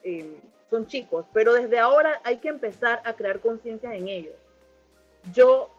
Eh, 0.03 0.39
son 0.69 0.87
chicos, 0.87 1.25
pero 1.33 1.53
desde 1.53 1.77
ahora 1.77 2.19
hay 2.23 2.37
que 2.37 2.49
empezar 2.49 3.01
a 3.05 3.13
crear 3.13 3.39
conciencia 3.39 3.93
en 3.93 4.07
ellos. 4.07 4.35
Yo 5.31 5.69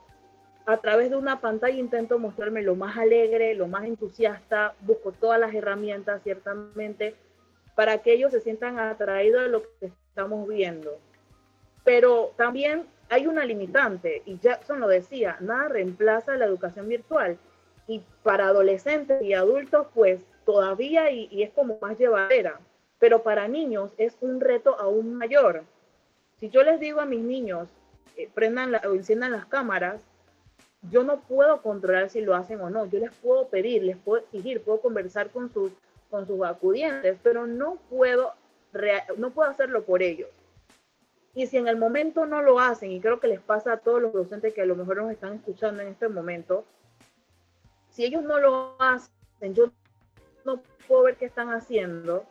a 0.66 0.76
través 0.78 1.10
de 1.10 1.16
una 1.16 1.40
pantalla 1.40 1.76
intento 1.76 2.18
mostrarme 2.18 2.62
lo 2.62 2.74
más 2.74 2.96
alegre, 2.96 3.54
lo 3.54 3.66
más 3.66 3.84
entusiasta, 3.84 4.74
busco 4.80 5.12
todas 5.12 5.38
las 5.38 5.54
herramientas 5.54 6.22
ciertamente 6.22 7.16
para 7.74 7.98
que 7.98 8.12
ellos 8.12 8.30
se 8.32 8.40
sientan 8.40 8.78
atraídos 8.78 9.42
a 9.42 9.48
lo 9.48 9.62
que 9.62 9.86
estamos 9.86 10.48
viendo. 10.48 10.96
Pero 11.82 12.32
también 12.36 12.86
hay 13.10 13.26
una 13.26 13.44
limitante, 13.44 14.22
y 14.24 14.38
Jackson 14.38 14.80
lo 14.80 14.88
decía, 14.88 15.36
nada 15.40 15.68
reemplaza 15.68 16.36
la 16.36 16.46
educación 16.46 16.88
virtual. 16.88 17.36
Y 17.86 18.02
para 18.22 18.46
adolescentes 18.46 19.20
y 19.22 19.34
adultos, 19.34 19.88
pues 19.94 20.20
todavía 20.44 21.10
y, 21.10 21.42
es 21.42 21.50
como 21.50 21.78
más 21.80 21.98
llevadera 21.98 22.60
pero 23.04 23.22
para 23.22 23.48
niños 23.48 23.92
es 23.98 24.16
un 24.22 24.40
reto 24.40 24.80
aún 24.80 25.16
mayor. 25.16 25.64
Si 26.40 26.48
yo 26.48 26.62
les 26.62 26.80
digo 26.80 27.00
a 27.00 27.04
mis 27.04 27.20
niños, 27.20 27.68
eh, 28.16 28.30
prendan 28.32 28.74
o 28.74 28.94
enciendan 28.94 29.32
las 29.32 29.44
cámaras, 29.44 30.00
yo 30.90 31.02
no 31.02 31.20
puedo 31.20 31.60
controlar 31.60 32.08
si 32.08 32.22
lo 32.22 32.34
hacen 32.34 32.62
o 32.62 32.70
no. 32.70 32.86
Yo 32.86 32.98
les 32.98 33.14
puedo 33.16 33.48
pedir, 33.48 33.82
les 33.82 33.98
puedo 33.98 34.22
exigir, 34.22 34.62
puedo 34.62 34.80
conversar 34.80 35.28
con 35.28 35.52
sus, 35.52 35.72
con 36.08 36.26
sus 36.26 36.42
acudientes, 36.46 37.18
pero 37.22 37.46
no 37.46 37.76
puedo, 37.90 38.32
no 39.18 39.30
puedo 39.32 39.50
hacerlo 39.50 39.84
por 39.84 40.02
ellos. 40.02 40.30
Y 41.34 41.46
si 41.46 41.58
en 41.58 41.68
el 41.68 41.76
momento 41.76 42.24
no 42.24 42.40
lo 42.40 42.58
hacen, 42.58 42.90
y 42.90 43.00
creo 43.00 43.20
que 43.20 43.28
les 43.28 43.40
pasa 43.40 43.72
a 43.72 43.76
todos 43.80 44.00
los 44.00 44.14
docentes 44.14 44.54
que 44.54 44.62
a 44.62 44.66
lo 44.66 44.76
mejor 44.76 44.96
nos 44.96 45.10
están 45.10 45.34
escuchando 45.34 45.82
en 45.82 45.88
este 45.88 46.08
momento, 46.08 46.64
si 47.90 48.04
ellos 48.04 48.22
no 48.22 48.38
lo 48.38 48.76
hacen, 48.78 49.10
yo 49.54 49.70
no 50.44 50.62
puedo 50.86 51.04
ver 51.04 51.16
qué 51.16 51.26
están 51.26 51.50
haciendo, 51.50 52.24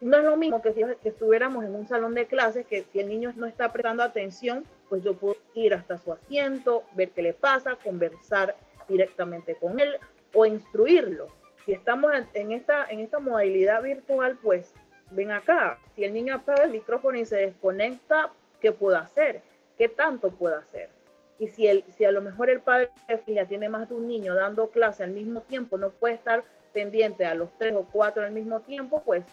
no 0.00 0.18
es 0.18 0.24
lo 0.24 0.36
mismo 0.36 0.60
que 0.60 0.72
si 0.72 0.82
estuviéramos 1.04 1.64
en 1.64 1.74
un 1.74 1.88
salón 1.88 2.14
de 2.14 2.26
clases, 2.26 2.66
que 2.66 2.84
si 2.92 3.00
el 3.00 3.08
niño 3.08 3.32
no 3.36 3.46
está 3.46 3.72
prestando 3.72 4.02
atención, 4.02 4.64
pues 4.88 5.02
yo 5.02 5.14
puedo 5.14 5.36
ir 5.54 5.72
hasta 5.72 5.96
su 5.96 6.12
asiento, 6.12 6.84
ver 6.94 7.10
qué 7.10 7.22
le 7.22 7.32
pasa, 7.32 7.76
conversar 7.82 8.54
directamente 8.86 9.54
con 9.54 9.80
él 9.80 9.96
o 10.34 10.44
instruirlo. 10.44 11.28
Si 11.64 11.72
estamos 11.72 12.12
en 12.34 12.52
esta, 12.52 12.84
en 12.90 13.00
esta 13.00 13.18
modalidad 13.18 13.82
virtual, 13.82 14.38
pues 14.42 14.74
ven 15.10 15.30
acá, 15.30 15.78
si 15.94 16.04
el 16.04 16.12
niño 16.12 16.34
apaga 16.34 16.64
el 16.64 16.72
micrófono 16.72 17.18
y 17.18 17.24
se 17.24 17.36
desconecta, 17.36 18.30
¿qué 18.60 18.72
puedo 18.72 18.98
hacer? 18.98 19.40
¿Qué 19.78 19.88
tanto 19.88 20.30
puedo 20.30 20.56
hacer? 20.56 20.90
Y 21.38 21.48
si, 21.48 21.66
el, 21.66 21.82
si 21.96 22.04
a 22.04 22.12
lo 22.12 22.20
mejor 22.20 22.50
el 22.50 22.60
padre 22.60 22.90
de 23.08 23.18
familia 23.18 23.46
tiene 23.46 23.68
más 23.68 23.88
de 23.88 23.94
un 23.94 24.06
niño 24.06 24.34
dando 24.34 24.68
clase 24.68 25.02
al 25.02 25.12
mismo 25.12 25.40
tiempo, 25.40 25.78
no 25.78 25.90
puede 25.90 26.14
estar 26.14 26.44
pendiente 26.74 27.24
a 27.24 27.34
los 27.34 27.48
tres 27.56 27.72
o 27.74 27.86
cuatro 27.90 28.22
al 28.22 28.32
mismo 28.32 28.60
tiempo, 28.60 29.02
pues 29.02 29.24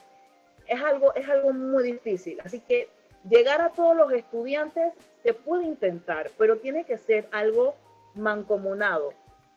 es 0.67 0.81
algo, 0.81 1.13
es 1.15 1.27
algo 1.27 1.51
muy 1.51 1.83
difícil. 1.83 2.39
Así 2.45 2.61
que 2.61 2.87
llegar 3.29 3.61
a 3.61 3.71
todos 3.71 3.97
los 3.97 4.13
estudiantes 4.13 4.93
se 5.23 5.33
puede 5.33 5.65
intentar, 5.65 6.31
pero 6.37 6.59
tiene 6.59 6.85
que 6.85 6.97
ser 6.97 7.27
algo 7.31 7.75
mancomunado. 8.15 9.13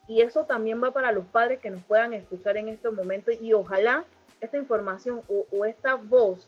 Y 0.07 0.21
eso 0.21 0.45
también 0.45 0.83
va 0.83 0.91
para 0.91 1.11
los 1.11 1.25
padres 1.25 1.59
que 1.59 1.69
nos 1.69 1.83
puedan 1.83 2.13
escuchar 2.13 2.57
en 2.57 2.69
este 2.69 2.89
momento 2.89 3.31
y 3.31 3.53
ojalá 3.53 4.03
esta 4.41 4.57
información 4.57 5.21
o, 5.27 5.65
esta 5.65 5.95
voz 5.95 6.47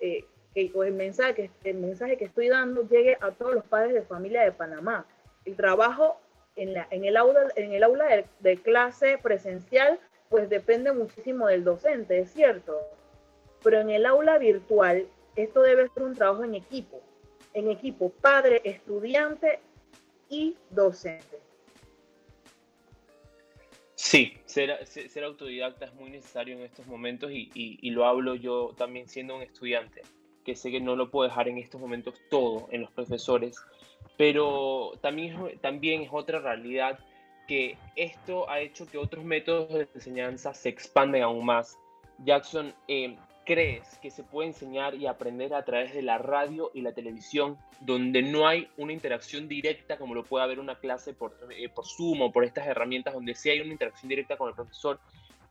eh, 0.00 0.24
que, 0.54 0.70
o 0.74 0.84
el 0.84 0.94
mensaje, 0.94 1.50
el 1.64 1.76
mensaje 1.78 2.16
que 2.16 2.24
estoy 2.26 2.48
dando 2.48 2.88
llegue 2.88 3.18
a 3.20 3.32
todos 3.32 3.54
los 3.54 3.64
padres 3.64 3.94
de 3.94 4.02
familia 4.02 4.42
de 4.42 4.52
Panamá. 4.52 5.04
El 5.44 5.56
trabajo 5.56 6.18
en, 6.54 6.72
la, 6.72 6.86
en 6.90 7.04
el 7.04 7.16
aula, 7.16 7.48
en 7.56 7.72
el 7.72 7.82
aula 7.82 8.24
de 8.40 8.56
clase 8.56 9.18
presencial 9.18 10.00
pues 10.28 10.48
depende 10.48 10.92
muchísimo 10.92 11.46
del 11.46 11.64
docente, 11.64 12.18
es 12.18 12.32
cierto, 12.32 12.78
pero 13.62 13.80
en 13.80 13.90
el 13.90 14.06
aula 14.06 14.38
virtual 14.38 15.06
esto 15.36 15.62
debe 15.62 15.88
ser 15.88 16.02
un 16.02 16.14
trabajo 16.14 16.44
en 16.44 16.54
equipo, 16.54 17.02
en 17.52 17.70
equipo 17.70 18.10
padre, 18.10 18.60
estudiante 18.64 19.60
y 20.28 20.56
docente. 20.70 21.38
Sí, 23.94 24.38
ser, 24.44 24.70
autodidacta 25.24 25.86
es 25.86 25.94
muy 25.94 26.10
necesario 26.10 26.54
en 26.54 26.62
estos 26.62 26.86
momentos 26.86 27.30
y, 27.32 27.50
y, 27.54 27.90
lo 27.90 28.06
hablo 28.06 28.34
yo 28.34 28.74
también 28.76 29.08
siendo 29.08 29.36
un 29.36 29.42
estudiante, 29.42 30.02
que 30.44 30.54
sé 30.54 30.70
que 30.70 30.80
no 30.80 30.96
lo 30.96 31.10
puedo 31.10 31.28
dejar 31.28 31.48
en 31.48 31.58
estos 31.58 31.80
momentos 31.80 32.14
todo 32.30 32.68
en 32.70 32.82
los 32.82 32.90
profesores, 32.92 33.56
pero 34.16 34.92
también, 35.00 35.58
también 35.60 36.02
es 36.02 36.10
otra 36.12 36.40
realidad 36.40 36.98
que 37.46 37.76
esto 37.94 38.48
ha 38.50 38.60
hecho 38.60 38.86
que 38.86 38.98
otros 38.98 39.24
métodos 39.24 39.72
de 39.72 39.88
enseñanza 39.94 40.52
se 40.54 40.68
expanden 40.68 41.22
aún 41.22 41.44
más. 41.44 41.78
Jackson, 42.18 42.74
eh, 42.88 43.16
crees 43.44 43.98
que 44.02 44.10
se 44.10 44.24
puede 44.24 44.48
enseñar 44.48 44.94
y 44.94 45.06
aprender 45.06 45.54
a 45.54 45.64
través 45.64 45.94
de 45.94 46.02
la 46.02 46.18
radio 46.18 46.70
y 46.74 46.82
la 46.82 46.92
televisión, 46.92 47.56
donde 47.80 48.20
no 48.22 48.46
hay 48.46 48.68
una 48.76 48.92
interacción 48.92 49.48
directa 49.48 49.96
como 49.96 50.14
lo 50.14 50.24
puede 50.24 50.44
haber 50.44 50.58
una 50.58 50.74
clase 50.74 51.14
por, 51.14 51.36
eh, 51.50 51.68
por 51.68 51.86
Zoom 51.86 52.22
o 52.22 52.32
por 52.32 52.44
estas 52.44 52.66
herramientas, 52.66 53.14
donde 53.14 53.34
sí 53.34 53.48
hay 53.48 53.60
una 53.60 53.72
interacción 53.72 54.08
directa 54.08 54.36
con 54.36 54.48
el 54.48 54.54
profesor? 54.54 54.98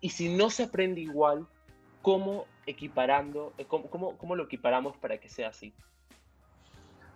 Y 0.01 0.09
si 0.09 0.35
no 0.35 0.49
se 0.49 0.63
aprende 0.63 1.01
igual, 1.01 1.47
¿cómo 2.01 2.45
equiparando, 2.65 3.53
eh, 3.57 3.65
cómo, 3.65 3.89
cómo, 3.89 4.17
cómo 4.17 4.35
lo 4.35 4.43
equiparamos 4.43 4.97
para 4.97 5.17
que 5.17 5.29
sea 5.29 5.49
así? 5.49 5.73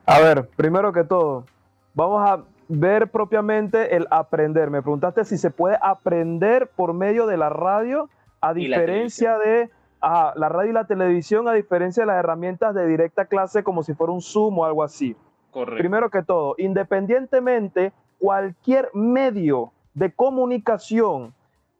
A 0.05 0.19
ver, 0.19 0.47
primero 0.47 0.93
que 0.93 1.03
todo, 1.03 1.45
vamos 1.93 2.27
a 2.27 2.43
ver 2.69 3.09
propiamente 3.09 3.95
el 3.95 4.07
aprender. 4.11 4.69
Me 4.69 4.81
preguntaste 4.81 5.25
si 5.25 5.37
se 5.37 5.49
puede 5.49 5.77
aprender 5.81 6.69
por 6.75 6.93
medio 6.93 7.25
de 7.25 7.35
la 7.35 7.49
radio, 7.49 8.09
a 8.39 8.53
diferencia 8.53 9.37
de 9.37 9.69
ajá, 9.99 10.33
la 10.35 10.47
radio 10.47 10.69
y 10.69 10.73
la 10.73 10.85
televisión, 10.85 11.47
a 11.49 11.53
diferencia 11.53 12.03
de 12.03 12.07
las 12.07 12.17
herramientas 12.17 12.73
de 12.73 12.85
directa 12.85 13.25
clase, 13.25 13.63
como 13.63 13.83
si 13.83 13.93
fuera 13.93 14.13
un 14.13 14.21
Zoom 14.21 14.59
o 14.59 14.65
algo 14.65 14.83
así. 14.83 15.15
Correcto. 15.51 15.79
Primero 15.79 16.09
que 16.09 16.21
todo, 16.21 16.55
independientemente, 16.57 17.91
cualquier 18.19 18.89
medio 18.93 19.71
de 19.95 20.13
comunicación 20.13 21.33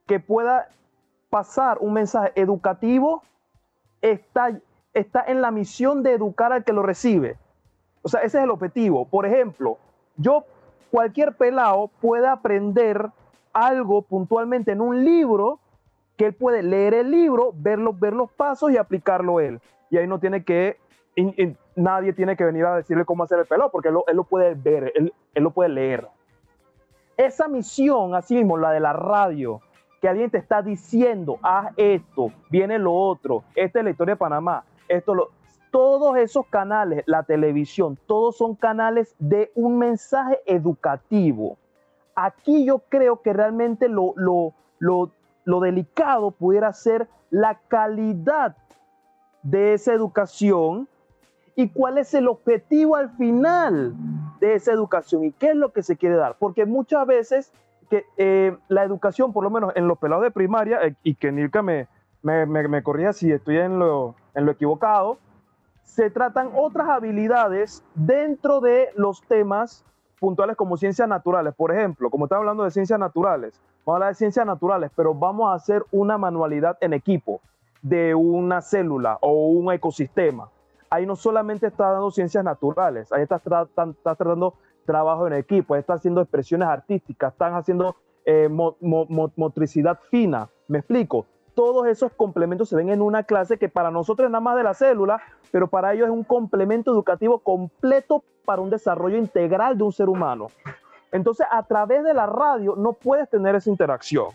que 0.08 0.20
pueda 0.20 0.70
pasar 1.30 1.78
un 1.80 1.94
mensaje 1.94 2.32
educativo 2.34 3.22
está, 4.02 4.60
está 4.94 5.24
en 5.28 5.42
la 5.42 5.52
misión 5.52 6.02
de 6.02 6.14
educar 6.14 6.52
al 6.52 6.64
que 6.64 6.74
lo 6.74 6.82
recibe. 6.82 7.38
O 8.02 8.10
sea, 8.10 8.22
ese 8.22 8.40
es 8.40 8.44
el 8.44 8.50
objetivo. 8.50 9.06
Por 9.06 9.28
ejemplo, 9.28 9.78
yo, 10.18 10.46
cualquier 10.92 11.34
pelado 11.34 11.90
puede 12.02 12.28
aprender 12.28 13.10
algo 13.54 14.02
puntualmente 14.02 14.72
en 14.72 14.82
un 14.82 15.04
libro 15.04 15.60
que 16.18 16.28
él 16.28 16.34
puede 16.34 16.64
leer 16.64 16.94
el 16.94 17.12
libro, 17.12 17.54
ver 17.56 17.80
los, 17.80 18.32
pasos 18.32 18.72
y 18.72 18.78
aplicarlo 18.78 19.40
él. 19.40 19.62
Y 19.90 19.98
ahí 19.98 20.06
no 20.06 20.20
tiene 20.20 20.44
que, 20.44 20.78
nadie 21.76 22.14
tiene 22.14 22.36
que 22.36 22.44
venir 22.44 22.66
a 22.66 22.76
decirle 22.76 23.06
cómo 23.06 23.24
hacer 23.24 23.40
el 23.40 23.46
pelado, 23.46 23.72
porque 23.72 23.88
él 23.88 23.96
lo, 24.14 24.24
puede 24.26 24.54
ver, 24.54 24.92
él, 24.96 25.14
él 25.34 25.44
lo 25.44 25.52
puede 25.52 25.70
leer. 25.70 26.08
Esa 27.16 27.48
misión, 27.48 28.16
así 28.16 28.36
mismo, 28.36 28.58
la 28.58 28.72
de 28.72 28.82
la 28.82 28.94
radio, 28.94 29.62
que 30.02 30.10
alguien 30.10 30.30
te 30.30 30.38
está 30.38 30.62
diciendo, 30.62 31.40
haz 31.42 31.74
esto, 31.78 32.32
viene 32.50 32.78
lo 32.80 32.94
otro, 32.94 33.44
esta 33.56 33.80
es 33.80 33.86
la 33.86 33.92
historia 33.92 34.16
de 34.16 34.20
Panamá, 34.20 34.64
esto 34.88 35.16
lo... 35.16 35.39
Todos 35.72 36.18
esos 36.18 36.48
canales, 36.48 37.04
la 37.06 37.24
televisión, 37.24 37.98
todos 38.08 38.38
son 38.38 38.56
canales 38.56 39.16
de 39.20 39.52
un 39.56 39.78
mensaje 39.78 40.40
educativo. 40.46 41.58
Aquí 42.16 42.66
yo 42.66 42.80
creo 42.90 43.22
que 43.22 43.34
realmente 43.34 43.88
lo, 43.88 44.14
lo, 44.16 44.54
lo, 44.80 45.12
lo 45.46 45.60
delicado 45.60 46.32
pudiera 46.32 46.74
ser 46.74 47.08
la 47.30 47.60
calidad 47.68 48.56
de 49.44 49.74
esa 49.74 49.94
educación 49.94 50.88
y 51.56 51.70
cuál 51.70 51.98
es 51.98 52.14
el 52.14 52.28
objetivo 52.28 52.96
al 52.96 53.10
final 53.12 53.94
de 54.40 54.56
esa 54.56 54.72
educación 54.72 55.26
y 55.26 55.32
qué 55.34 55.50
es 55.50 55.56
lo 55.56 55.74
que 55.74 55.84
se 55.84 55.98
quiere 55.98 56.16
dar. 56.16 56.38
Porque 56.40 56.66
muchas 56.66 57.06
veces 57.06 57.52
eh, 58.18 58.56
la 58.68 58.84
educación, 58.84 59.34
por 59.34 59.44
lo 59.44 59.50
menos 59.50 59.74
en 59.76 59.88
los 59.88 59.98
pelados 59.98 60.24
de 60.24 60.32
primaria, 60.32 60.80
eh, 60.84 60.96
y 61.04 61.16
que 61.16 61.32
Nilka 61.32 61.62
me, 61.62 61.88
me, 62.22 62.46
me, 62.46 62.84
corrija 62.84 63.14
si 63.14 63.32
estoy 63.32 63.58
en 63.58 63.80
lo, 63.80 64.16
en 64.36 64.46
lo 64.46 64.52
equivocado, 64.52 65.18
se 65.90 66.10
tratan 66.12 66.52
otras 66.56 66.88
habilidades 66.88 67.84
dentro 67.96 68.60
de 68.62 68.90
los 68.96 69.22
temas 69.24 69.84
puntuales 70.20 70.56
como 70.56 70.78
ciencias 70.78 71.08
naturales. 71.08 71.54
Por 71.56 71.72
ejemplo, 71.74 72.10
como 72.12 72.26
estamos 72.26 72.42
hablando 72.42 72.64
de 72.64 72.72
ciencias 72.72 73.00
naturales, 73.00 73.60
vamos 73.86 73.88
a 73.88 73.98
hablar 73.98 74.10
de 74.10 74.16
ciencias 74.16 74.46
naturales, 74.46 74.92
pero 74.96 75.14
vamos 75.16 75.50
a 75.52 75.56
hacer 75.56 75.84
una 75.92 76.18
manualidad 76.18 76.78
en 76.82 76.94
equipo 76.94 77.42
de 77.82 78.14
una 78.14 78.62
célula 78.62 79.18
o 79.22 79.48
un 79.48 79.74
ecosistema. 79.74 80.50
Ahí 80.92 81.06
no 81.08 81.16
solamente 81.16 81.68
está 81.68 81.92
dando 81.92 82.12
ciencias 82.12 82.44
naturales, 82.44 83.12
ahí 83.12 83.24
estás, 83.24 83.44
tra- 83.44 83.66
estás 83.68 84.18
tratando 84.18 84.54
trabajo 84.86 85.26
en 85.28 85.34
equipo, 85.34 85.76
estás 85.76 86.00
haciendo 86.00 86.22
expresiones 86.22 86.68
artísticas, 86.68 87.34
están 87.34 87.56
haciendo 87.56 87.96
eh, 88.26 88.48
mo- 88.50 88.76
mo- 88.80 89.06
mo- 89.10 89.32
motricidad 89.36 90.00
fina. 90.12 90.50
¿Me 90.68 90.80
explico? 90.80 91.26
Todos 91.60 91.88
esos 91.88 92.14
complementos 92.14 92.70
se 92.70 92.78
ven 92.78 92.88
en 92.88 93.02
una 93.02 93.24
clase 93.24 93.58
que 93.58 93.68
para 93.68 93.92
nosotros 93.92 94.28
es 94.28 94.32
nada 94.32 94.40
más 94.40 94.56
de 94.56 94.64
la 94.64 94.74
célula, 94.74 95.22
pero 95.52 95.68
para 95.68 95.94
ellos 95.94 96.08
es 96.08 96.14
un 96.14 96.24
complemento 96.24 96.90
educativo 96.90 97.40
completo 97.40 98.24
para 98.46 98.62
un 98.62 98.70
desarrollo 98.70 99.18
integral 99.18 99.78
de 99.78 99.84
un 99.84 99.92
ser 99.92 100.08
humano. 100.08 100.48
Entonces, 101.12 101.46
a 101.52 101.62
través 101.64 102.06
de 102.06 102.14
la 102.14 102.28
radio 102.28 102.78
no 102.78 102.94
puedes 102.94 103.30
tener 103.30 103.56
esa 103.56 103.70
interacción. 103.70 104.28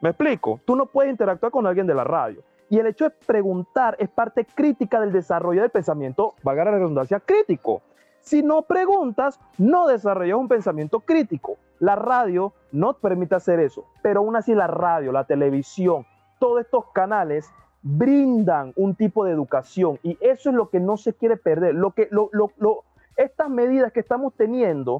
¿Me 0.00 0.08
explico? 0.08 0.58
Tú 0.64 0.74
no 0.74 0.86
puedes 0.86 1.12
interactuar 1.12 1.52
con 1.52 1.64
alguien 1.64 1.86
de 1.86 1.94
la 1.94 2.02
radio. 2.02 2.42
Y 2.68 2.80
el 2.80 2.88
hecho 2.88 3.04
de 3.04 3.10
preguntar 3.24 3.94
es 4.00 4.08
parte 4.08 4.44
crítica 4.44 4.98
del 4.98 5.12
desarrollo 5.12 5.60
del 5.62 5.70
pensamiento, 5.70 6.34
valga 6.42 6.64
la 6.64 6.72
redundancia, 6.72 7.20
crítico. 7.20 7.82
Si 8.18 8.42
no 8.42 8.62
preguntas, 8.62 9.38
no 9.58 9.86
desarrollas 9.86 10.38
un 10.38 10.48
pensamiento 10.48 10.98
crítico. 10.98 11.56
La 11.78 11.94
radio 11.94 12.52
no 12.72 12.94
te 12.94 13.00
permite 13.00 13.36
hacer 13.36 13.60
eso, 13.60 13.84
pero 14.02 14.22
aún 14.22 14.34
así 14.34 14.56
la 14.56 14.66
radio, 14.66 15.12
la 15.12 15.22
televisión, 15.22 16.04
todos 16.44 16.60
estos 16.60 16.84
canales 16.92 17.50
brindan 17.80 18.74
un 18.76 18.94
tipo 18.94 19.24
de 19.24 19.32
educación 19.32 19.98
y 20.02 20.18
eso 20.20 20.50
es 20.50 20.54
lo 20.54 20.68
que 20.68 20.78
no 20.78 20.98
se 20.98 21.14
quiere 21.14 21.38
perder. 21.38 21.74
Lo 21.74 21.92
que, 21.92 22.06
lo, 22.10 22.28
lo- 22.32 22.50
lo- 22.58 22.84
estas 23.16 23.48
medidas 23.48 23.92
que 23.92 24.00
estamos 24.00 24.34
teniendo 24.34 24.98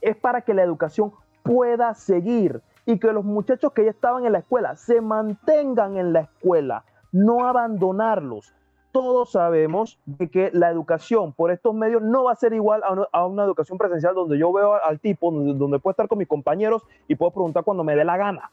es 0.00 0.16
para 0.16 0.40
que 0.40 0.54
la 0.54 0.62
educación 0.62 1.12
pueda 1.42 1.92
seguir 1.92 2.62
y 2.86 2.98
que 2.98 3.12
los 3.12 3.22
muchachos 3.22 3.74
que 3.74 3.84
ya 3.84 3.90
estaban 3.90 4.24
en 4.24 4.32
la 4.32 4.38
escuela 4.38 4.74
se 4.76 5.02
mantengan 5.02 5.98
en 5.98 6.14
la 6.14 6.20
escuela, 6.20 6.84
no 7.12 7.46
abandonarlos. 7.46 8.54
Todos 8.92 9.32
sabemos 9.32 9.98
de 10.06 10.30
que 10.30 10.50
la 10.54 10.70
educación 10.70 11.34
por 11.34 11.50
estos 11.50 11.74
medios 11.74 12.00
no 12.00 12.24
va 12.24 12.32
a 12.32 12.36
ser 12.36 12.54
igual 12.54 12.80
a 13.12 13.26
una, 13.26 13.44
educación 13.44 13.76
presencial 13.76 14.14
donde 14.14 14.38
yo 14.38 14.50
veo 14.54 14.82
al 14.82 15.00
tipo, 15.00 15.30
donde, 15.30 15.52
donde 15.52 15.78
puedo 15.80 15.90
estar 15.92 16.08
con 16.08 16.16
mis 16.16 16.28
compañeros 16.28 16.82
y 17.08 17.14
puedo 17.14 17.30
preguntar 17.30 17.62
cuando 17.62 17.84
me 17.84 17.94
dé 17.94 18.04
la 18.06 18.16
gana. 18.16 18.50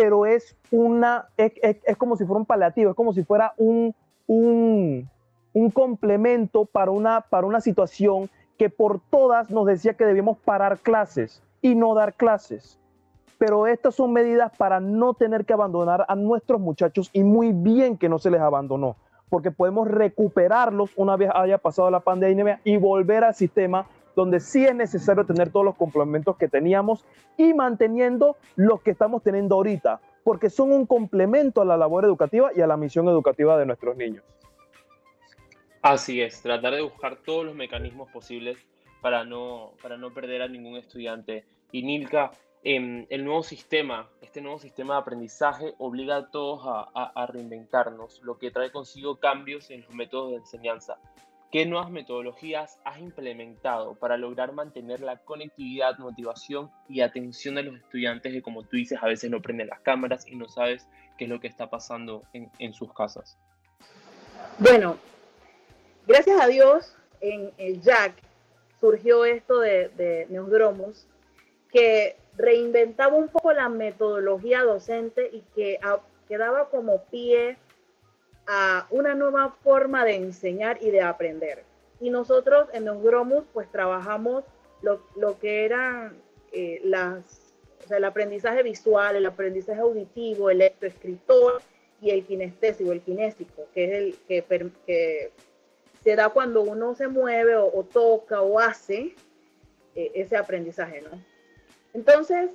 Pero 0.00 0.26
es 0.26 0.56
una, 0.70 1.26
es, 1.36 1.52
es- 1.60 1.80
es 1.84 1.96
como 1.96 2.16
si 2.16 2.24
fuera 2.24 2.38
un 2.38 2.46
paliativo, 2.46 2.90
es 2.90 2.96
como 2.96 3.12
si 3.12 3.24
fuera 3.24 3.52
un, 3.56 3.92
un, 4.28 5.10
un 5.52 5.70
complemento 5.72 6.66
para 6.66 6.92
una, 6.92 7.20
para 7.22 7.48
una 7.48 7.60
situación 7.60 8.30
que 8.56 8.70
por 8.70 9.00
todas 9.10 9.50
nos 9.50 9.66
decía 9.66 9.94
que 9.94 10.04
debíamos 10.06 10.38
parar 10.38 10.78
clases 10.78 11.42
y 11.62 11.74
no 11.74 11.94
dar 11.96 12.14
clases. 12.14 12.78
Pero 13.38 13.66
estas 13.66 13.96
son 13.96 14.12
medidas 14.12 14.52
para 14.56 14.78
no 14.78 15.14
tener 15.14 15.44
que 15.44 15.52
abandonar 15.52 16.04
a 16.06 16.14
nuestros 16.14 16.60
muchachos 16.60 17.10
y 17.12 17.24
muy 17.24 17.52
bien 17.52 17.96
que 17.98 18.08
no 18.08 18.20
se 18.20 18.30
les 18.30 18.40
abandonó, 18.40 18.94
porque 19.28 19.50
podemos 19.50 19.88
recuperarlos 19.88 20.90
una 20.96 21.16
vez 21.16 21.30
haya 21.34 21.58
pasado 21.58 21.90
la 21.90 21.98
pandemia 22.00 22.60
y 22.62 22.76
volver 22.76 23.24
al 23.24 23.34
sistema 23.34 23.84
donde 24.18 24.40
sí 24.40 24.64
es 24.64 24.74
necesario 24.74 25.24
tener 25.24 25.52
todos 25.52 25.64
los 25.64 25.76
complementos 25.76 26.36
que 26.36 26.48
teníamos 26.48 27.04
y 27.36 27.54
manteniendo 27.54 28.36
los 28.56 28.82
que 28.82 28.90
estamos 28.90 29.22
teniendo 29.22 29.54
ahorita, 29.54 30.00
porque 30.24 30.50
son 30.50 30.72
un 30.72 30.86
complemento 30.86 31.62
a 31.62 31.64
la 31.64 31.76
labor 31.76 32.04
educativa 32.04 32.50
y 32.52 32.60
a 32.60 32.66
la 32.66 32.76
misión 32.76 33.06
educativa 33.06 33.56
de 33.56 33.66
nuestros 33.66 33.96
niños. 33.96 34.24
Así 35.82 36.20
es, 36.20 36.42
tratar 36.42 36.74
de 36.74 36.82
buscar 36.82 37.18
todos 37.24 37.44
los 37.44 37.54
mecanismos 37.54 38.10
posibles 38.10 38.58
para 39.00 39.22
no, 39.22 39.74
para 39.80 39.96
no 39.96 40.12
perder 40.12 40.42
a 40.42 40.48
ningún 40.48 40.76
estudiante. 40.76 41.44
Y 41.70 41.84
Nilka, 41.84 42.32
em, 42.64 43.06
el 43.10 43.24
nuevo 43.24 43.44
sistema, 43.44 44.08
este 44.20 44.40
nuevo 44.40 44.58
sistema 44.58 44.94
de 44.94 45.00
aprendizaje 45.02 45.74
obliga 45.78 46.16
a 46.16 46.30
todos 46.32 46.62
a, 46.66 47.26
reinventarnos, 47.28 48.20
lo 48.24 48.36
que 48.36 48.50
trae 48.50 48.72
consigo 48.72 49.14
cambios 49.20 49.70
en 49.70 49.82
los 49.82 49.94
métodos 49.94 50.32
de 50.32 50.36
enseñanza. 50.38 50.98
¿Qué 51.50 51.64
nuevas 51.64 51.90
metodologías 51.90 52.78
has 52.84 52.98
implementado 52.98 53.94
para 53.94 54.18
lograr 54.18 54.52
mantener 54.52 55.00
la 55.00 55.16
conectividad, 55.16 55.96
motivación 55.96 56.70
y 56.90 57.00
atención 57.00 57.54
de 57.54 57.62
los 57.62 57.76
estudiantes 57.76 58.34
que, 58.34 58.42
como 58.42 58.64
tú 58.64 58.76
dices, 58.76 58.98
a 59.00 59.06
veces 59.06 59.30
no 59.30 59.40
prenden 59.40 59.68
las 59.68 59.80
cámaras 59.80 60.26
y 60.28 60.36
no 60.36 60.46
sabes 60.48 60.86
qué 61.16 61.24
es 61.24 61.30
lo 61.30 61.40
que 61.40 61.46
está 61.46 61.70
pasando 61.70 62.22
en, 62.34 62.50
sus 62.74 62.92
casas? 62.92 63.38
Bueno, 64.58 64.98
gracias 66.06 66.38
a 66.38 66.48
Dios, 66.48 66.94
en 67.22 67.50
el 67.56 67.80
Jack 67.80 68.12
surgió 68.78 69.24
esto 69.24 69.58
de, 69.58 69.88
de 69.88 70.26
que 71.72 72.16
reinventaba 72.36 73.16
un 73.16 73.28
poco 73.28 73.52
la 73.54 73.70
metodología 73.70 74.62
docente 74.64 75.30
y 75.32 75.42
que, 75.54 75.78
a- 75.82 76.00
que 76.28 76.36
daba 76.36 76.68
como 76.68 77.04
pie 77.04 77.56
a 78.48 78.86
una 78.90 79.14
nueva 79.14 79.54
forma 79.62 80.04
de 80.04 80.16
enseñar 80.16 80.78
y 80.80 80.90
de 80.90 81.02
aprender. 81.02 81.64
Y 82.00 82.10
nosotros 82.10 82.68
en 82.72 82.86
Neudromos 82.86 83.44
pues 83.52 83.70
trabajamos 83.70 84.44
lo, 84.82 85.02
lo 85.16 85.38
que 85.38 85.64
eran 85.64 86.16
eh, 86.52 86.80
las, 86.82 87.52
o 87.84 87.88
sea, 87.88 87.98
el 87.98 88.04
aprendizaje 88.04 88.62
visual, 88.62 89.16
el 89.16 89.26
aprendizaje 89.26 89.80
auditivo, 89.80 90.48
el 90.48 90.58
lectoescritor 90.58 91.60
y 92.00 92.10
el 92.10 92.24
kinestésico, 92.24 92.90
el 92.92 93.02
kinésico, 93.02 93.66
que 93.74 93.84
es 93.84 93.90
el 93.92 94.16
que, 94.26 94.70
que 94.86 95.32
se 96.02 96.16
da 96.16 96.30
cuando 96.30 96.62
uno 96.62 96.94
se 96.94 97.06
mueve 97.06 97.54
o, 97.56 97.66
o 97.66 97.84
toca 97.84 98.40
o 98.40 98.58
hace 98.58 99.14
eh, 99.94 100.12
ese 100.14 100.36
aprendizaje, 100.36 101.02
¿no? 101.02 101.22
Entonces, 101.92 102.50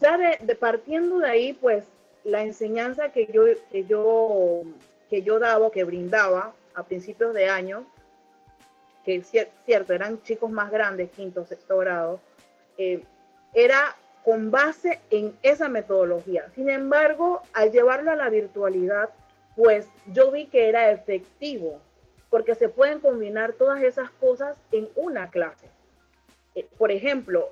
ya 0.00 0.16
de, 0.16 0.38
de 0.40 0.54
partiendo 0.54 1.18
de 1.18 1.28
ahí, 1.28 1.52
pues 1.52 1.84
la 2.24 2.42
enseñanza 2.42 3.10
que 3.10 3.26
yo, 3.32 3.44
que 3.70 3.84
yo, 3.84 4.62
que 5.08 5.22
yo 5.22 5.38
daba, 5.38 5.70
que 5.70 5.84
brindaba 5.84 6.54
a 6.74 6.82
principios 6.84 7.34
de 7.34 7.48
año, 7.48 7.86
que 9.04 9.22
cierto, 9.22 9.92
eran 9.92 10.22
chicos 10.22 10.50
más 10.50 10.70
grandes, 10.70 11.10
quinto, 11.10 11.46
sexto 11.46 11.78
grado, 11.78 12.20
eh, 12.76 13.02
era 13.54 13.96
con 14.24 14.50
base 14.50 15.00
en 15.10 15.34
esa 15.42 15.68
metodología. 15.68 16.50
Sin 16.54 16.68
embargo, 16.68 17.40
al 17.54 17.72
llevarlo 17.72 18.10
a 18.10 18.16
la 18.16 18.28
virtualidad, 18.28 19.10
pues 19.56 19.88
yo 20.06 20.30
vi 20.30 20.46
que 20.46 20.68
era 20.68 20.90
efectivo, 20.90 21.80
porque 22.28 22.54
se 22.54 22.68
pueden 22.68 23.00
combinar 23.00 23.54
todas 23.54 23.82
esas 23.82 24.10
cosas 24.10 24.56
en 24.70 24.88
una 24.94 25.30
clase. 25.30 25.66
Eh, 26.54 26.66
por 26.76 26.92
ejemplo, 26.92 27.50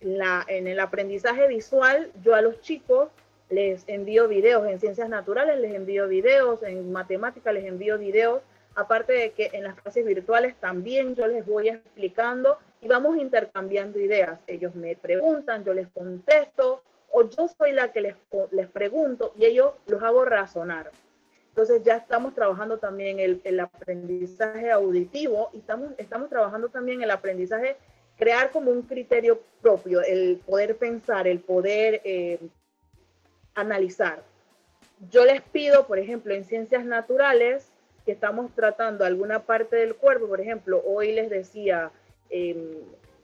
en 0.00 0.66
el 0.66 0.80
aprendizaje 0.80 1.46
visual, 1.48 2.10
yo 2.22 2.34
a 2.34 2.42
los 2.42 2.60
chicos 2.60 3.08
les 3.52 3.84
envío 3.86 4.28
videos, 4.28 4.66
en 4.66 4.80
ciencias 4.80 5.08
naturales 5.08 5.60
les 5.60 5.74
envío 5.74 6.08
videos, 6.08 6.62
en 6.62 6.90
matemáticas 6.90 7.52
les 7.52 7.66
envío 7.66 7.98
videos, 7.98 8.40
aparte 8.74 9.12
de 9.12 9.32
que 9.32 9.50
en 9.52 9.64
las 9.64 9.74
clases 9.74 10.06
virtuales 10.06 10.56
también 10.56 11.14
yo 11.14 11.26
les 11.26 11.44
voy 11.44 11.68
explicando 11.68 12.58
y 12.80 12.88
vamos 12.88 13.18
intercambiando 13.18 14.00
ideas. 14.00 14.40
Ellos 14.46 14.74
me 14.74 14.96
preguntan, 14.96 15.64
yo 15.64 15.74
les 15.74 15.88
contesto, 15.88 16.82
o 17.10 17.28
yo 17.28 17.46
soy 17.46 17.72
la 17.72 17.92
que 17.92 18.00
les, 18.00 18.16
les 18.52 18.68
pregunto 18.68 19.34
y 19.38 19.44
ellos 19.44 19.74
los 19.86 20.02
hago 20.02 20.24
razonar. 20.24 20.90
Entonces 21.50 21.82
ya 21.82 21.96
estamos 21.96 22.34
trabajando 22.34 22.78
también 22.78 23.20
el, 23.20 23.42
el 23.44 23.60
aprendizaje 23.60 24.70
auditivo 24.70 25.50
y 25.52 25.58
estamos, 25.58 25.90
estamos 25.98 26.30
trabajando 26.30 26.70
también 26.70 27.02
el 27.02 27.10
aprendizaje, 27.10 27.76
crear 28.16 28.50
como 28.50 28.70
un 28.70 28.80
criterio 28.80 29.42
propio, 29.60 30.00
el 30.00 30.40
poder 30.46 30.78
pensar, 30.78 31.28
el 31.28 31.40
poder 31.40 32.00
eh, 32.04 32.38
analizar. 33.54 34.22
Yo 35.10 35.24
les 35.24 35.42
pido, 35.42 35.86
por 35.86 35.98
ejemplo, 35.98 36.34
en 36.34 36.44
ciencias 36.44 36.84
naturales, 36.84 37.72
que 38.04 38.12
estamos 38.12 38.52
tratando 38.54 39.04
alguna 39.04 39.40
parte 39.40 39.76
del 39.76 39.94
cuerpo, 39.94 40.26
por 40.26 40.40
ejemplo, 40.40 40.82
hoy 40.84 41.12
les 41.12 41.30
decía 41.30 41.90
em, 42.30 42.80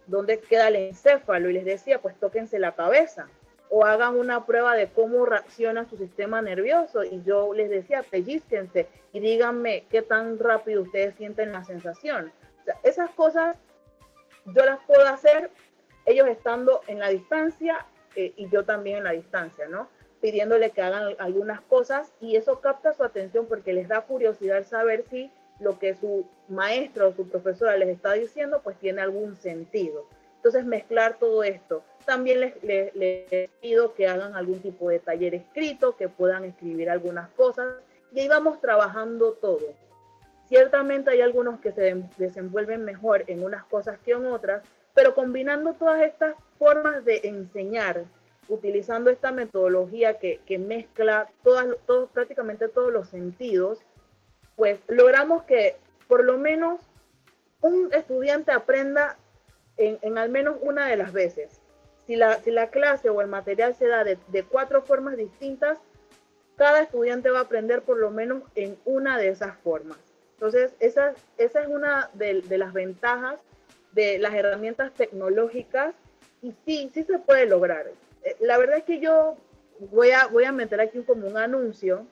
dónde 0.06 0.38
queda 0.38 0.68
el 0.68 0.76
encéfalo 0.76 1.50
y 1.50 1.54
les 1.54 1.64
decía, 1.64 2.00
pues 2.00 2.18
tóquense 2.18 2.58
la 2.58 2.74
cabeza 2.74 3.28
o 3.70 3.84
hagan 3.84 4.16
una 4.16 4.46
prueba 4.46 4.74
de 4.74 4.88
cómo 4.88 5.26
reacciona 5.26 5.84
su 5.88 5.96
sistema 5.96 6.40
nervioso 6.40 7.04
y 7.04 7.22
yo 7.22 7.52
les 7.52 7.70
decía, 7.70 8.02
pellizquense 8.02 8.88
y 9.12 9.20
díganme 9.20 9.84
qué 9.90 10.02
tan 10.02 10.38
rápido 10.38 10.82
ustedes 10.82 11.14
sienten 11.16 11.52
la 11.52 11.64
sensación. 11.64 12.32
esas 12.82 13.10
cosas 13.10 13.56
yo 14.46 14.64
las 14.64 14.78
puedo 14.86 15.06
hacer 15.06 15.50
ellos 16.06 16.28
estando 16.28 16.80
en 16.86 16.98
la 16.98 17.08
distancia 17.08 17.84
eh, 18.16 18.32
y 18.36 18.48
yo 18.48 18.64
también 18.64 18.98
en 18.98 19.04
la 19.04 19.12
distancia, 19.12 19.68
¿no? 19.68 19.88
Pidiéndole 20.20 20.70
que 20.70 20.82
hagan 20.82 21.14
algunas 21.18 21.60
cosas 21.62 22.12
y 22.20 22.36
eso 22.36 22.60
capta 22.60 22.92
su 22.92 23.04
atención 23.04 23.46
porque 23.46 23.72
les 23.72 23.88
da 23.88 24.02
curiosidad 24.02 24.64
saber 24.64 25.04
si 25.10 25.30
lo 25.60 25.78
que 25.78 25.94
su 25.94 26.26
maestro 26.48 27.08
o 27.08 27.12
su 27.12 27.28
profesora 27.28 27.76
les 27.76 27.88
está 27.88 28.12
diciendo 28.12 28.60
pues 28.62 28.76
tiene 28.78 29.00
algún 29.00 29.36
sentido. 29.36 30.06
Entonces 30.36 30.64
mezclar 30.64 31.18
todo 31.18 31.42
esto. 31.42 31.82
También 32.04 32.40
les, 32.40 32.54
les, 32.62 33.50
pido 33.60 33.94
que 33.94 34.08
hagan 34.08 34.34
algún 34.34 34.60
tipo 34.60 34.88
de 34.88 34.98
taller 34.98 35.34
escrito, 35.34 35.96
que 35.96 36.08
puedan 36.08 36.44
escribir 36.44 36.88
algunas 36.90 37.28
cosas 37.30 37.74
y 38.12 38.20
ahí 38.20 38.28
vamos 38.28 38.60
trabajando 38.60 39.32
todo. 39.32 39.66
Ciertamente 40.48 41.10
hay 41.10 41.20
algunos 41.20 41.60
que 41.60 41.72
se 41.72 42.02
desenvuelven 42.16 42.84
mejor 42.84 43.24
en 43.26 43.44
unas 43.44 43.64
cosas 43.64 43.98
que 43.98 44.12
en 44.12 44.24
otras, 44.26 44.62
pero 44.94 45.14
combinando 45.14 45.74
todas 45.74 46.00
estas 46.02 46.34
formas 46.58 47.04
de 47.04 47.20
enseñar 47.24 48.04
utilizando 48.48 49.10
esta 49.10 49.32
metodología 49.32 50.18
que, 50.18 50.58
mezcla 50.58 51.28
todas, 51.42 51.68
todos, 51.86 52.10
prácticamente 52.10 52.68
todos 52.68 52.92
los 52.92 53.08
sentidos, 53.08 53.78
pues 54.56 54.80
logramos 54.88 55.44
que 55.44 55.76
por 56.06 56.24
lo 56.24 56.38
menos 56.38 56.80
un 57.60 57.92
estudiante 57.92 58.52
aprenda 58.52 59.16
en, 59.76 60.18
al 60.18 60.30
menos 60.30 60.56
una 60.60 60.86
de 60.86 60.96
las 60.96 61.12
veces. 61.12 61.60
Si 62.06 62.16
la, 62.16 62.38
si 62.38 62.50
la 62.50 62.70
clase 62.70 63.10
o 63.10 63.20
el 63.20 63.28
material 63.28 63.74
se 63.74 63.86
da 63.86 64.02
de, 64.02 64.18
cuatro 64.48 64.82
formas 64.82 65.16
distintas, 65.16 65.78
cada 66.56 66.82
estudiante 66.82 67.30
va 67.30 67.40
a 67.40 67.42
aprender 67.42 67.82
por 67.82 67.98
lo 67.98 68.10
menos 68.10 68.42
en 68.54 68.78
una 68.84 69.18
de 69.18 69.28
esas 69.28 69.56
formas. 69.58 69.98
Entonces, 70.34 70.74
esa, 70.80 71.14
esa 71.36 71.60
es 71.60 71.68
una 71.68 72.10
de, 72.14 72.40
de 72.42 72.58
las 72.58 72.72
ventajas 72.72 73.38
de 73.92 74.18
las 74.18 74.34
herramientas 74.34 74.92
tecnológicas 74.94 75.94
y 76.42 76.54
sí, 76.64 76.90
sí 76.94 77.02
se 77.02 77.18
puede 77.18 77.46
lograr. 77.46 77.86
Eh, 78.28 78.36
la 78.40 78.58
verdad 78.58 78.78
es 78.78 78.84
que 78.84 79.00
yo 79.00 79.36
voy 79.78 80.10
a, 80.10 80.26
voy 80.26 80.44
a 80.44 80.52
meter 80.52 80.80
aquí 80.80 81.00
como 81.00 81.26
un 81.26 81.36
anuncio. 81.36 82.06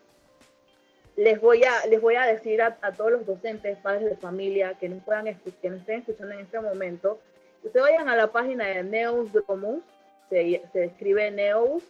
Les 1.16 1.40
voy 1.40 1.64
a, 1.64 1.86
les 1.86 2.00
voy 2.00 2.16
a 2.16 2.26
decir 2.26 2.62
a, 2.62 2.74
todos 2.96 3.10
los 3.10 3.26
docentes, 3.26 3.78
padres 3.78 4.04
de 4.08 4.16
familia 4.16 4.74
que 4.78 4.88
no, 4.88 4.98
puedan 5.04 5.24
que 5.24 5.70
no 5.70 5.76
estén 5.76 6.00
escuchando 6.00 6.34
en 6.34 6.40
este 6.40 6.60
momento, 6.60 7.18
que 7.62 7.70
se 7.70 7.80
vayan 7.80 8.08
a 8.08 8.16
la 8.16 8.32
página 8.32 8.66
de 8.66 8.82
Neos 8.82 9.32
Dromos, 9.32 9.80
se, 10.28 10.62
se 10.72 10.84
escribe 10.84 11.30
Neos 11.30 11.82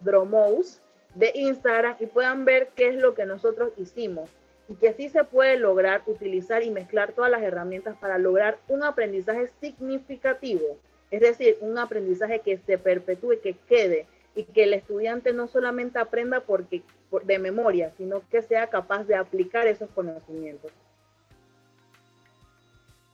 Dromos, 0.00 0.80
de 1.14 1.32
Instagram 1.34 1.96
y 2.00 2.06
puedan 2.06 2.44
ver 2.44 2.68
qué 2.74 2.88
es 2.88 2.96
lo 2.96 3.14
que 3.14 3.26
nosotros 3.26 3.72
hicimos 3.76 4.28
y 4.68 4.74
que 4.74 4.90
así 4.90 5.08
se 5.08 5.24
puede 5.24 5.56
lograr 5.56 6.02
utilizar 6.06 6.62
y 6.62 6.70
mezclar 6.70 7.12
todas 7.12 7.30
las 7.30 7.42
herramientas 7.42 7.96
para 7.96 8.18
lograr 8.18 8.58
un 8.68 8.82
aprendizaje 8.82 9.48
significativo 9.60 10.78
es 11.10 11.20
decir, 11.20 11.56
un 11.60 11.78
aprendizaje 11.78 12.40
que 12.40 12.58
se 12.58 12.78
perpetúe, 12.78 13.40
que 13.42 13.54
quede 13.68 14.06
y 14.34 14.44
que 14.44 14.64
el 14.64 14.74
estudiante 14.74 15.32
no 15.32 15.48
solamente 15.48 15.98
aprenda 15.98 16.40
porque, 16.40 16.82
de 17.24 17.38
memoria, 17.38 17.92
sino 17.96 18.22
que 18.28 18.42
sea 18.42 18.68
capaz 18.68 19.04
de 19.04 19.16
aplicar 19.16 19.66
esos 19.66 19.90
conocimientos. 19.90 20.70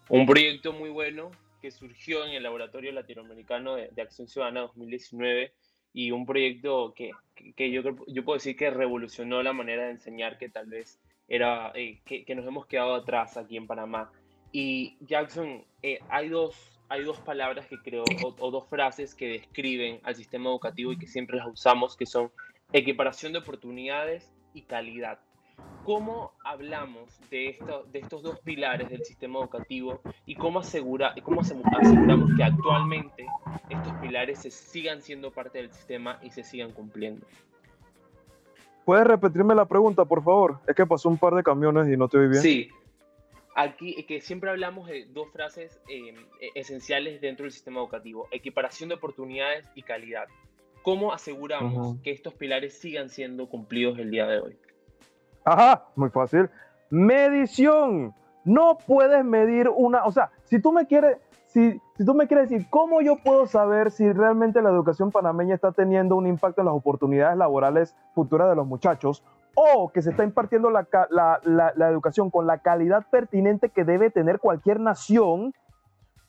Un 0.08 0.26
proyecto 0.26 0.72
muy 0.72 0.90
bueno 0.90 1.30
que 1.62 1.70
surgió 1.70 2.26
en 2.26 2.32
el 2.32 2.42
Laboratorio 2.42 2.92
Latinoamericano 2.92 3.76
de, 3.76 4.02
Acción 4.02 4.28
Ciudadana 4.28 4.60
2019 4.62 5.52
y 5.94 6.10
un 6.10 6.26
proyecto 6.26 6.92
que, 6.94 7.12
que 7.56 7.70
yo, 7.70 7.82
yo 8.08 8.24
puedo 8.24 8.36
decir 8.36 8.56
que 8.56 8.68
revolucionó 8.68 9.42
la 9.42 9.54
manera 9.54 9.84
de 9.84 9.92
enseñar 9.92 10.36
que 10.36 10.50
tal 10.50 10.66
vez 10.66 11.00
era, 11.26 11.72
eh, 11.74 12.00
que, 12.04 12.24
que, 12.24 12.34
nos 12.34 12.46
hemos 12.46 12.66
quedado 12.66 12.94
atrás 12.94 13.38
aquí 13.38 13.56
en 13.56 13.66
Panamá. 13.66 14.12
Y 14.52 14.96
Jackson, 15.00 15.64
eh, 15.82 16.00
hay 16.10 16.28
dos 16.28 16.73
hay 16.88 17.04
dos 17.04 17.20
palabras 17.20 17.66
que 17.66 17.78
creo, 17.78 18.04
o, 18.22 18.50
dos 18.50 18.66
frases 18.68 19.14
que 19.14 19.28
describen 19.28 20.00
al 20.04 20.14
sistema 20.14 20.50
educativo 20.50 20.92
y 20.92 20.98
que 20.98 21.06
siempre 21.06 21.38
las 21.38 21.46
usamos, 21.46 21.96
que 21.96 22.06
son 22.06 22.30
equiparación 22.72 23.32
de 23.32 23.38
oportunidades 23.38 24.32
y 24.52 24.62
calidad. 24.62 25.18
¿Cómo 25.84 26.32
hablamos 26.44 27.20
de, 27.30 27.50
esto, 27.50 27.84
de 27.92 28.00
estos 28.00 28.22
dos 28.22 28.40
pilares 28.40 28.88
del 28.88 29.04
sistema 29.04 29.38
educativo 29.38 30.00
y 30.26 30.34
cómo, 30.34 30.60
asegura, 30.60 31.14
cómo 31.22 31.42
aseguramos 31.42 32.30
que 32.36 32.42
actualmente 32.42 33.26
estos 33.68 33.92
pilares 33.94 34.40
se 34.40 34.50
sigan 34.50 35.02
siendo 35.02 35.30
parte 35.30 35.58
del 35.58 35.70
sistema 35.70 36.18
y 36.22 36.30
se 36.30 36.42
sigan 36.42 36.72
cumpliendo? 36.72 37.26
¿Puedes 38.84 39.06
repetirme 39.06 39.54
la 39.54 39.66
pregunta, 39.66 40.04
por 40.04 40.22
favor? 40.22 40.58
Es 40.66 40.74
que 40.74 40.84
pasó 40.84 41.08
un 41.08 41.18
par 41.18 41.34
de 41.34 41.42
camiones 41.42 41.88
y 41.88 41.96
no 41.96 42.08
te 42.08 42.18
oí 42.18 42.28
bien. 42.28 42.42
Sí, 42.42 42.68
aquí 43.54 44.04
que 44.04 44.20
siempre 44.20 44.50
hablamos 44.50 44.88
de 44.88 45.06
dos 45.06 45.30
frases 45.30 45.80
em, 45.88 46.16
e, 46.40 46.50
esenciales 46.54 47.20
dentro 47.20 47.44
del 47.44 47.52
sistema 47.52 47.80
educativo, 47.80 48.28
equiparación 48.30 48.88
de 48.88 48.96
oportunidades 48.96 49.68
y 49.74 49.82
calidad. 49.82 50.26
¿Cómo 50.82 51.14
aseguramos 51.14 51.98
que 52.02 52.10
estos 52.10 52.34
pilares 52.34 52.78
sigan 52.78 53.08
siendo 53.08 53.48
cumplidos 53.48 53.98
el 53.98 54.10
día 54.10 54.26
de 54.26 54.40
hoy? 54.40 54.58
Ajá, 55.44 55.86
muy 55.96 56.10
fácil. 56.10 56.50
Medición. 56.90 58.14
No 58.44 58.76
puedes 58.86 59.24
medir 59.24 59.70
una, 59.70 60.04
o 60.04 60.12
sea, 60.12 60.30
si 60.44 60.60
tú 60.60 60.72
me 60.72 60.86
quieres, 60.86 61.16
si, 61.46 61.80
si 61.96 62.04
tú 62.04 62.12
me 62.12 62.26
quieres 62.26 62.50
decir 62.50 62.66
cómo 62.68 63.00
yo 63.00 63.16
puedo 63.16 63.46
saber 63.46 63.90
si 63.90 64.12
realmente 64.12 64.60
la 64.60 64.68
educación 64.68 65.10
panameña 65.10 65.54
está 65.54 65.72
teniendo 65.72 66.16
un 66.16 66.26
impacto 66.26 66.60
en 66.60 66.66
las 66.66 66.74
oportunidades 66.74 67.38
laborales 67.38 67.96
futuras 68.14 68.50
de 68.50 68.56
los 68.56 68.66
muchachos, 68.66 69.24
o 69.54 69.90
que 69.92 70.02
se 70.02 70.10
está 70.10 70.24
impartiendo 70.24 70.70
la, 70.70 70.88
educación 71.88 72.30
con 72.30 72.46
la 72.46 72.58
calidad 72.58 73.06
pertinente 73.10 73.68
que 73.70 73.84
debe 73.84 74.10
tener 74.10 74.38
cualquier 74.38 74.80
nación, 74.80 75.54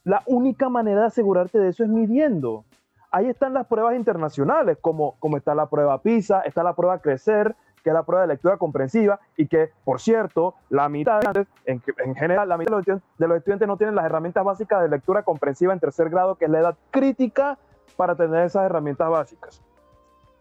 la 0.04 0.22
única 0.26 0.70
manera 0.70 1.02
de 1.02 1.08
asegurarte 1.08 1.60
de 1.60 1.70
eso 1.70 1.84
es 1.84 1.90
midiendo. 1.90 2.66
Ahí 3.12 3.28
están 3.28 3.54
las 3.54 3.66
pruebas 3.68 3.96
internacionales, 3.96 4.78
como, 4.80 5.16
como 5.20 5.38
está 5.38 5.56
la 5.56 5.68
prueba 5.68 6.02
PISA, 6.02 6.42
está 6.42 6.64
la 6.64 6.76
prueba 6.76 7.00
Crecer, 7.00 7.56
que 7.84 7.92
es 7.92 7.94
la 7.94 8.04
prueba 8.04 8.24
de 8.24 8.28
lectura 8.28 8.58
comprensiva, 8.58 9.20
y 9.38 9.48
que, 9.48 9.70
por 9.84 10.02
cierto, 10.02 10.56
la 10.70 10.90
mitad, 10.90 11.22
en, 11.66 11.82
en 12.04 12.16
general, 12.16 12.50
la 12.50 12.58
mitad 12.58 12.78
de 12.82 13.28
los, 13.28 13.38
estudiantes 13.38 13.68
no 13.68 13.78
tienen 13.78 13.96
las 13.96 14.06
herramientas 14.06 14.44
básicas 14.44 14.82
de 14.82 14.90
lectura 14.90 15.24
comprensiva 15.24 15.72
en 15.72 15.80
tercer 15.80 16.10
grado, 16.10 16.36
que 16.36 16.46
es 16.46 16.52
la 16.52 16.60
edad 16.60 16.76
crítica 16.92 17.58
para 17.96 18.16
tener 18.16 18.44
esas 18.44 18.66
herramientas 18.66 19.10
básicas. 19.10 19.62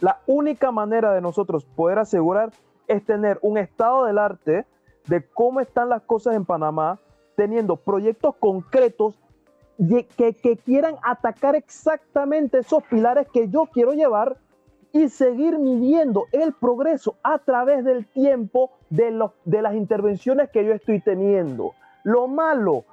La 0.00 0.20
única 0.26 0.72
manera 0.72 1.12
de 1.12 1.20
nosotros 1.20 1.64
poder 1.64 1.98
asegurar 1.98 2.50
es 2.88 3.04
tener 3.04 3.38
un 3.42 3.58
estado 3.58 4.04
del 4.04 4.18
arte 4.18 4.66
de 5.06 5.26
cómo 5.26 5.60
están 5.60 5.88
las 5.88 6.02
cosas 6.02 6.36
en 6.36 6.44
Panamá, 6.44 6.98
teniendo 7.36 7.76
proyectos 7.76 8.34
concretos 8.36 9.18
que, 10.16 10.34
que 10.34 10.56
quieran 10.56 10.96
atacar 11.02 11.56
exactamente 11.56 12.58
esos 12.58 12.82
pilares 12.84 13.26
que 13.32 13.48
yo 13.48 13.66
quiero 13.72 13.92
llevar 13.92 14.36
y 14.92 15.08
seguir 15.08 15.58
midiendo 15.58 16.26
el 16.30 16.52
progreso 16.52 17.16
a 17.24 17.38
través 17.38 17.84
del 17.84 18.06
tiempo 18.06 18.70
de, 18.90 19.10
los, 19.10 19.32
de 19.44 19.60
las 19.60 19.74
intervenciones 19.74 20.50
que 20.50 20.64
yo 20.64 20.72
estoy 20.72 21.00
teniendo. 21.00 21.72
Lo 22.04 22.28
malo, 22.28 22.84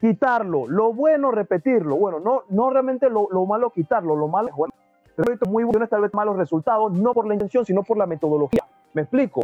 quitarlo. 0.00 0.68
Lo 0.68 0.92
bueno, 0.92 1.32
repetirlo. 1.32 1.96
Bueno, 1.96 2.20
no, 2.20 2.44
no 2.48 2.70
realmente 2.70 3.10
lo, 3.10 3.28
lo 3.32 3.44
malo, 3.44 3.70
quitarlo. 3.70 4.14
Lo 4.14 4.28
malo, 4.28 4.50
bueno, 4.56 4.72
muy 5.48 5.64
bueno, 5.64 5.88
tal 5.88 6.02
vez 6.02 6.14
malos 6.14 6.36
resultados, 6.36 6.92
no 6.92 7.12
por 7.12 7.26
la 7.26 7.34
intención, 7.34 7.64
sino 7.64 7.82
por 7.82 7.96
la 7.96 8.06
metodología. 8.06 8.64
Me 8.94 9.02
explico. 9.02 9.42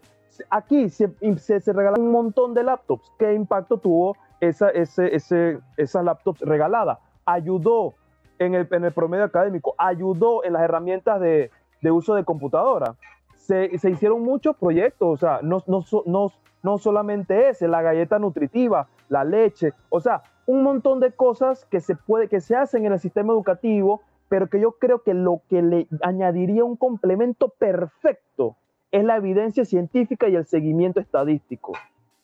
Aquí 0.51 0.89
se, 0.89 1.09
se, 1.39 1.73
regalan 1.73 2.03
un 2.03 2.11
montón 2.11 2.55
de 2.55 2.65
laptops. 2.65 3.13
¿Qué 3.19 3.35
impacto 3.35 3.79
tuvo 3.79 4.17
esa, 4.41 4.71
ese, 4.71 5.15
ese, 5.15 5.61
esas 5.77 6.05
laptops 6.05 6.41
regaladas? 6.41 6.99
Ayudó 7.25 7.95
en 8.39 8.55
el, 8.55 8.67
en 8.71 8.85
el 8.85 8.93
promedio 8.93 9.25
académico, 9.25 9.75
ayudó 9.79 10.45
en 10.45 10.55
las 10.55 10.63
herramientas 10.63 11.21
de, 11.21 11.51
de 11.83 11.91
uso 11.91 12.15
de 12.15 12.25
computadora. 12.25 12.97
Se, 13.37 13.79
se 13.79 13.91
hicieron 13.91 14.23
muchos 14.23 14.57
proyectos, 14.57 15.09
o 15.09 15.17
sea, 15.17 15.41
no, 15.43 15.63
no, 15.67 15.85
no, 16.07 16.33
no 16.63 16.79
solamente 16.79 17.51
ese, 17.51 17.69
la 17.69 17.83
galleta 17.83 18.19
nutritiva, 18.19 18.89
la 19.09 19.23
leche, 19.23 19.73
o 19.91 20.01
sea, 20.01 20.23
un 20.47 20.63
montón 20.63 20.99
de 21.01 21.13
cosas 21.13 21.65
que 21.67 21.81
se, 21.81 21.95
puede, 21.95 22.29
que 22.29 22.41
se 22.41 22.57
hacen 22.57 22.87
en 22.87 22.93
el 22.93 23.01
sistema 23.01 23.33
educativo, 23.33 24.01
pero 24.29 24.49
que 24.49 24.61
yo 24.61 24.73
creo 24.73 25.03
que 25.03 25.15
lo 25.15 25.43
que 25.49 25.63
le 25.63 25.87
añadiría 26.03 26.65
un 26.65 26.77
complemento 26.77 27.51
perfecto 27.51 28.57
es 28.95 29.03
la 29.03 29.17
evidencia 29.17 29.65
científica 29.65 30.29
y 30.29 30.37
el 30.37 30.47
seguimiento 30.47 31.01
estadístico. 31.01 31.73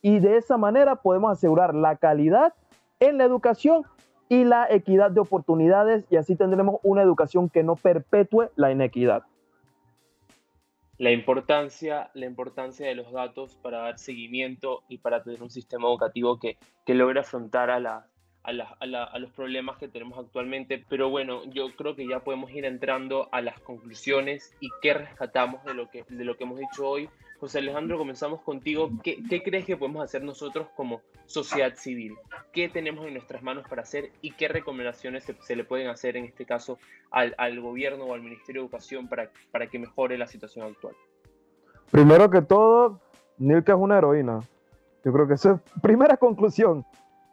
Y 0.02 0.20
de 0.20 0.36
esa 0.36 0.56
manera 0.56 0.94
podemos 0.94 1.32
asegurar 1.32 1.74
la 1.74 1.96
calidad 1.96 2.54
en 3.00 3.18
la 3.18 3.24
educación 3.24 3.82
y 4.28 4.44
la 4.44 4.68
equidad 4.70 5.10
de 5.10 5.18
oportunidades 5.18 6.04
y 6.10 6.16
así 6.16 6.36
tendremos 6.36 6.76
una 6.84 7.02
educación 7.02 7.48
que 7.48 7.64
no 7.64 7.74
perpetúe 7.74 8.50
la 8.54 8.70
inequidad. 8.70 9.24
La 10.96 11.10
importancia, 11.10 12.12
la 12.14 12.26
importancia 12.26 12.86
de 12.86 12.94
los 12.94 13.10
datos 13.10 13.56
para 13.56 13.78
dar 13.78 13.98
seguimiento 13.98 14.84
y 14.88 14.98
para 14.98 15.24
tener 15.24 15.42
un 15.42 15.50
sistema 15.50 15.88
educativo 15.88 16.38
que, 16.38 16.56
que 16.86 16.94
logre 16.94 17.18
afrontar 17.18 17.70
a 17.70 17.80
la, 17.80 18.06
a, 18.43 19.18
los 19.18 19.30
problemas 19.32 19.78
que 19.78 19.88
tenemos 19.88 20.18
actualmente. 20.18 20.84
Pero 20.88 21.11
bueno, 21.11 21.43
yo 21.47 21.74
creo 21.76 21.95
que 21.95 22.07
ya 22.07 22.20
podemos 22.20 22.51
ir 22.51 22.64
entrando 22.64 23.28
a 23.32 23.41
las 23.41 23.59
conclusiones 23.61 24.55
y 24.61 24.70
qué 24.80 24.95
rescatamos 24.95 25.64
de 25.64 25.74
lo 25.74 25.91
que, 25.91 26.05
de 26.09 26.24
lo 26.24 26.36
que 26.36 26.45
hemos 26.45 26.59
dicho 26.59 26.88
hoy. 26.88 27.09
José 27.38 27.59
Alejandro, 27.59 27.97
comenzamos 27.97 28.43
contigo. 28.43 28.91
¿Qué, 29.03 29.43
crees 29.43 29.64
que 29.64 29.76
podemos 29.76 30.05
hacer 30.05 30.22
nosotros 30.22 30.68
como 30.76 31.01
sociedad 31.24 31.74
civil? 31.74 32.14
¿Qué 32.53 32.68
tenemos 32.68 33.07
en 33.07 33.14
nuestras 33.14 33.43
manos 33.43 33.66
para 33.68 33.82
hacer 33.82 34.12
y 34.20 34.32
qué 34.32 34.49
recomendaciones 34.49 35.24
se, 35.24 35.57
le 35.57 35.64
pueden 35.64 35.88
hacer 35.88 36.16
en 36.18 36.26
este 36.26 36.45
caso 36.45 36.78
al, 37.11 37.34
al, 37.38 37.59
gobierno 37.61 38.05
o 38.05 38.14
al 38.14 38.20
Ministerio 38.20 38.61
de 38.61 38.66
Educación 38.66 39.09
para, 39.09 39.30
para 39.53 39.68
que 39.68 39.78
mejore 39.78 40.18
la 40.18 40.26
situación 40.26 40.66
actual? 40.66 40.95
Primero 41.91 42.28
que 42.28 42.43
todo, 42.43 43.01
Nilka 43.38 43.72
es 43.72 43.78
una 43.78 43.97
heroína. 43.97 44.41
Yo 45.03 45.12
creo 45.12 45.26
que 45.26 45.34
esa 45.34 45.55
es 45.55 45.80
primera 45.80 46.18
conclusión. 46.18 46.84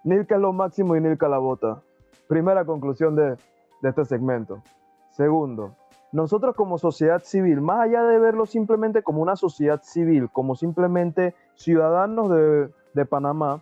Nilka 0.08 0.36
es 0.36 0.42
lo 0.42 0.54
máximo 0.54 0.96
y 0.96 1.02
Nilka 1.02 1.28
la 1.28 1.38
bota. 1.38 1.82
Primera 2.30 2.64
conclusión 2.64 3.14
de, 3.18 3.36
este 3.84 4.06
segmento. 4.06 4.64
Segundo, 5.10 5.76
nosotros 6.14 6.56
como 6.56 6.78
sociedad 6.78 7.22
civil, 7.22 7.60
más 7.60 7.82
allá 7.82 8.04
de 8.04 8.18
verlo 8.18 8.46
simplemente 8.46 9.04
como 9.04 9.22
una 9.22 9.36
sociedad 9.36 9.82
civil, 9.84 10.30
como 10.32 10.56
simplemente 10.56 11.36
ciudadanos 11.56 12.30
de, 12.30 12.70
de 12.94 13.06
Panamá, 13.06 13.62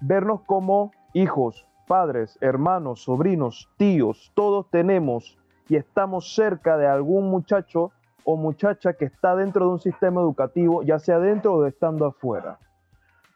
vernos 0.00 0.40
como 0.46 0.92
hijos, 1.12 1.66
padres, 1.86 2.38
hermanos, 2.40 3.02
sobrinos, 3.02 3.68
tíos, 3.76 4.32
todos 4.34 4.70
tenemos 4.70 5.36
y 5.68 5.76
estamos 5.76 6.34
cerca 6.34 6.78
de 6.78 6.86
algún 6.86 7.28
muchacho 7.28 7.90
o 8.24 8.36
muchacha 8.36 8.94
que 8.94 9.04
está 9.04 9.36
dentro 9.36 9.66
de 9.66 9.72
un 9.72 9.80
sistema 9.80 10.22
educativo, 10.22 10.82
ya 10.84 10.98
sea 10.98 11.18
dentro 11.18 11.52
o 11.52 11.66
estando 11.66 12.06
afuera. 12.06 12.58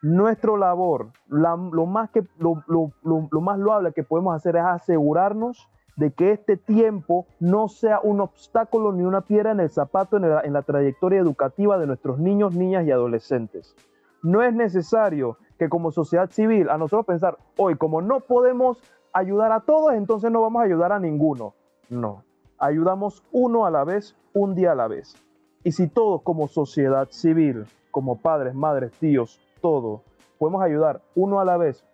Nuestra 0.06 0.56
labor, 0.56 1.08
lo, 1.26 1.86
más 1.86 2.10
que, 2.10 2.22
lo, 2.38 3.40
más 3.40 3.58
loable 3.58 3.92
que 3.92 4.04
podemos 4.04 4.36
hacer 4.36 4.54
es 4.54 4.62
asegurarnos 4.62 5.68
de 5.96 6.12
que 6.12 6.30
este 6.30 6.56
tiempo 6.56 7.26
no 7.40 7.66
sea 7.66 7.98
un 8.00 8.20
obstáculo 8.20 8.92
ni 8.92 9.02
una 9.02 9.22
piedra 9.22 9.50
en 9.50 9.58
el 9.58 9.68
zapato 9.68 10.16
en 10.16 10.30
la, 10.30 10.42
en 10.42 10.52
la 10.52 10.62
trayectoria 10.62 11.18
educativa 11.18 11.76
de 11.76 11.88
nuestros 11.88 12.20
niños, 12.20 12.54
niñas 12.54 12.86
y 12.86 12.92
adolescentes. 12.92 13.74
No 14.22 14.44
es 14.44 14.54
necesario 14.54 15.38
que 15.58 15.68
como 15.68 15.90
sociedad 15.90 16.30
civil 16.30 16.70
a 16.70 16.78
nosotros 16.78 17.04
pensar, 17.04 17.36
hoy 17.56 17.74
como 17.74 18.00
no 18.00 18.20
podemos 18.20 18.80
ayudar 19.12 19.50
a 19.50 19.58
todos, 19.58 19.94
entonces 19.94 20.30
no 20.30 20.40
vamos 20.40 20.62
a 20.62 20.66
ayudar 20.66 20.92
a 20.92 21.00
ninguno. 21.00 21.54
No, 21.90 22.22
ayudamos 22.58 23.24
uno 23.32 23.66
a 23.66 23.72
la 23.72 23.82
vez, 23.82 24.14
un 24.34 24.54
día 24.54 24.70
a 24.70 24.76
la 24.76 24.86
vez. 24.86 25.16
Y 25.64 25.72
si 25.72 25.88
todos 25.88 26.22
como 26.22 26.46
sociedad 26.46 27.08
civil, 27.10 27.66
como 27.90 28.20
padres, 28.20 28.54
madres, 28.54 28.92
tíos, 29.00 29.40
todo, 29.66 30.04
podemos 30.38 30.62
ayudar 30.62 31.00
uno 31.16 31.40
a 31.40 31.44
la 31.44 31.56
vez, 31.56 31.84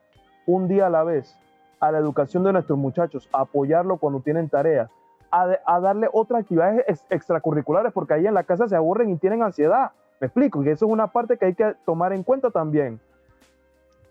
un 0.45 0.69
día 0.69 0.89
a 0.89 0.91
la 0.91 1.05
vez, 1.05 1.35
a 1.81 1.91
la 1.91 1.97
educación 1.97 2.45
de 2.45 2.53
nuestros 2.53 2.79
muchachos, 2.79 3.31
a 3.33 3.41
apoyarlo 3.41 3.97
cuando 3.97 4.21
tienen 4.21 4.51
tareas, 4.51 4.91
a, 5.31 5.81
darle 5.81 6.07
otras 6.13 6.43
actividades 6.43 7.03
extracurriculares, 7.09 7.91
porque 7.95 8.13
ahí 8.13 8.27
en 8.27 8.35
la 8.35 8.45
casa 8.45 8.69
se 8.69 8.77
aburren 8.77 9.09
y 9.09 9.17
tienen 9.17 9.43
ansiedad. 9.43 9.93
Me 10.21 10.27
explico, 10.27 10.63
y 10.63 10.69
eso 10.69 10.85
es 10.85 10.93
una 10.93 11.07
parte 11.07 11.39
que 11.39 11.47
hay 11.47 11.55
que 11.55 11.75
tomar 11.87 12.13
en 12.13 12.23
cuenta 12.25 12.51
también. 12.51 13.01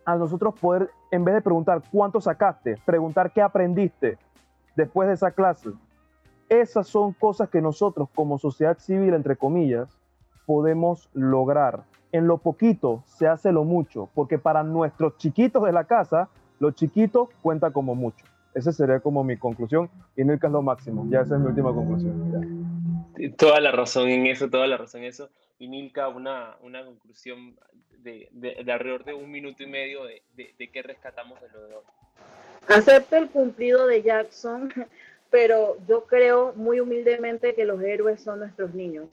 A 0.06 0.16
nosotros 0.16 0.56
poder, 0.60 0.90
en 1.12 1.24
vez 1.24 1.36
de 1.36 1.44
preguntar 1.44 1.84
cuánto 1.92 2.20
sacaste, 2.20 2.78
preguntar 2.84 3.32
qué 3.32 3.44
aprendiste 3.44 4.18
después 4.76 5.08
de 5.08 5.14
esa 5.14 5.30
clase. 5.30 5.70
Esas 6.50 6.88
son 6.88 7.14
cosas 7.14 7.48
que 7.48 7.62
nosotros 7.62 8.10
como 8.16 8.40
sociedad 8.40 8.80
civil, 8.80 9.14
entre 9.14 9.36
comillas, 9.36 9.96
podemos 10.48 11.12
lograr 11.14 11.91
en 12.12 12.28
lo 12.28 12.38
poquito 12.38 13.04
se 13.08 13.28
hace 13.28 13.52
lo 13.52 13.64
mucho, 13.64 14.10
porque 14.14 14.38
para 14.38 14.64
nuestros 14.64 15.18
chiquitos 15.18 15.64
de 15.64 15.72
la 15.72 15.86
casa, 15.86 16.30
lo 16.60 16.72
chiquito 16.72 17.30
cuenta 17.42 17.72
como 17.72 17.96
mucho. 17.96 18.26
Esa 18.54 18.72
sería 18.72 19.00
como 19.00 19.24
mi 19.24 19.38
conclusión 19.38 19.90
y 20.18 20.24
Nilka 20.24 20.48
es 20.48 20.54
lo 20.54 20.62
máximo. 20.62 21.08
Ya 21.10 21.22
esa 21.22 21.36
es 21.36 21.42
mi 21.42 21.48
última 21.48 21.74
conclusión. 21.74 23.14
Toda 23.38 23.62
la 23.62 23.72
razón 23.72 24.10
en 24.10 24.28
eso, 24.28 24.50
toda 24.50 24.68
la 24.68 24.78
razón 24.78 25.02
en 25.02 25.08
eso. 25.08 25.30
Y 25.58 25.68
Nilka, 25.68 26.10
una, 26.10 26.58
una 26.62 26.84
conclusión 26.84 27.56
de, 28.00 28.28
de, 28.32 28.72
alrededor 28.72 29.06
de 29.06 29.14
un 29.14 29.32
minuto 29.32 29.64
y 29.64 29.68
medio 29.68 30.04
de, 30.04 30.22
de, 30.36 30.70
qué 30.70 30.82
rescatamos 30.82 31.40
de 31.40 31.50
lo 31.50 31.68
de 31.68 31.76
hoy. 31.76 31.84
Acepto 32.68 33.16
el 33.16 33.30
cumplido 33.30 33.88
de 33.88 34.02
Jackson, 34.02 34.74
pero 35.30 35.78
yo 35.88 36.06
creo 36.06 36.54
muy 36.56 36.80
humildemente 36.80 37.56
que 37.56 37.64
los 37.64 37.82
héroes 37.82 38.22
son 38.22 38.40
nuestros 38.40 38.74
niños 38.74 39.08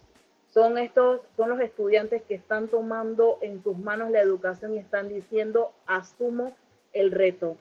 son 0.59 0.77
estos, 0.77 1.21
son 1.37 1.51
los 1.51 1.61
estudiantes 1.61 2.21
que 2.25 2.35
están 2.35 2.67
tomando 2.67 3.39
en 3.43 3.63
sus 3.63 3.79
manos 3.79 4.11
la 4.11 4.21
educación 4.21 4.75
y 4.75 4.79
están 4.79 5.09
diciendo, 5.09 5.71
asumo 5.87 6.57
el 6.93 7.13
reto. 7.13 7.57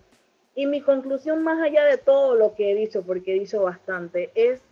Y 0.56 0.66
mi 0.66 0.82
conclusión, 0.82 1.44
más 1.44 1.62
allá 1.62 1.86
de 1.86 2.00
todo 2.00 2.34
lo 2.34 2.56
que 2.56 2.72
he 2.72 2.76
dicho, 2.76 3.04
porque 3.04 3.36
he 3.36 3.40
dicho 3.40 3.62
bastante, 3.62 4.32
es 4.34 4.64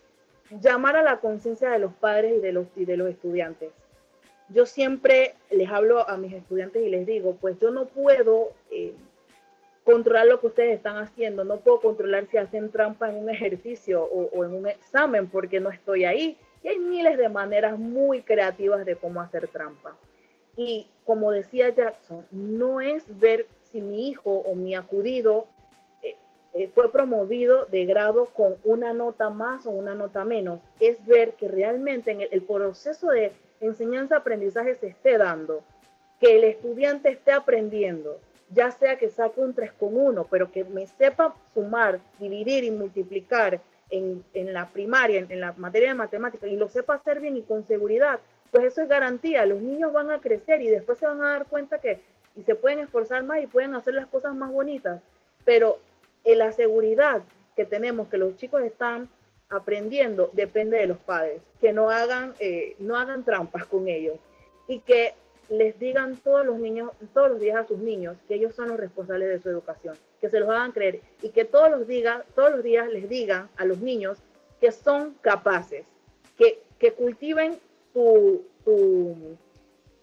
llamar 0.59 0.95
a 0.95 1.03
la 1.03 1.19
conciencia 1.19 1.69
de 1.69 1.77
los 1.77 1.93
padres 1.93 2.37
y 2.37 2.41
de 2.41 2.51
los, 2.51 2.65
de 2.75 2.97
los 2.97 3.11
estudiantes. 3.11 3.69
Yo 4.49 4.65
siempre 4.65 5.35
les 5.51 5.69
hablo 5.69 6.09
a 6.09 6.17
mis 6.17 6.33
estudiantes 6.33 6.81
y 6.81 6.89
les 6.89 7.05
digo, 7.05 7.37
pues 7.39 7.59
yo 7.59 7.69
no 7.69 7.85
puedo 7.85 8.53
eh, 8.71 8.95
controlar 9.83 10.25
lo 10.25 10.39
que 10.39 10.47
ustedes 10.47 10.75
están 10.75 10.97
haciendo, 10.97 11.43
no 11.43 11.57
puedo 11.57 11.79
controlar 11.79 12.25
si 12.25 12.37
hacen 12.37 12.71
trampa 12.71 13.07
en 13.07 13.17
un 13.17 13.29
ejercicio 13.29 14.03
o 14.03 14.43
en 14.43 14.55
un 14.55 14.67
examen 14.67 15.27
porque 15.27 15.59
no 15.59 15.69
estoy 15.69 16.05
ahí 16.05 16.39
y 16.65 16.67
hay 16.67 16.79
miles 16.79 17.19
de 17.19 17.29
maneras 17.29 17.77
muy 17.77 18.23
creativas 18.23 18.87
de 18.87 18.95
cómo 18.95 19.21
hacer 19.21 19.47
trampa. 19.47 19.95
Y 20.57 20.87
como 21.05 21.31
decía 21.31 21.69
Jackson, 21.69 22.25
no 22.31 22.81
es 22.81 23.03
ver 23.19 23.45
si 23.71 23.81
mi 23.81 24.09
hijo 24.09 24.31
o 24.31 24.55
mi 24.55 24.73
acudido 24.73 25.45
eh, 26.01 26.15
eh, 26.55 26.71
fue 26.73 26.91
promovido 26.91 27.65
de 27.65 27.85
grado 27.85 28.25
con 28.33 28.55
una 28.63 28.93
nota 28.93 29.29
más 29.29 29.67
o 29.67 29.69
una 29.69 29.93
nota 29.93 30.25
menos, 30.25 30.59
es 30.79 31.05
ver 31.05 31.33
que 31.33 31.47
realmente 31.47 32.09
en 32.09 32.21
el, 32.21 32.41
proceso 32.41 33.09
de 33.09 33.31
enseñanza-aprendizaje 33.61 34.73
se 34.73 34.87
esté 34.87 35.19
dando, 35.19 35.61
que 36.19 36.37
el 36.37 36.45
estudiante 36.45 37.09
esté 37.09 37.31
aprendiendo, 37.31 38.17
ya 38.49 38.71
sea 38.71 38.97
que 38.97 39.09
saque 39.09 39.39
un 39.39 39.53
3 39.53 39.71
con 39.73 39.95
1, 39.95 40.25
pero 40.31 40.51
que 40.51 40.63
me 40.63 40.87
sepa 40.87 41.35
sumar, 41.53 41.99
dividir 42.17 42.63
y 42.63 42.71
multiplicar 42.71 43.61
en, 43.89 44.23
la 44.33 44.69
primaria, 44.69 45.25
en, 45.27 45.39
la 45.39 45.53
materia 45.53 45.89
de 45.89 45.95
matemáticas, 45.95 46.49
y 46.49 46.55
lo 46.55 46.69
sepa 46.69 46.95
hacer 46.95 47.19
bien 47.19 47.37
y 47.37 47.43
con 47.43 47.65
seguridad, 47.65 48.19
pues 48.51 48.65
eso 48.65 48.81
es 48.81 48.89
garantía. 48.89 49.45
Los 49.45 49.61
niños 49.61 49.93
van 49.93 50.11
a 50.11 50.19
crecer 50.19 50.61
y 50.61 50.67
después 50.67 50.97
se 50.99 51.05
van 51.07 51.21
a 51.21 51.31
dar 51.31 51.45
cuenta 51.47 51.79
que 51.79 52.01
y 52.35 52.43
se 52.43 52.55
pueden 52.55 52.79
esforzar 52.79 53.23
más 53.23 53.41
y 53.41 53.47
pueden 53.47 53.75
hacer 53.75 53.93
las 53.93 54.07
cosas 54.07 54.35
más 54.35 54.51
bonitas. 54.51 55.01
Pero 55.45 55.79
en 56.23 56.39
la 56.39 56.51
seguridad 56.51 57.21
que 57.55 57.65
tenemos, 57.65 58.09
que 58.09 58.17
los 58.17 58.35
chicos 58.35 58.61
están 58.63 59.09
aprendiendo, 59.49 60.29
depende 60.33 60.77
de 60.77 60.87
los 60.87 60.97
padres, 60.97 61.41
que 61.61 61.71
no 61.71 61.89
hagan, 61.89 62.33
eh, 62.39 62.75
no 62.79 62.97
hagan 62.97 63.23
trampas 63.23 63.65
con 63.65 63.87
ellos 63.87 64.17
y 64.67 64.79
que 64.79 65.13
les 65.49 65.77
digan 65.79 66.17
todos 66.17 66.45
los 66.45 66.59
niños, 66.59 66.91
todos 67.13 67.29
los 67.29 67.39
días 67.39 67.57
a 67.57 67.67
sus 67.67 67.77
niños 67.77 68.17
que 68.27 68.35
ellos 68.35 68.55
son 68.55 68.69
los 68.69 68.79
responsables 68.79 69.29
de 69.29 69.39
su 69.39 69.49
educación, 69.49 69.95
que 70.21 70.29
se 70.29 70.39
los 70.39 70.49
hagan 70.49 70.71
creer 70.71 71.01
y 71.21 71.29
que 71.29 71.45
todos 71.45 71.69
los, 71.69 71.87
diga, 71.87 72.25
todos 72.35 72.51
los 72.51 72.63
días 72.63 72.89
les 72.91 73.09
digan 73.09 73.49
a 73.57 73.65
los 73.65 73.79
niños 73.79 74.17
que 74.59 74.71
son 74.71 75.15
capaces, 75.21 75.85
que, 76.37 76.63
que 76.79 76.93
cultiven 76.93 77.59
su, 77.93 78.43
su, 78.63 79.37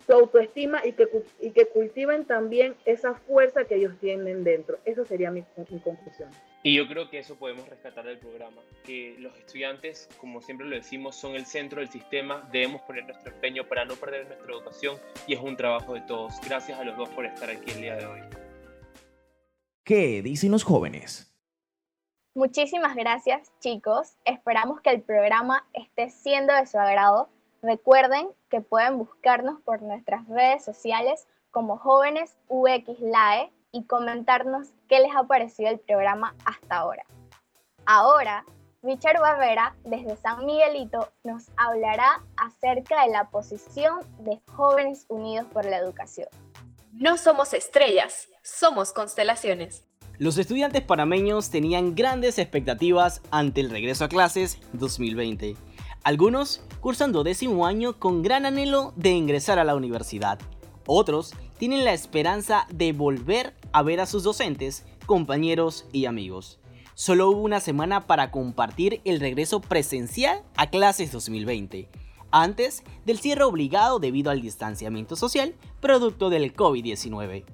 autoestima 0.09 0.85
y 0.85 0.93
que, 0.93 1.09
y 1.41 1.53
que 1.53 1.67
cultiven 1.67 2.27
también 2.27 2.75
esa 2.85 3.15
fuerza 3.15 3.65
que 3.65 3.77
ellos 3.77 3.95
tienen 4.01 4.45
dentro. 4.45 4.79
Esa 4.85 5.05
sería 5.07 5.31
mi, 5.31 5.43
mi 5.57 5.81
conclusión. 5.81 6.29
Y 6.65 6.77
yo 6.77 6.87
creo 6.87 7.11
que 7.11 7.19
eso 7.19 7.35
podemos 7.35 7.69
rescatar 7.69 8.05
del 8.05 8.19
programa, 8.19 8.63
que 8.85 9.17
los 9.19 9.37
estudiantes, 9.37 10.09
como 10.19 10.41
siempre 10.41 10.65
lo 10.65 10.77
decimos, 10.77 11.17
son 11.17 11.35
el 11.35 11.45
centro 11.45 11.81
del 11.81 11.89
sistema, 11.89 12.49
debemos 12.53 12.83
poner 12.83 13.05
nuestro 13.05 13.33
empeño 13.33 13.67
para 13.67 13.85
no 13.85 13.97
perder 13.97 14.29
nuestra 14.29 14.53
educación 14.53 14.97
y 15.27 15.35
es 15.35 15.41
un 15.41 15.57
trabajo 15.57 15.95
de 15.95 16.03
todos. 16.03 16.35
Gracias 16.47 16.79
a 16.79 16.85
los 16.85 16.97
dos 16.97 17.09
por 17.09 17.27
estar 17.27 17.51
aquí 17.51 17.73
el 17.73 17.81
día 17.81 17.97
de 17.97 18.07
hoy. 18.07 18.21
¿Qué 19.85 20.23
dicen 20.23 20.53
los 20.53 20.63
jóvenes? 20.63 21.35
Muchísimas 22.37 22.95
gracias, 22.95 23.51
chicos. 23.59 24.17
Esperamos 24.25 24.81
que 24.83 24.91
el 24.91 25.03
programa 25.03 25.67
esté 25.73 26.11
siendo 26.11 26.55
de 26.55 26.67
su 26.67 26.79
agrado. 26.79 27.29
Recuerden 27.61 28.29
que 28.49 28.61
pueden 28.61 28.99
buscarnos 28.99 29.61
por 29.63 29.83
nuestras 29.83 30.29
redes 30.29 30.65
sociales 30.65 31.27
como 31.51 31.77
jóvenes 31.77 32.37
UXLAE 32.47 33.51
y 33.73 33.85
comentarnos 33.87 34.69
qué 34.89 35.01
les 35.01 35.11
ha 35.17 35.25
parecido 35.25 35.71
el 35.71 35.81
programa 35.81 36.35
hasta 36.45 36.77
ahora. 36.77 37.05
Ahora, 37.87 38.45
Richard 38.83 39.21
Barrera, 39.21 39.75
desde 39.85 40.17
San 40.17 40.45
Miguelito, 40.45 41.09
nos 41.25 41.51
hablará 41.57 42.23
acerca 42.37 43.05
de 43.05 43.13
la 43.13 43.31
posición 43.31 44.01
de 44.21 44.41
Jóvenes 44.53 45.07
Unidos 45.09 45.47
por 45.53 45.65
la 45.65 45.79
Educación. 45.79 46.29
No 46.93 47.17
somos 47.17 47.55
estrellas, 47.55 48.29
somos 48.43 48.93
constelaciones. 48.93 49.85
Los 50.19 50.37
estudiantes 50.37 50.83
panameños 50.83 51.51
tenían 51.51 51.95
grandes 51.95 52.39
expectativas 52.39 53.23
ante 53.31 53.61
el 53.61 53.71
regreso 53.71 54.05
a 54.05 54.09
clases 54.09 54.59
2020. 54.75 55.57
Algunos 56.05 56.63
cursando 56.81 57.25
décimo 57.25 57.67
año 57.67 57.99
con 57.99 58.23
gran 58.23 58.45
anhelo 58.45 58.93
de 58.97 59.11
ingresar 59.11 59.59
a 59.59 59.65
la 59.65 59.75
universidad. 59.75 60.39
Otros 60.87 61.33
tienen 61.59 61.85
la 61.85 61.93
esperanza 61.93 62.67
de 62.73 62.93
volver 62.93 63.55
a 63.73 63.83
ver 63.83 64.01
a 64.01 64.07
sus 64.07 64.23
docentes, 64.23 64.85
compañeros 65.07 65.87
y 65.93 66.07
amigos. 66.07 66.59
Solo 66.95 67.31
hubo 67.31 67.43
una 67.43 67.61
semana 67.61 68.07
para 68.07 68.31
compartir 68.31 69.01
el 69.05 69.21
regreso 69.21 69.61
presencial 69.61 70.43
a 70.57 70.69
clases 70.69 71.11
2020, 71.13 71.89
antes 72.31 72.83
del 73.07 73.19
cierre 73.19 73.45
obligado 73.45 73.99
debido 73.99 74.31
al 74.31 74.43
distanciamiento 74.43 75.17
social 75.17 75.55
producto 75.81 76.31
del 76.31 76.55
COVID-19 76.55 77.45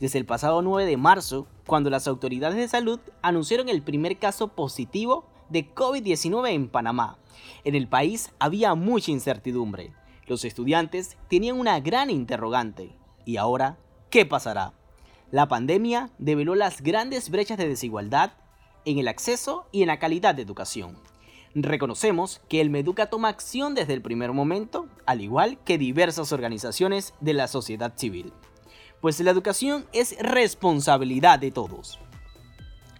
desde 0.00 0.18
el 0.18 0.24
pasado 0.24 0.62
9 0.62 0.88
de 0.88 0.96
marzo, 0.96 1.46
cuando 1.66 1.90
las 1.90 2.08
autoridades 2.08 2.56
de 2.56 2.68
salud 2.68 2.98
anunciaron 3.22 3.68
el 3.68 3.82
primer 3.82 4.16
caso 4.18 4.48
positivo 4.48 5.26
de 5.50 5.72
COVID-19 5.72 6.50
en 6.50 6.68
Panamá. 6.68 7.18
En 7.64 7.74
el 7.74 7.86
país 7.86 8.32
había 8.38 8.74
mucha 8.74 9.10
incertidumbre. 9.10 9.92
Los 10.30 10.44
estudiantes 10.44 11.16
tenían 11.28 11.58
una 11.58 11.80
gran 11.80 12.08
interrogante. 12.08 12.96
¿Y 13.24 13.36
ahora 13.36 13.78
qué 14.10 14.24
pasará? 14.24 14.74
La 15.32 15.48
pandemia 15.48 16.10
develó 16.18 16.54
las 16.54 16.82
grandes 16.82 17.30
brechas 17.30 17.58
de 17.58 17.66
desigualdad 17.66 18.34
en 18.84 18.98
el 18.98 19.08
acceso 19.08 19.66
y 19.72 19.82
en 19.82 19.88
la 19.88 19.98
calidad 19.98 20.36
de 20.36 20.42
educación. 20.42 20.96
Reconocemos 21.56 22.40
que 22.48 22.60
el 22.60 22.70
Meduca 22.70 23.10
toma 23.10 23.26
acción 23.26 23.74
desde 23.74 23.92
el 23.92 24.02
primer 24.02 24.30
momento, 24.30 24.86
al 25.04 25.20
igual 25.20 25.58
que 25.64 25.78
diversas 25.78 26.30
organizaciones 26.30 27.12
de 27.20 27.34
la 27.34 27.48
sociedad 27.48 27.94
civil 27.96 28.32
pues 29.00 29.18
la 29.20 29.30
educación 29.30 29.86
es 29.94 30.14
responsabilidad 30.20 31.38
de 31.38 31.50
todos. 31.50 31.98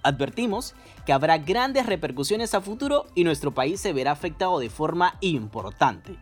Advertimos 0.02 0.74
que 1.04 1.12
habrá 1.12 1.36
grandes 1.36 1.84
repercusiones 1.84 2.54
a 2.54 2.62
futuro 2.62 3.04
y 3.14 3.24
nuestro 3.24 3.52
país 3.52 3.82
se 3.82 3.92
verá 3.92 4.12
afectado 4.12 4.58
de 4.58 4.70
forma 4.70 5.18
importante. 5.20 6.16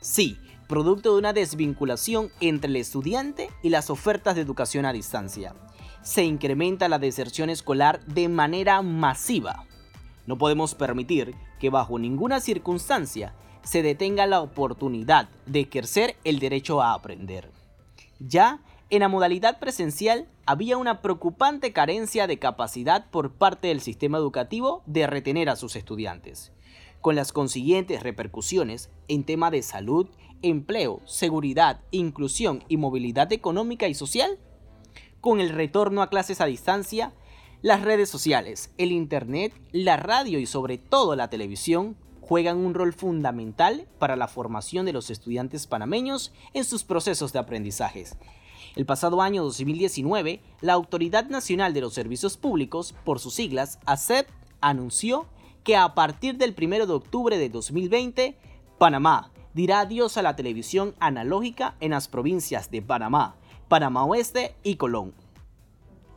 Sí, 0.00 0.38
producto 0.68 1.12
de 1.12 1.18
una 1.18 1.32
desvinculación 1.32 2.30
entre 2.40 2.70
el 2.70 2.76
estudiante 2.76 3.50
y 3.62 3.70
las 3.70 3.90
ofertas 3.90 4.36
de 4.36 4.42
educación 4.42 4.84
a 4.84 4.92
distancia. 4.92 5.54
Se 6.02 6.24
incrementa 6.24 6.88
la 6.88 7.00
deserción 7.00 7.50
escolar 7.50 8.04
de 8.06 8.28
manera 8.28 8.80
masiva. 8.82 9.66
No 10.26 10.38
podemos 10.38 10.74
permitir 10.74 11.34
que 11.58 11.70
bajo 11.70 11.98
ninguna 11.98 12.40
circunstancia 12.40 13.34
se 13.62 13.82
detenga 13.82 14.26
la 14.26 14.40
oportunidad 14.40 15.28
de 15.46 15.60
ejercer 15.60 16.16
el 16.22 16.38
derecho 16.38 16.80
a 16.80 16.94
aprender. 16.94 17.50
Ya 18.20 18.60
en 18.90 19.00
la 19.00 19.08
modalidad 19.08 19.58
presencial 19.58 20.28
había 20.46 20.76
una 20.76 21.02
preocupante 21.02 21.72
carencia 21.72 22.26
de 22.26 22.38
capacidad 22.38 23.10
por 23.10 23.32
parte 23.32 23.68
del 23.68 23.80
sistema 23.80 24.16
educativo 24.16 24.82
de 24.86 25.06
retener 25.06 25.50
a 25.50 25.56
sus 25.56 25.76
estudiantes, 25.76 26.52
con 27.08 27.16
las 27.16 27.32
consiguientes 27.32 28.02
repercusiones 28.02 28.90
en 29.08 29.24
tema 29.24 29.50
de 29.50 29.62
salud, 29.62 30.08
empleo, 30.42 31.00
seguridad, 31.06 31.80
inclusión 31.90 32.62
y 32.68 32.76
movilidad 32.76 33.32
económica 33.32 33.88
y 33.88 33.94
social. 33.94 34.38
Con 35.22 35.40
el 35.40 35.48
retorno 35.48 36.02
a 36.02 36.10
clases 36.10 36.42
a 36.42 36.44
distancia, 36.44 37.14
las 37.62 37.80
redes 37.80 38.10
sociales, 38.10 38.74
el 38.76 38.92
Internet, 38.92 39.54
la 39.72 39.96
radio 39.96 40.38
y 40.38 40.44
sobre 40.44 40.76
todo 40.76 41.16
la 41.16 41.30
televisión 41.30 41.96
juegan 42.20 42.58
un 42.58 42.74
rol 42.74 42.92
fundamental 42.92 43.88
para 43.98 44.14
la 44.14 44.28
formación 44.28 44.84
de 44.84 44.92
los 44.92 45.08
estudiantes 45.08 45.66
panameños 45.66 46.34
en 46.52 46.64
sus 46.64 46.84
procesos 46.84 47.32
de 47.32 47.38
aprendizajes 47.38 48.18
el 48.76 48.84
pasado 48.84 49.22
año 49.22 49.42
2019, 49.44 50.42
la 50.60 50.74
Autoridad 50.74 51.26
Nacional 51.30 51.72
de 51.72 51.80
los 51.80 51.94
Servicios 51.94 52.36
Públicos, 52.36 52.94
por 53.04 53.18
sus 53.18 53.32
siglas, 53.34 53.80
ASEP, 53.86 54.28
anunció 54.60 55.26
que 55.68 55.76
a 55.76 55.94
partir 55.94 56.38
del 56.38 56.54
1 56.58 56.86
de 56.86 56.92
octubre 56.94 57.36
de 57.36 57.50
2020, 57.50 58.38
Panamá 58.78 59.32
dirá 59.52 59.80
adiós 59.80 60.16
a 60.16 60.22
la 60.22 60.34
televisión 60.34 60.94
analógica 60.98 61.76
en 61.80 61.90
las 61.90 62.08
provincias 62.08 62.70
de 62.70 62.80
Panamá, 62.80 63.36
Panamá 63.68 64.06
Oeste 64.06 64.54
y 64.62 64.76
Colón. 64.76 65.12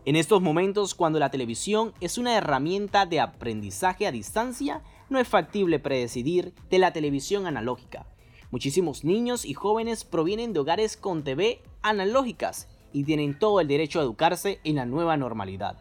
En 0.05 0.15
estos 0.15 0.41
momentos, 0.41 0.95
cuando 0.95 1.19
la 1.19 1.31
televisión 1.31 1.93
es 1.99 2.17
una 2.17 2.37
herramienta 2.37 3.05
de 3.05 3.19
aprendizaje 3.19 4.07
a 4.07 4.13
distancia, 4.13 4.83
no 5.09 5.19
es 5.19 5.27
factible 5.27 5.79
predecidir 5.79 6.53
de 6.69 6.79
la 6.79 6.93
televisión 6.93 7.45
analógica, 7.45 8.05
Muchísimos 8.51 9.03
niños 9.03 9.43
y 9.43 9.53
jóvenes 9.53 10.05
provienen 10.05 10.53
de 10.53 10.61
hogares 10.61 10.95
con 10.95 11.25
TV 11.25 11.61
analógicas 11.81 12.69
y 12.93 13.03
tienen 13.03 13.37
todo 13.37 13.59
el 13.59 13.67
derecho 13.67 13.99
a 13.99 14.03
educarse 14.03 14.61
en 14.63 14.77
la 14.77 14.85
nueva 14.85 15.17
normalidad, 15.17 15.77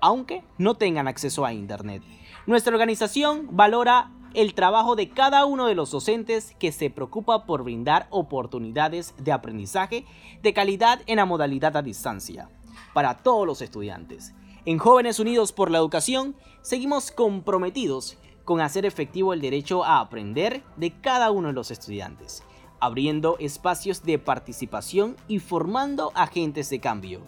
aunque 0.00 0.42
no 0.56 0.74
tengan 0.74 1.06
acceso 1.06 1.44
a 1.44 1.52
Internet. 1.52 2.02
Nuestra 2.46 2.74
organización 2.74 3.48
valora 3.52 4.10
el 4.34 4.52
trabajo 4.52 4.96
de 4.96 5.08
cada 5.08 5.46
uno 5.46 5.66
de 5.66 5.74
los 5.74 5.90
docentes 5.90 6.54
que 6.58 6.72
se 6.72 6.90
preocupa 6.90 7.46
por 7.46 7.64
brindar 7.64 8.06
oportunidades 8.10 9.14
de 9.16 9.32
aprendizaje 9.32 10.04
de 10.42 10.52
calidad 10.52 11.00
en 11.06 11.16
la 11.16 11.24
modalidad 11.24 11.74
a 11.78 11.82
distancia 11.82 12.50
para 12.92 13.16
todos 13.16 13.46
los 13.46 13.62
estudiantes. 13.62 14.34
En 14.66 14.76
Jóvenes 14.76 15.20
Unidos 15.20 15.52
por 15.52 15.70
la 15.70 15.78
Educación 15.78 16.36
seguimos 16.60 17.12
comprometidos 17.12 18.18
con 18.44 18.60
hacer 18.60 18.84
efectivo 18.84 19.32
el 19.32 19.40
derecho 19.40 19.82
a 19.82 20.00
aprender 20.00 20.62
de 20.76 20.90
cada 20.90 21.30
uno 21.30 21.48
de 21.48 21.54
los 21.54 21.70
estudiantes, 21.70 22.42
abriendo 22.78 23.38
espacios 23.38 24.02
de 24.02 24.18
participación 24.18 25.16
y 25.28 25.38
formando 25.38 26.12
agentes 26.14 26.68
de 26.68 26.78
cambio. 26.78 27.22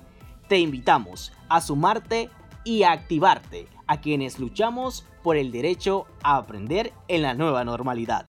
Te 0.47 0.59
invitamos 0.59 1.33
a 1.49 1.63
sumarte 1.63 2.29
y 2.67 2.83
a 2.83 2.91
activarte 2.91 3.69
a 3.87 4.01
quienes 4.01 4.41
luchamos 4.41 5.07
por 5.23 5.37
el 5.37 5.53
derecho 5.53 6.07
a 6.25 6.37
aprender 6.37 6.93
en 7.07 7.23
la 7.23 7.33
nueva 7.33 7.65
normalidad. 7.65 8.27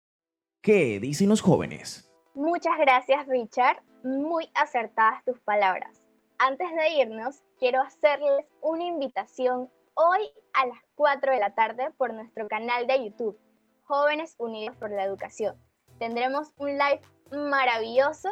¿Qué 0.63 1.01
dicen 1.01 1.29
los 1.29 1.41
jóvenes? 1.41 2.09
Muchas 2.35 2.79
gracias 2.79 3.27
Richard, 3.27 3.83
muy 4.05 4.49
acertadas 4.55 5.25
tus 5.25 5.41
palabras. 5.41 6.01
Antes 6.39 6.69
de 6.77 7.03
irnos, 7.03 7.43
quiero 7.59 7.83
hacerles 7.83 8.47
una 8.63 8.85
invitación 8.85 9.69
hoy 9.95 10.31
a 10.53 10.67
las 10.67 10.79
4 10.95 11.33
de 11.33 11.41
la 11.41 11.55
tarde 11.57 11.91
por 11.99 12.15
nuestro 12.15 12.47
canal 12.47 12.87
de 12.87 13.05
YouTube, 13.05 13.37
Jóvenes 13.83 14.37
Unidos 14.39 14.77
por 14.77 14.93
la 14.93 15.03
Educación. 15.03 15.57
Tendremos 15.99 16.53
un 16.57 16.79
live 16.79 17.01
maravilloso 17.33 18.31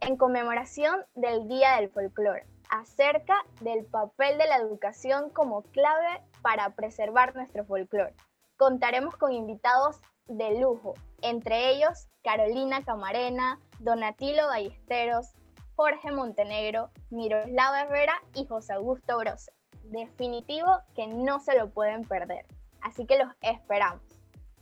en 0.00 0.16
conmemoración 0.16 1.04
del 1.14 1.46
Día 1.46 1.76
del 1.76 1.88
Folclore, 1.88 2.46
acerca 2.70 3.34
del 3.60 3.84
papel 3.84 4.38
de 4.38 4.46
la 4.46 4.56
educación 4.56 5.30
como 5.30 5.62
clave 5.62 6.22
para 6.42 6.70
preservar 6.70 7.34
nuestro 7.34 7.64
folclore. 7.64 8.14
Contaremos 8.56 9.16
con 9.16 9.32
invitados 9.32 10.00
de 10.26 10.60
lujo, 10.60 10.94
entre 11.22 11.70
ellos 11.70 12.08
Carolina 12.22 12.84
Camarena, 12.84 13.58
Donatilo 13.80 14.46
Ballesteros, 14.46 15.32
Jorge 15.76 16.12
Montenegro, 16.12 16.90
Miroslava 17.10 17.82
Herrera 17.82 18.22
y 18.34 18.46
José 18.46 18.74
Augusto 18.74 19.18
Grosse 19.18 19.50
definitivo 19.90 20.66
que 20.94 21.06
no 21.06 21.40
se 21.40 21.56
lo 21.58 21.70
pueden 21.70 22.04
perder. 22.04 22.46
Así 22.80 23.06
que 23.06 23.18
los 23.18 23.28
esperamos. 23.42 24.02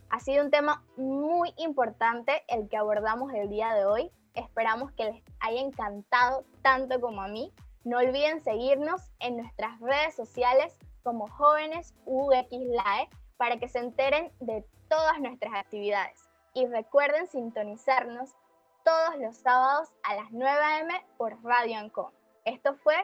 Ha 0.09 0.19
sido 0.19 0.43
un 0.43 0.51
tema 0.51 0.83
muy 0.97 1.53
importante 1.57 2.43
el 2.47 2.67
que 2.67 2.77
abordamos 2.77 3.31
el 3.33 3.49
día 3.49 3.73
de 3.73 3.85
hoy. 3.85 4.11
Esperamos 4.33 4.91
que 4.93 5.05
les 5.05 5.23
haya 5.39 5.61
encantado 5.61 6.43
tanto 6.61 6.99
como 6.99 7.21
a 7.21 7.27
mí. 7.27 7.53
No 7.83 7.97
olviden 7.97 8.41
seguirnos 8.41 9.01
en 9.19 9.37
nuestras 9.37 9.79
redes 9.79 10.15
sociales 10.15 10.77
como 11.03 11.29
jóvenes 11.29 11.95
UXLAE 12.05 13.09
para 13.37 13.57
que 13.57 13.69
se 13.69 13.79
enteren 13.79 14.31
de 14.39 14.65
todas 14.89 15.19
nuestras 15.19 15.53
actividades. 15.53 16.29
Y 16.53 16.67
recuerden 16.67 17.27
sintonizarnos 17.27 18.35
todos 18.83 19.17
los 19.19 19.37
sábados 19.37 19.89
a 20.03 20.15
las 20.15 20.31
9 20.31 20.49
am 20.51 20.87
por 21.17 21.41
Radio 21.43 21.77
Ancon. 21.77 22.11
Esto 22.45 22.75
fue 22.75 22.95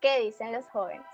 ¿Qué 0.00 0.20
dicen 0.20 0.52
los 0.52 0.68
jóvenes? 0.68 1.04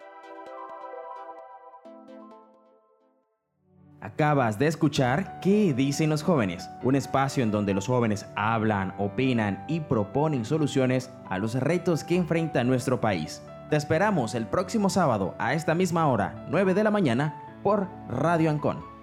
Acabas 4.05 4.59
de 4.59 4.67
escuchar 4.67 5.41
¿Qué 5.41 5.73
dicen 5.73 6.11
los 6.11 6.23
jóvenes? 6.23 6.69
Un 6.83 6.95
espacio 6.95 7.43
en 7.43 7.51
donde 7.51 7.73
los 7.73 7.87
jóvenes 7.87 8.27
hablan, 8.37 8.95
opinan 8.99 9.65
y 9.67 9.81
proponen 9.81 10.45
soluciones 10.45 11.11
a 11.31 11.39
los 11.39 11.55
retos 11.55 12.05
que 12.05 12.15
enfrenta 12.15 12.63
nuestro 12.65 13.01
país. 13.01 13.43
Te 13.71 13.77
esperamos 13.77 14.35
el 14.35 14.47
próximo 14.47 14.91
sábado 14.91 15.35
a 15.39 15.55
esta 15.55 15.75
misma 15.75 16.07
hora, 16.07 16.47
9 16.51 16.75
de 16.75 16.85
la 16.85 16.91
mañana, 16.91 17.43
por 17.63 17.89
Radio 18.11 18.51
Ancon. 18.51 18.94